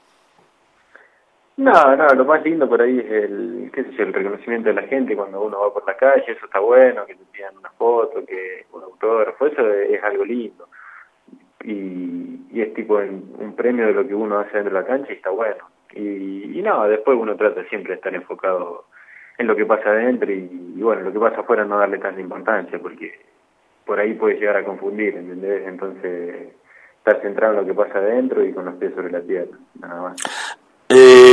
[1.56, 4.82] No, no, lo más lindo por ahí es el, qué sé el reconocimiento de la
[4.82, 8.24] gente cuando uno va por la calle, eso está bueno, que te pidan una foto,
[8.26, 10.68] que un autógrafo, eso es, algo lindo.
[11.64, 15.12] Y, y es tipo un premio de lo que uno hace dentro de la cancha
[15.12, 15.64] y está bueno.
[15.94, 18.84] Y, y no, después uno trata siempre de estar enfocado
[19.38, 20.46] en lo que pasa adentro y,
[20.80, 23.18] bueno, lo que pasa afuera no darle tanta importancia porque
[23.84, 25.66] por ahí puede llegar a confundir, ¿entendés?
[25.66, 26.48] Entonces,
[26.98, 30.02] estar centrado en lo que pasa adentro y con los pies sobre la tierra, nada
[30.02, 30.16] más.
[30.88, 31.25] Eh,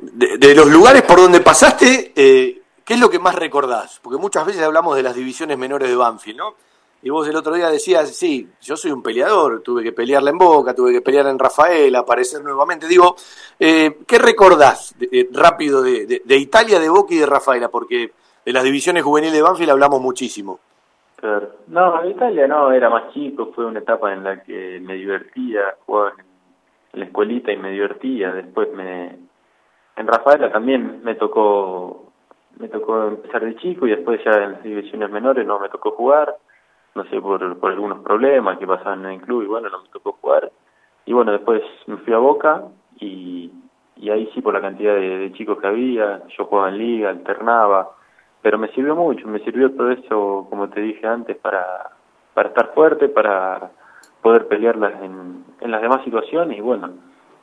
[0.00, 4.00] de, los lugares por donde pasaste, eh, ¿qué es lo que más recordás?
[4.02, 6.54] Porque muchas veces hablamos de las divisiones menores de Banfield, ¿no?
[7.02, 10.38] Y vos el otro día decías, sí, yo soy un peleador, tuve que pelearla en
[10.38, 12.88] Boca, tuve que pelear en Rafael, aparecer nuevamente.
[12.88, 13.14] Digo,
[13.60, 14.94] eh, ¿qué recordás
[15.30, 17.68] rápido de, de, Italia, de Boca y de Rafaela?
[17.68, 18.12] Porque
[18.44, 20.58] de las divisiones juveniles de Banfield hablamos muchísimo.
[21.16, 21.50] Claro.
[21.68, 26.12] No, Italia no, era más chico, fue una etapa en la que me divertía, jugaba
[26.92, 28.32] en la escuelita y me divertía.
[28.32, 29.16] Después me...
[29.96, 32.12] En Rafaela también me tocó
[32.58, 35.90] me tocó empezar de chico y después ya en las divisiones menores no me tocó
[35.90, 36.36] jugar
[36.96, 39.88] no sé, por, por algunos problemas que pasaban en el club y bueno, no me
[39.90, 40.50] tocó jugar.
[41.04, 42.64] y bueno, después me fui a Boca
[42.98, 43.52] y,
[43.96, 47.10] y ahí sí por la cantidad de, de chicos que había, yo jugaba en liga,
[47.10, 47.90] alternaba,
[48.40, 51.90] pero me sirvió mucho, me sirvió todo eso, como te dije antes, para,
[52.32, 53.70] para estar fuerte, para
[54.22, 56.94] poder pelearlas en, en las demás situaciones y bueno,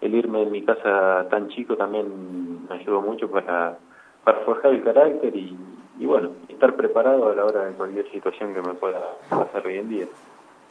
[0.03, 3.77] el irme de mi casa tan chico también me ayudó mucho para,
[4.23, 5.57] para forjar el carácter y,
[5.99, 8.99] y bueno, estar preparado a la hora de cualquier situación que me pueda
[9.29, 10.05] pasar hoy en día.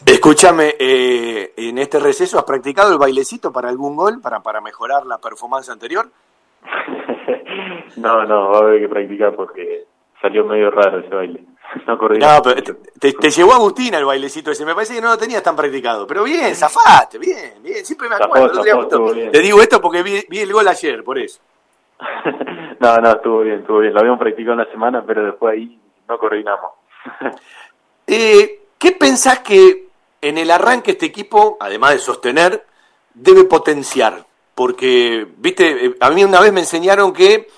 [0.04, 5.06] Escúchame, eh, en este receso has practicado el bailecito para algún gol, para, para mejorar
[5.06, 6.06] la performance anterior.
[7.96, 9.84] no, no, va a haber que practicar porque
[10.20, 11.44] salió medio raro ese baile.
[11.86, 14.64] No, no pero te, te, te, llevó Agustina el bailecito ese.
[14.64, 16.06] Me parece que no lo tenías tan practicado.
[16.06, 17.84] Pero bien, zafaste, bien, bien.
[17.84, 18.62] Siempre me acuerdo.
[18.62, 21.40] Zafó, zafó, te digo esto porque vi, vi, el gol ayer, por eso.
[22.80, 23.94] no, no, estuvo bien, estuvo bien.
[23.94, 25.78] Lo habíamos practicado una semana, pero después ahí
[26.08, 26.72] no coordinamos.
[28.06, 29.88] eh, ¿Qué pensás que
[30.20, 32.66] en el arranque este equipo, además de sostener,
[33.14, 34.24] debe potenciar?
[34.54, 37.48] Porque, viste, a mí una vez me enseñaron que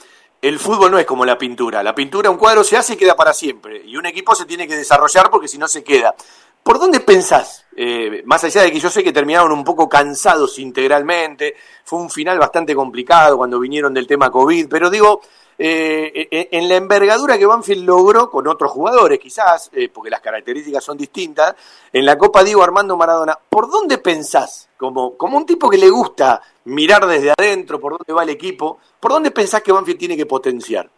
[0.48, 1.82] el fútbol no es como la pintura.
[1.82, 3.82] La pintura, un cuadro se hace y queda para siempre.
[3.86, 6.14] Y un equipo se tiene que desarrollar porque si no se queda.
[6.62, 7.64] ¿Por dónde pensás?
[7.74, 11.54] Eh, más allá de que yo sé que terminaron un poco cansados integralmente,
[11.84, 15.22] fue un final bastante complicado cuando vinieron del tema COVID, pero digo,
[15.58, 20.82] eh, en la envergadura que Banfield logró con otros jugadores, quizás, eh, porque las características
[20.82, 21.54] son distintas,
[21.92, 25.90] en la Copa Diego Armando Maradona, ¿por dónde pensás, como, como un tipo que le
[25.90, 30.16] gusta mirar desde adentro por dónde va el equipo, ¿por dónde pensás que Banfield tiene
[30.16, 30.88] que potenciar?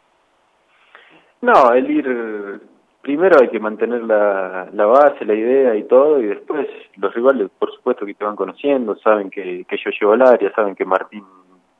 [1.42, 2.60] No, el ir,
[3.02, 6.66] primero hay que mantener la, la base, la idea y todo, y después
[6.96, 10.52] los rivales, por supuesto, que te van conociendo, saben que, que yo llevo al área,
[10.54, 11.24] saben que Martín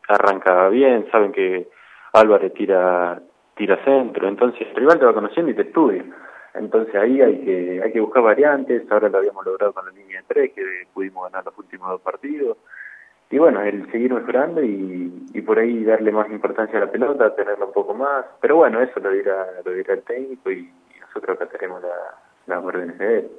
[0.09, 1.69] arranca bien, saben que
[2.16, 3.20] Álvarez tira
[3.56, 6.05] tira centro, entonces el rival te va conociendo y te estudia.
[6.55, 10.20] Entonces ahí hay que hay que buscar variantes, ahora lo habíamos logrado con la línea
[10.20, 10.62] de tres, que
[10.93, 12.59] pudimos ganar los últimos dos partidos.
[13.28, 17.64] Y bueno, el seguir mejorando y, por ahí darle más importancia a la pelota, tenerla
[17.64, 18.24] un poco más.
[18.40, 20.70] Pero bueno, eso lo dirá, lo dirá el técnico y,
[21.01, 21.88] nosotros acá tenemos la,
[22.47, 23.30] las órdenes de él.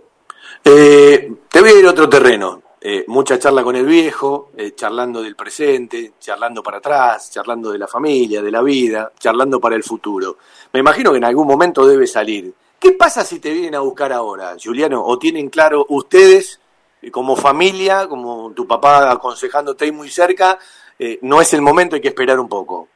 [0.64, 2.62] Eh, te voy a ir otro terreno.
[2.80, 7.80] Eh, mucha charla con el viejo, eh, charlando del presente, charlando para atrás, charlando de
[7.80, 10.38] la familia, de la vida, charlando para el futuro.
[10.74, 12.54] Me imagino que en algún momento debe salir.
[12.80, 15.04] ¿Qué pasa si te vienen a buscar ahora, Juliano?
[15.04, 16.62] ¿O tienen claro ustedes,
[17.02, 20.60] eh, como familia, como tu papá aconsejándote ahí muy cerca,
[21.00, 22.90] eh, no es el momento, hay que esperar un poco?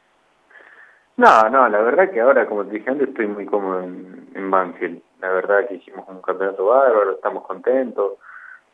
[1.16, 4.48] No, no, la verdad que ahora, como te dije antes, estoy muy cómodo en, en
[4.48, 5.02] Banfield.
[5.20, 8.12] La verdad que hicimos un campeonato bárbaro, estamos contentos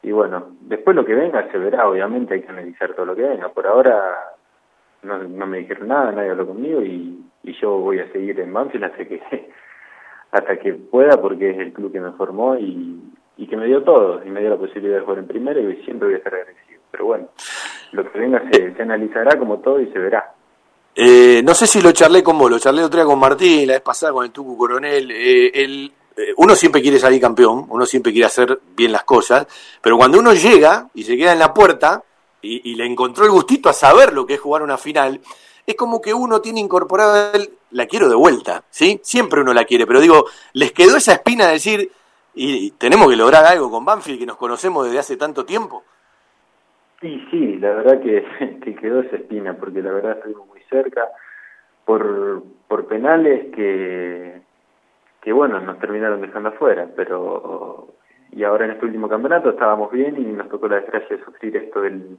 [0.03, 3.23] y bueno, después lo que venga se verá, obviamente hay que analizar todo lo que
[3.23, 3.49] venga.
[3.49, 4.15] Por ahora
[5.03, 8.53] no, no me dijeron nada, nadie habló conmigo y, y yo voy a seguir en
[8.53, 9.21] Banfield hasta que
[10.31, 13.01] hasta que pueda porque es el club que me formó y,
[13.37, 15.83] y que me dio todo y me dio la posibilidad de jugar en primera y
[15.85, 16.81] siempre voy a estar agradecido.
[16.91, 17.29] Pero bueno,
[17.93, 20.35] lo que venga se, se analizará como todo y se verá.
[20.95, 23.83] Eh, no sé si lo charlé con vos, lo charlé otra con Martín, la vez
[23.83, 25.11] pasada con el Tucu Coronel.
[25.13, 25.93] Eh, el,
[26.37, 29.47] uno siempre quiere salir campeón, uno siempre quiere hacer bien las cosas,
[29.81, 32.03] pero cuando uno llega y se queda en la puerta
[32.43, 35.21] y, y le encontró el gustito a saber lo que es jugar una final,
[35.67, 39.01] es como que uno tiene incorporado el, la quiero de vuelta, ¿sí?
[39.03, 40.25] Siempre uno la quiere, pero digo,
[40.55, 41.91] les quedó esa espina de decir,
[42.35, 45.85] y, y tenemos que lograr algo con Banfield, que nos conocemos desde hace tanto tiempo.
[47.01, 48.25] Sí, sí, la verdad que,
[48.65, 51.07] que quedó esa espina, porque la verdad estuvimos muy cerca
[51.85, 54.41] por, por penales que,
[55.29, 57.89] que bueno, nos terminaron dejando afuera, pero
[58.33, 61.55] y ahora en este último campeonato estábamos bien y nos tocó la desgracia de sufrir
[61.55, 62.17] esto del,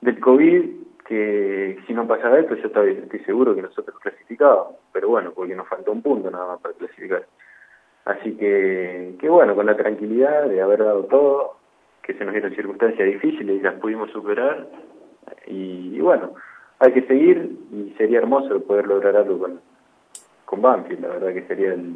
[0.00, 0.64] del COVID,
[1.06, 5.54] que si no pasaba esto yo estaba, estoy seguro que nosotros clasificábamos, pero bueno, porque
[5.54, 7.24] nos faltó un punto nada más para clasificar.
[8.04, 11.58] Así que, que bueno, con la tranquilidad de haber dado todo,
[12.02, 14.66] que se nos dieron circunstancias difíciles y las pudimos superar,
[15.46, 16.34] y, bueno,
[16.80, 19.60] hay que seguir y sería hermoso poder lograr algo con,
[20.46, 21.94] con Banfield, la verdad que sería el,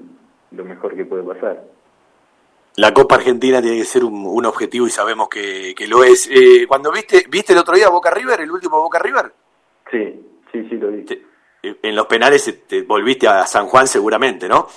[0.52, 1.62] lo mejor que puede pasar.
[2.76, 6.28] La Copa Argentina tiene que ser un, un objetivo y sabemos que, que lo es.
[6.30, 9.32] Eh, cuando viste viste el otro día Boca River, el último Boca River.
[9.90, 10.20] Sí,
[10.52, 11.02] sí, sí lo vi.
[11.02, 11.22] Te,
[11.60, 14.68] en los penales te volviste a San Juan seguramente, ¿no?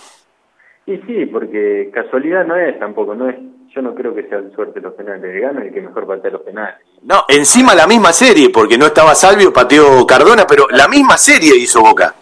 [0.87, 3.35] Y sí, porque casualidad no es tampoco, no es.
[3.73, 6.41] Yo no creo que sea suerte los penales de gana el que mejor patea los
[6.41, 6.75] penales.
[7.03, 11.55] No, encima la misma serie, porque no estaba Salvio, pateó Cardona, pero la misma serie
[11.55, 12.13] hizo Boca.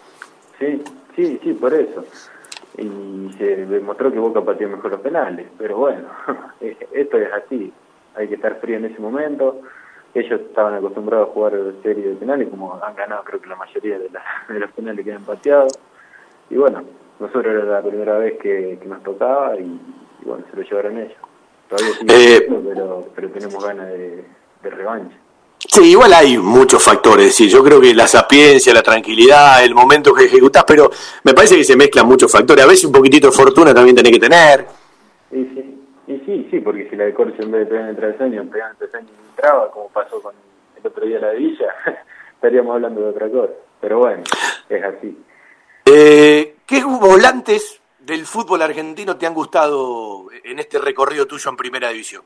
[0.59, 0.83] Sí,
[1.15, 2.05] sí, sí, por eso
[2.77, 6.07] y se demostró que Boca pateó mejor los penales, pero bueno,
[6.59, 7.73] esto es así,
[8.15, 9.61] hay que estar frío en ese momento,
[10.13, 13.99] ellos estaban acostumbrados a jugar serie de penales, como han ganado creo que la mayoría
[13.99, 14.23] de, la,
[14.53, 15.67] de los penales que han pateado,
[16.49, 16.83] y bueno,
[17.19, 19.79] nosotros era la primera vez que, que nos tocaba y,
[20.21, 21.17] y, bueno, se lo llevaron ellos.
[21.67, 24.25] Todavía sigue eh, pero, pero tenemos ganas de,
[24.63, 25.15] de revancha.
[25.67, 27.35] Sí, igual hay muchos factores.
[27.35, 30.89] Sí, yo creo que la sapiencia, la tranquilidad, el momento que ejecutás, pero
[31.23, 32.63] me parece que se mezclan muchos factores.
[32.63, 34.65] A veces un poquitito de fortuna también tenés que tener.
[35.31, 37.89] Y sí, y sí, sí, porque si la de Corcho en vez de pegar en
[37.89, 40.33] el travesaño, pegar en el travesaño y entraba, como pasó con
[40.77, 41.73] el otro día la de Villa,
[42.35, 43.53] estaríamos hablando de otra cosa.
[43.81, 44.23] Pero bueno,
[44.69, 45.17] es así.
[45.85, 51.89] Eh, ¿Qué volantes del fútbol argentino te han gustado en este recorrido tuyo en Primera
[51.89, 52.23] División?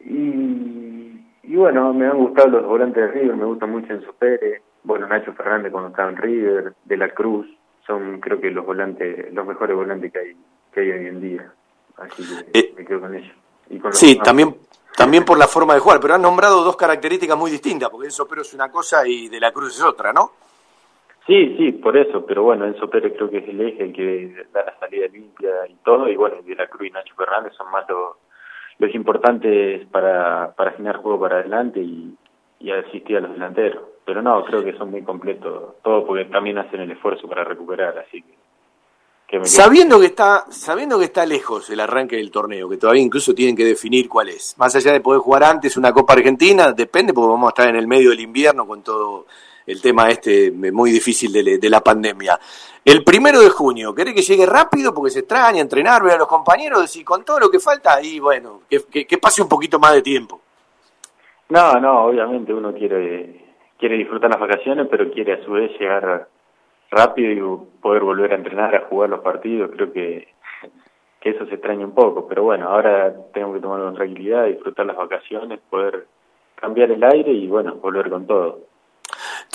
[0.00, 0.47] Y
[1.58, 5.32] bueno, me han gustado los volantes de River, me gusta mucho Enzo Pérez, bueno, Nacho
[5.34, 7.46] Fernández cuando estaba en River, De la Cruz,
[7.86, 10.36] son creo que los volantes, los mejores volantes que hay,
[10.72, 11.52] que hay hoy en día.
[11.96, 12.22] Así
[12.52, 13.34] que Eh, me quedo con ellos.
[13.70, 14.24] Y con Sí, demás.
[14.26, 14.56] también,
[14.96, 18.26] también por la forma de jugar, pero han nombrado dos características muy distintas, porque Enzo
[18.28, 20.32] Pérez es una cosa y De la Cruz es otra, ¿no?
[21.26, 24.46] Sí, sí, por eso, pero bueno, Enzo Pérez creo que es el eje, el que
[24.52, 27.70] da la salida limpia y todo, y bueno, De la Cruz y Nacho Fernández son
[27.70, 28.16] más los,
[28.78, 32.16] los importantes para, para generar juego para adelante y,
[32.70, 33.82] asistir a los delanteros.
[34.04, 37.96] Pero no, creo que son muy completos, todo porque también hacen el esfuerzo para recuperar,
[37.98, 38.34] así que...
[39.26, 43.02] que me Sabiendo que está, sabiendo que está lejos el arranque del torneo, que todavía
[43.02, 44.56] incluso tienen que definir cuál es.
[44.58, 47.76] Más allá de poder jugar antes una Copa Argentina, depende porque vamos a estar en
[47.76, 49.26] el medio del invierno con todo
[49.68, 52.38] el tema este muy difícil de, de la pandemia.
[52.84, 56.26] El primero de junio, ¿querés que llegue rápido porque se extraña entrenar, ver a los
[56.28, 59.78] compañeros y con todo lo que falta, y bueno, que, que- que pase un poquito
[59.78, 60.40] más de tiempo?
[61.50, 63.44] No, no, obviamente uno quiere
[63.78, 66.28] quiere disfrutar las vacaciones, pero quiere a su vez llegar
[66.90, 69.70] rápido y poder volver a entrenar, a jugar los partidos.
[69.72, 70.28] Creo que,
[71.20, 74.84] que eso se extraña un poco, pero bueno, ahora tengo que tomarlo con tranquilidad, disfrutar
[74.86, 76.06] las vacaciones, poder
[76.56, 78.67] cambiar el aire y bueno, volver con todo.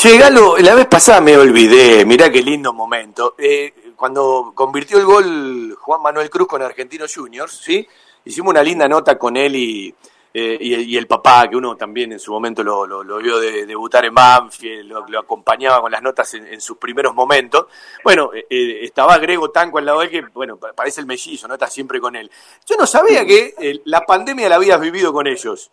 [0.04, 3.36] Che, Galo, la vez pasada me olvidé, mirá qué lindo momento.
[3.38, 7.88] Eh, cuando convirtió el gol Juan Manuel Cruz con Argentinos Juniors, ¿sí?
[8.26, 9.96] Hicimos una linda nota con él y,
[10.34, 13.40] eh, y, y el papá, que uno también en su momento lo, lo, lo vio
[13.40, 17.68] de- debutar en Banfield, lo, lo acompañaba con las notas en, en sus primeros momentos.
[18.04, 21.08] Bueno, eh, eh, estaba Grego Tanco al lado de él, que, bueno, pa- parece el
[21.08, 21.54] mellizo, ¿no?
[21.54, 22.30] Está siempre con él.
[22.68, 25.72] Yo no sabía que eh, la pandemia la habías vivido con ellos.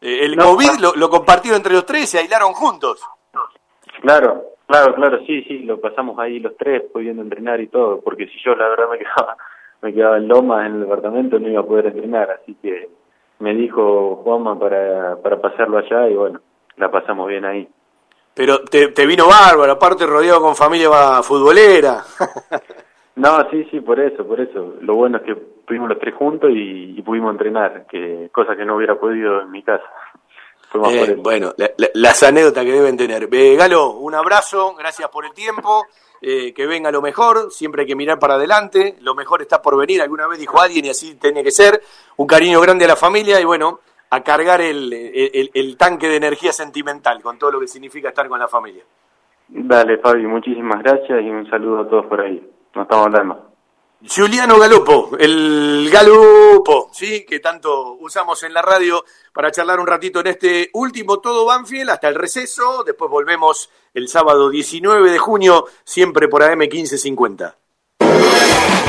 [0.00, 2.98] El No, COVID lo, lo compartieron entre los tres y se aislaron juntos.
[4.02, 8.26] Claro, claro, claro, sí, sí, lo pasamos ahí los tres pudiendo entrenar y todo, porque
[8.26, 9.36] si yo la verdad me quedaba,
[9.80, 12.88] me quedaba en Lomas en el departamento no iba a poder entrenar, así que
[13.38, 16.40] me dijo Juanma para, para pasarlo allá y bueno,
[16.76, 17.68] la pasamos bien ahí.
[18.34, 22.02] Pero te, te vino bárbaro, aparte rodeado con familia futbolera.
[23.14, 24.76] No, sí, sí, por eso, por eso.
[24.80, 28.64] Lo bueno es que fuimos los tres juntos y, y pudimos entrenar, que cosa que
[28.64, 29.84] no hubiera podido en mi casa.
[30.74, 33.28] Eh, por bueno, la- la- las anécdotas que deben tener.
[33.32, 35.86] Eh, Galo, un abrazo, gracias por el tiempo,
[36.20, 39.76] eh, que venga lo mejor, siempre hay que mirar para adelante, lo mejor está por
[39.76, 41.82] venir, alguna vez dijo alguien y así tiene que ser,
[42.16, 43.80] un cariño grande a la familia y bueno,
[44.10, 44.92] a cargar el-
[45.54, 48.84] el tanque de energía sentimental con todo lo que significa estar con la familia.
[49.48, 52.42] Dale, Fabi, muchísimas gracias y un saludo a todos por ahí.
[52.74, 53.51] Nos estamos hablando.
[54.04, 57.24] Giuliano Galopo, el Galupo, ¿sí?
[57.24, 61.90] Que tanto usamos en la radio para charlar un ratito en este último Todo Banfield
[61.90, 62.82] hasta el receso.
[62.84, 67.61] Después volvemos el sábado 19 de junio, siempre por AM 1550.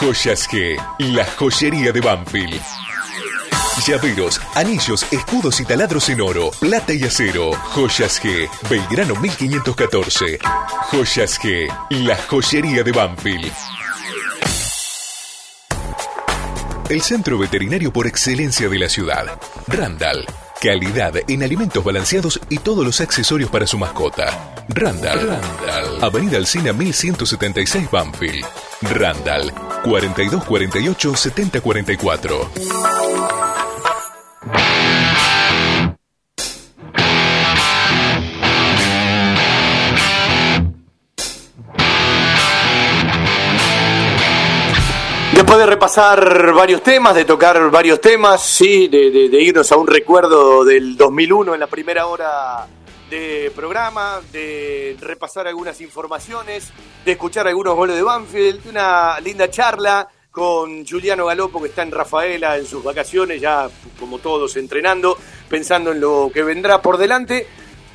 [0.00, 2.60] Joyas G, la joyería de Banfield.
[3.86, 7.52] Llaveros, anillos, escudos y taladros en oro, plata y acero.
[7.52, 10.38] Joyas G, Belgrano 1514.
[10.90, 13.52] Joyas G, la joyería de Banfield.
[16.88, 19.40] El centro veterinario por excelencia de la ciudad.
[19.66, 20.24] Randall.
[20.60, 24.54] Calidad en alimentos balanceados y todos los accesorios para su mascota.
[24.68, 25.28] Randall.
[25.28, 26.04] Randall.
[26.04, 28.46] Avenida Alcina 1176 Banfield.
[28.82, 29.52] Randall.
[29.84, 32.50] 4248 7044.
[45.34, 49.86] Después de repasar varios temas, de tocar varios temas, sí, de, de- irnos a un
[49.86, 52.66] recuerdo del 2001 en la primera hora
[53.10, 56.72] de programa, de repasar algunas informaciones,
[57.04, 61.92] de escuchar algunos goles de Banfield, una linda charla con Juliano Galopo, que está en
[61.92, 65.16] Rafaela en sus vacaciones, ya como todos entrenando,
[65.48, 67.46] pensando en lo que vendrá por delante.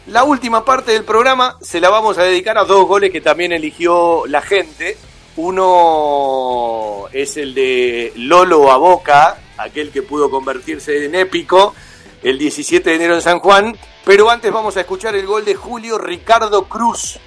[0.07, 3.51] La última parte del programa se la vamos a dedicar a dos goles que también
[3.51, 4.97] eligió la gente.
[5.35, 11.75] Uno es el de Lolo a Boca, aquel que pudo convertirse en épico
[12.23, 13.77] el 17 de enero en San Juan.
[14.05, 17.19] Pero antes vamos a escuchar el gol de Julio Ricardo Cruz.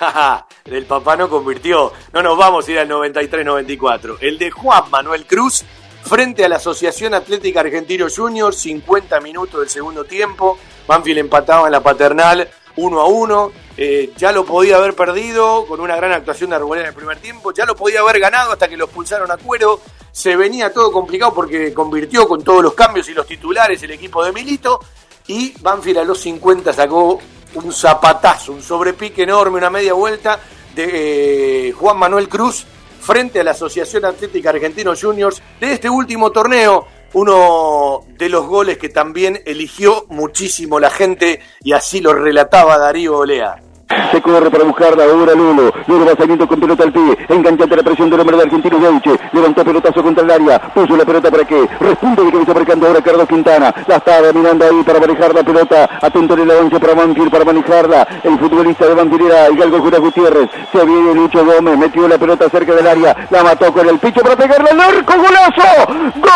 [0.64, 1.92] el papá no convirtió.
[2.12, 4.18] No nos vamos a ir al 93-94.
[4.20, 5.64] El de Juan Manuel Cruz
[6.02, 10.58] frente a la Asociación Atlética Argentino Junior, 50 minutos del segundo tiempo.
[10.86, 12.48] Banfield empataba en la paternal
[12.78, 13.52] 1 a 1.
[13.76, 17.18] Eh, ya lo podía haber perdido con una gran actuación de Arboleda en el primer
[17.18, 17.52] tiempo.
[17.52, 19.80] Ya lo podía haber ganado hasta que lo expulsaron a cuero.
[20.12, 24.24] Se venía todo complicado porque convirtió con todos los cambios y los titulares el equipo
[24.24, 24.80] de Milito.
[25.26, 27.20] Y Banfield a los 50 sacó
[27.54, 30.38] un zapatazo, un sobrepique enorme, una media vuelta
[30.74, 32.64] de eh, Juan Manuel Cruz
[33.00, 36.86] frente a la Asociación Atlética Argentino Juniors de este último torneo.
[37.14, 43.18] Uno de los goles que también eligió muchísimo la gente y así lo relataba Darío
[43.18, 43.62] Olea.
[44.10, 45.72] Se corre para buscarla ahora Lulo.
[45.86, 47.16] Lulo va saliendo con pelota al pie.
[47.28, 49.18] Enganchante la presión del hombre de Argentino Gauche.
[49.32, 50.58] Levantó pelotazo contra el área.
[50.74, 51.68] Puso la pelota para qué.
[51.80, 53.74] Responde de que está marcando ahora Carlos Quintana.
[53.86, 55.88] La está dominando ahí para manejar la pelota.
[56.02, 58.08] Atento en el avance para Banfield para manejarla.
[58.22, 60.50] El futbolista de Banfield era Hidalgo Jura Gutiérrez.
[60.72, 61.78] Se viene Lucho Gómez.
[61.78, 63.16] Metió la pelota cerca del área.
[63.30, 65.14] La mató con el picho para pegarle al arco.
[65.16, 65.92] ¡Golazo!
[66.16, 66.32] ¡Gol!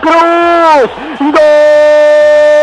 [0.00, 0.90] Cruz.
[1.32, 2.61] ¡Gol!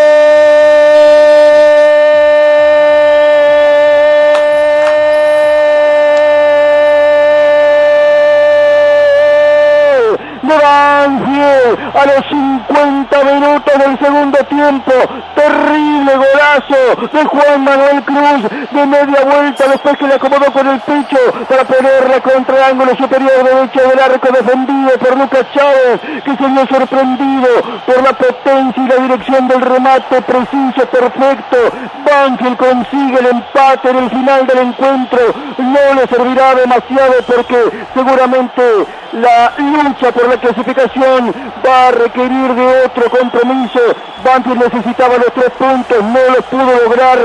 [12.79, 14.91] 50 minutos del segundo tiempo.
[15.35, 20.79] Terrible golazo de Juan Manuel Cruz de media vuelta después que le acomodó con el
[20.79, 21.17] pecho
[21.49, 26.47] para ponerla contra el ángulo superior derecho del arco defendido por Lucas Chávez que se
[26.47, 27.47] vio sorprendido
[27.85, 31.57] por la potencia y la dirección del remate preciso, perfecto.
[32.05, 35.19] Banfield consigue el empate en el final del encuentro.
[35.57, 38.61] No le servirá demasiado porque seguramente
[39.13, 41.33] la lucha por la clasificación
[41.65, 43.79] va a requerir de otro compromiso.
[44.23, 47.19] Banfield necesitaba los tres puntos, no los pudo lograr,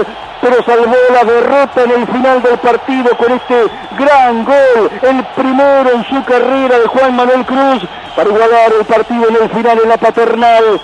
[0.45, 3.65] pero salvó la derrota en el final del partido con este
[3.99, 9.27] gran gol, el primero en su carrera de Juan Manuel Cruz para igualar el partido
[9.27, 10.81] en el final en la paternal.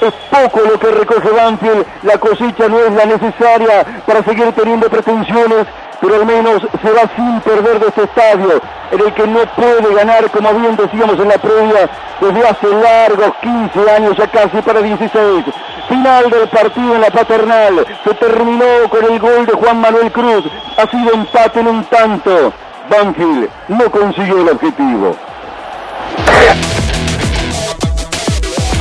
[0.00, 4.88] Es poco lo que recoge Banfield, la cosecha no es la necesaria para seguir teniendo
[4.88, 5.66] pretensiones
[6.02, 8.60] pero al menos se va sin perder de este estadio,
[8.90, 11.88] en el que no puede ganar, como bien decíamos en la previa,
[12.20, 15.44] desde hace largos 15 años, ya casi para 16.
[15.92, 20.42] Final del partido en la paternal, se terminó con el gol de Juan Manuel Cruz,
[20.78, 22.50] ha sido empate en un tanto.
[22.88, 25.14] Banfield no consiguió el objetivo.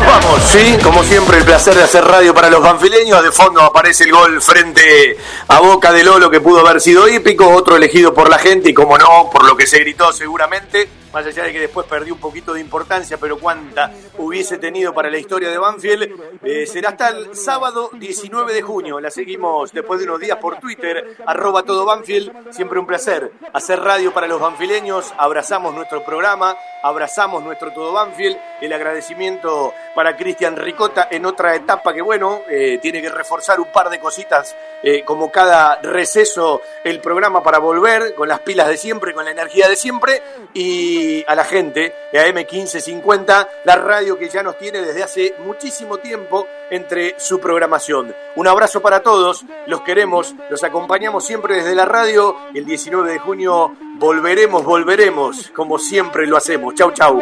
[0.08, 3.22] Vamos, sí, como siempre el placer de hacer radio para los banfileños.
[3.22, 5.18] De fondo aparece el gol frente
[5.50, 8.74] a Boca de Lolo que pudo haber sido hípico, otro elegido por la gente y
[8.74, 12.20] como no, por lo que se gritó seguramente más allá de que después perdió un
[12.20, 16.40] poquito de importancia, pero cuánta hubiese tenido para la historia de Banfield.
[16.44, 19.00] Eh, será hasta el sábado 19 de junio.
[19.00, 22.52] La seguimos después de unos días por Twitter, arroba todo Banfield.
[22.52, 25.14] Siempre un placer hacer radio para los banfileños.
[25.18, 28.38] Abrazamos nuestro programa, abrazamos nuestro todo Banfield.
[28.62, 33.72] El agradecimiento para Cristian Ricota en otra etapa que, bueno, eh, tiene que reforzar un
[33.72, 38.78] par de cositas eh, como cada receso el programa para volver con las pilas de
[38.78, 40.22] siempre, con la energía de siempre.
[40.54, 45.98] Y a la gente de AM1550, la radio que ya nos tiene desde hace muchísimo
[45.98, 48.16] tiempo entre su programación.
[48.36, 52.36] Un abrazo para todos, los queremos, los acompañamos siempre desde la radio.
[52.54, 56.74] El 19 de junio volveremos, volveremos, como siempre lo hacemos.
[56.74, 57.22] Chau, chau.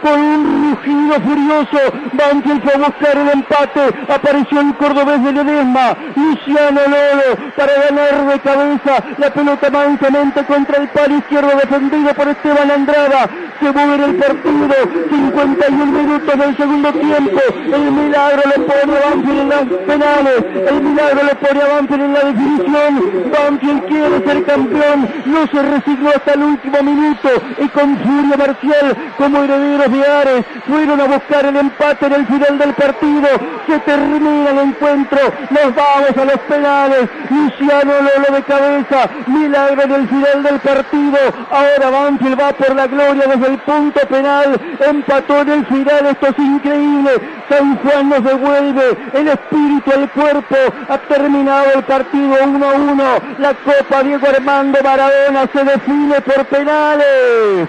[0.00, 1.78] con un rugido furioso,
[2.12, 8.26] Banfield fue a buscar el empate, apareció el cordobés de Ledesma, Luciano Lolo, para ganar
[8.26, 13.28] de cabeza la pelota mansamente contra el palo izquierdo defendido por Esteban Andrada,
[13.60, 14.74] se muere el partido,
[15.10, 17.40] 51 minutos del segundo tiempo,
[17.72, 20.44] el milagro le pone a Banfield en las penales.
[20.70, 23.32] El milagro le pone a Banfield en la definición.
[23.32, 24.91] Banfield quiere ser campeón.
[24.96, 27.28] No se resignó hasta el último minuto.
[27.58, 32.26] Y con furia marcial, como herederos de Ares, fueron a buscar el empate en el
[32.26, 33.28] final del partido.
[33.66, 35.18] Se termina el encuentro.
[35.50, 37.08] Nos vamos a los penales.
[37.30, 39.10] Luciano Lolo de cabeza.
[39.26, 41.18] Milagro en el final del partido.
[41.50, 46.28] Ahora Banfield va por la gloria desde el punto penal, empató en el final, esto
[46.28, 47.10] es increíble.
[47.48, 50.56] San Juan nos devuelve el espíritu al cuerpo,
[50.88, 53.38] ha terminado el partido 1-1.
[53.38, 57.68] La Copa Diego Armando Maradona se define por penales.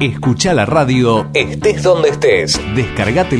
[0.00, 2.60] Escucha la radio, estés donde estés.
[2.76, 3.36] Descargate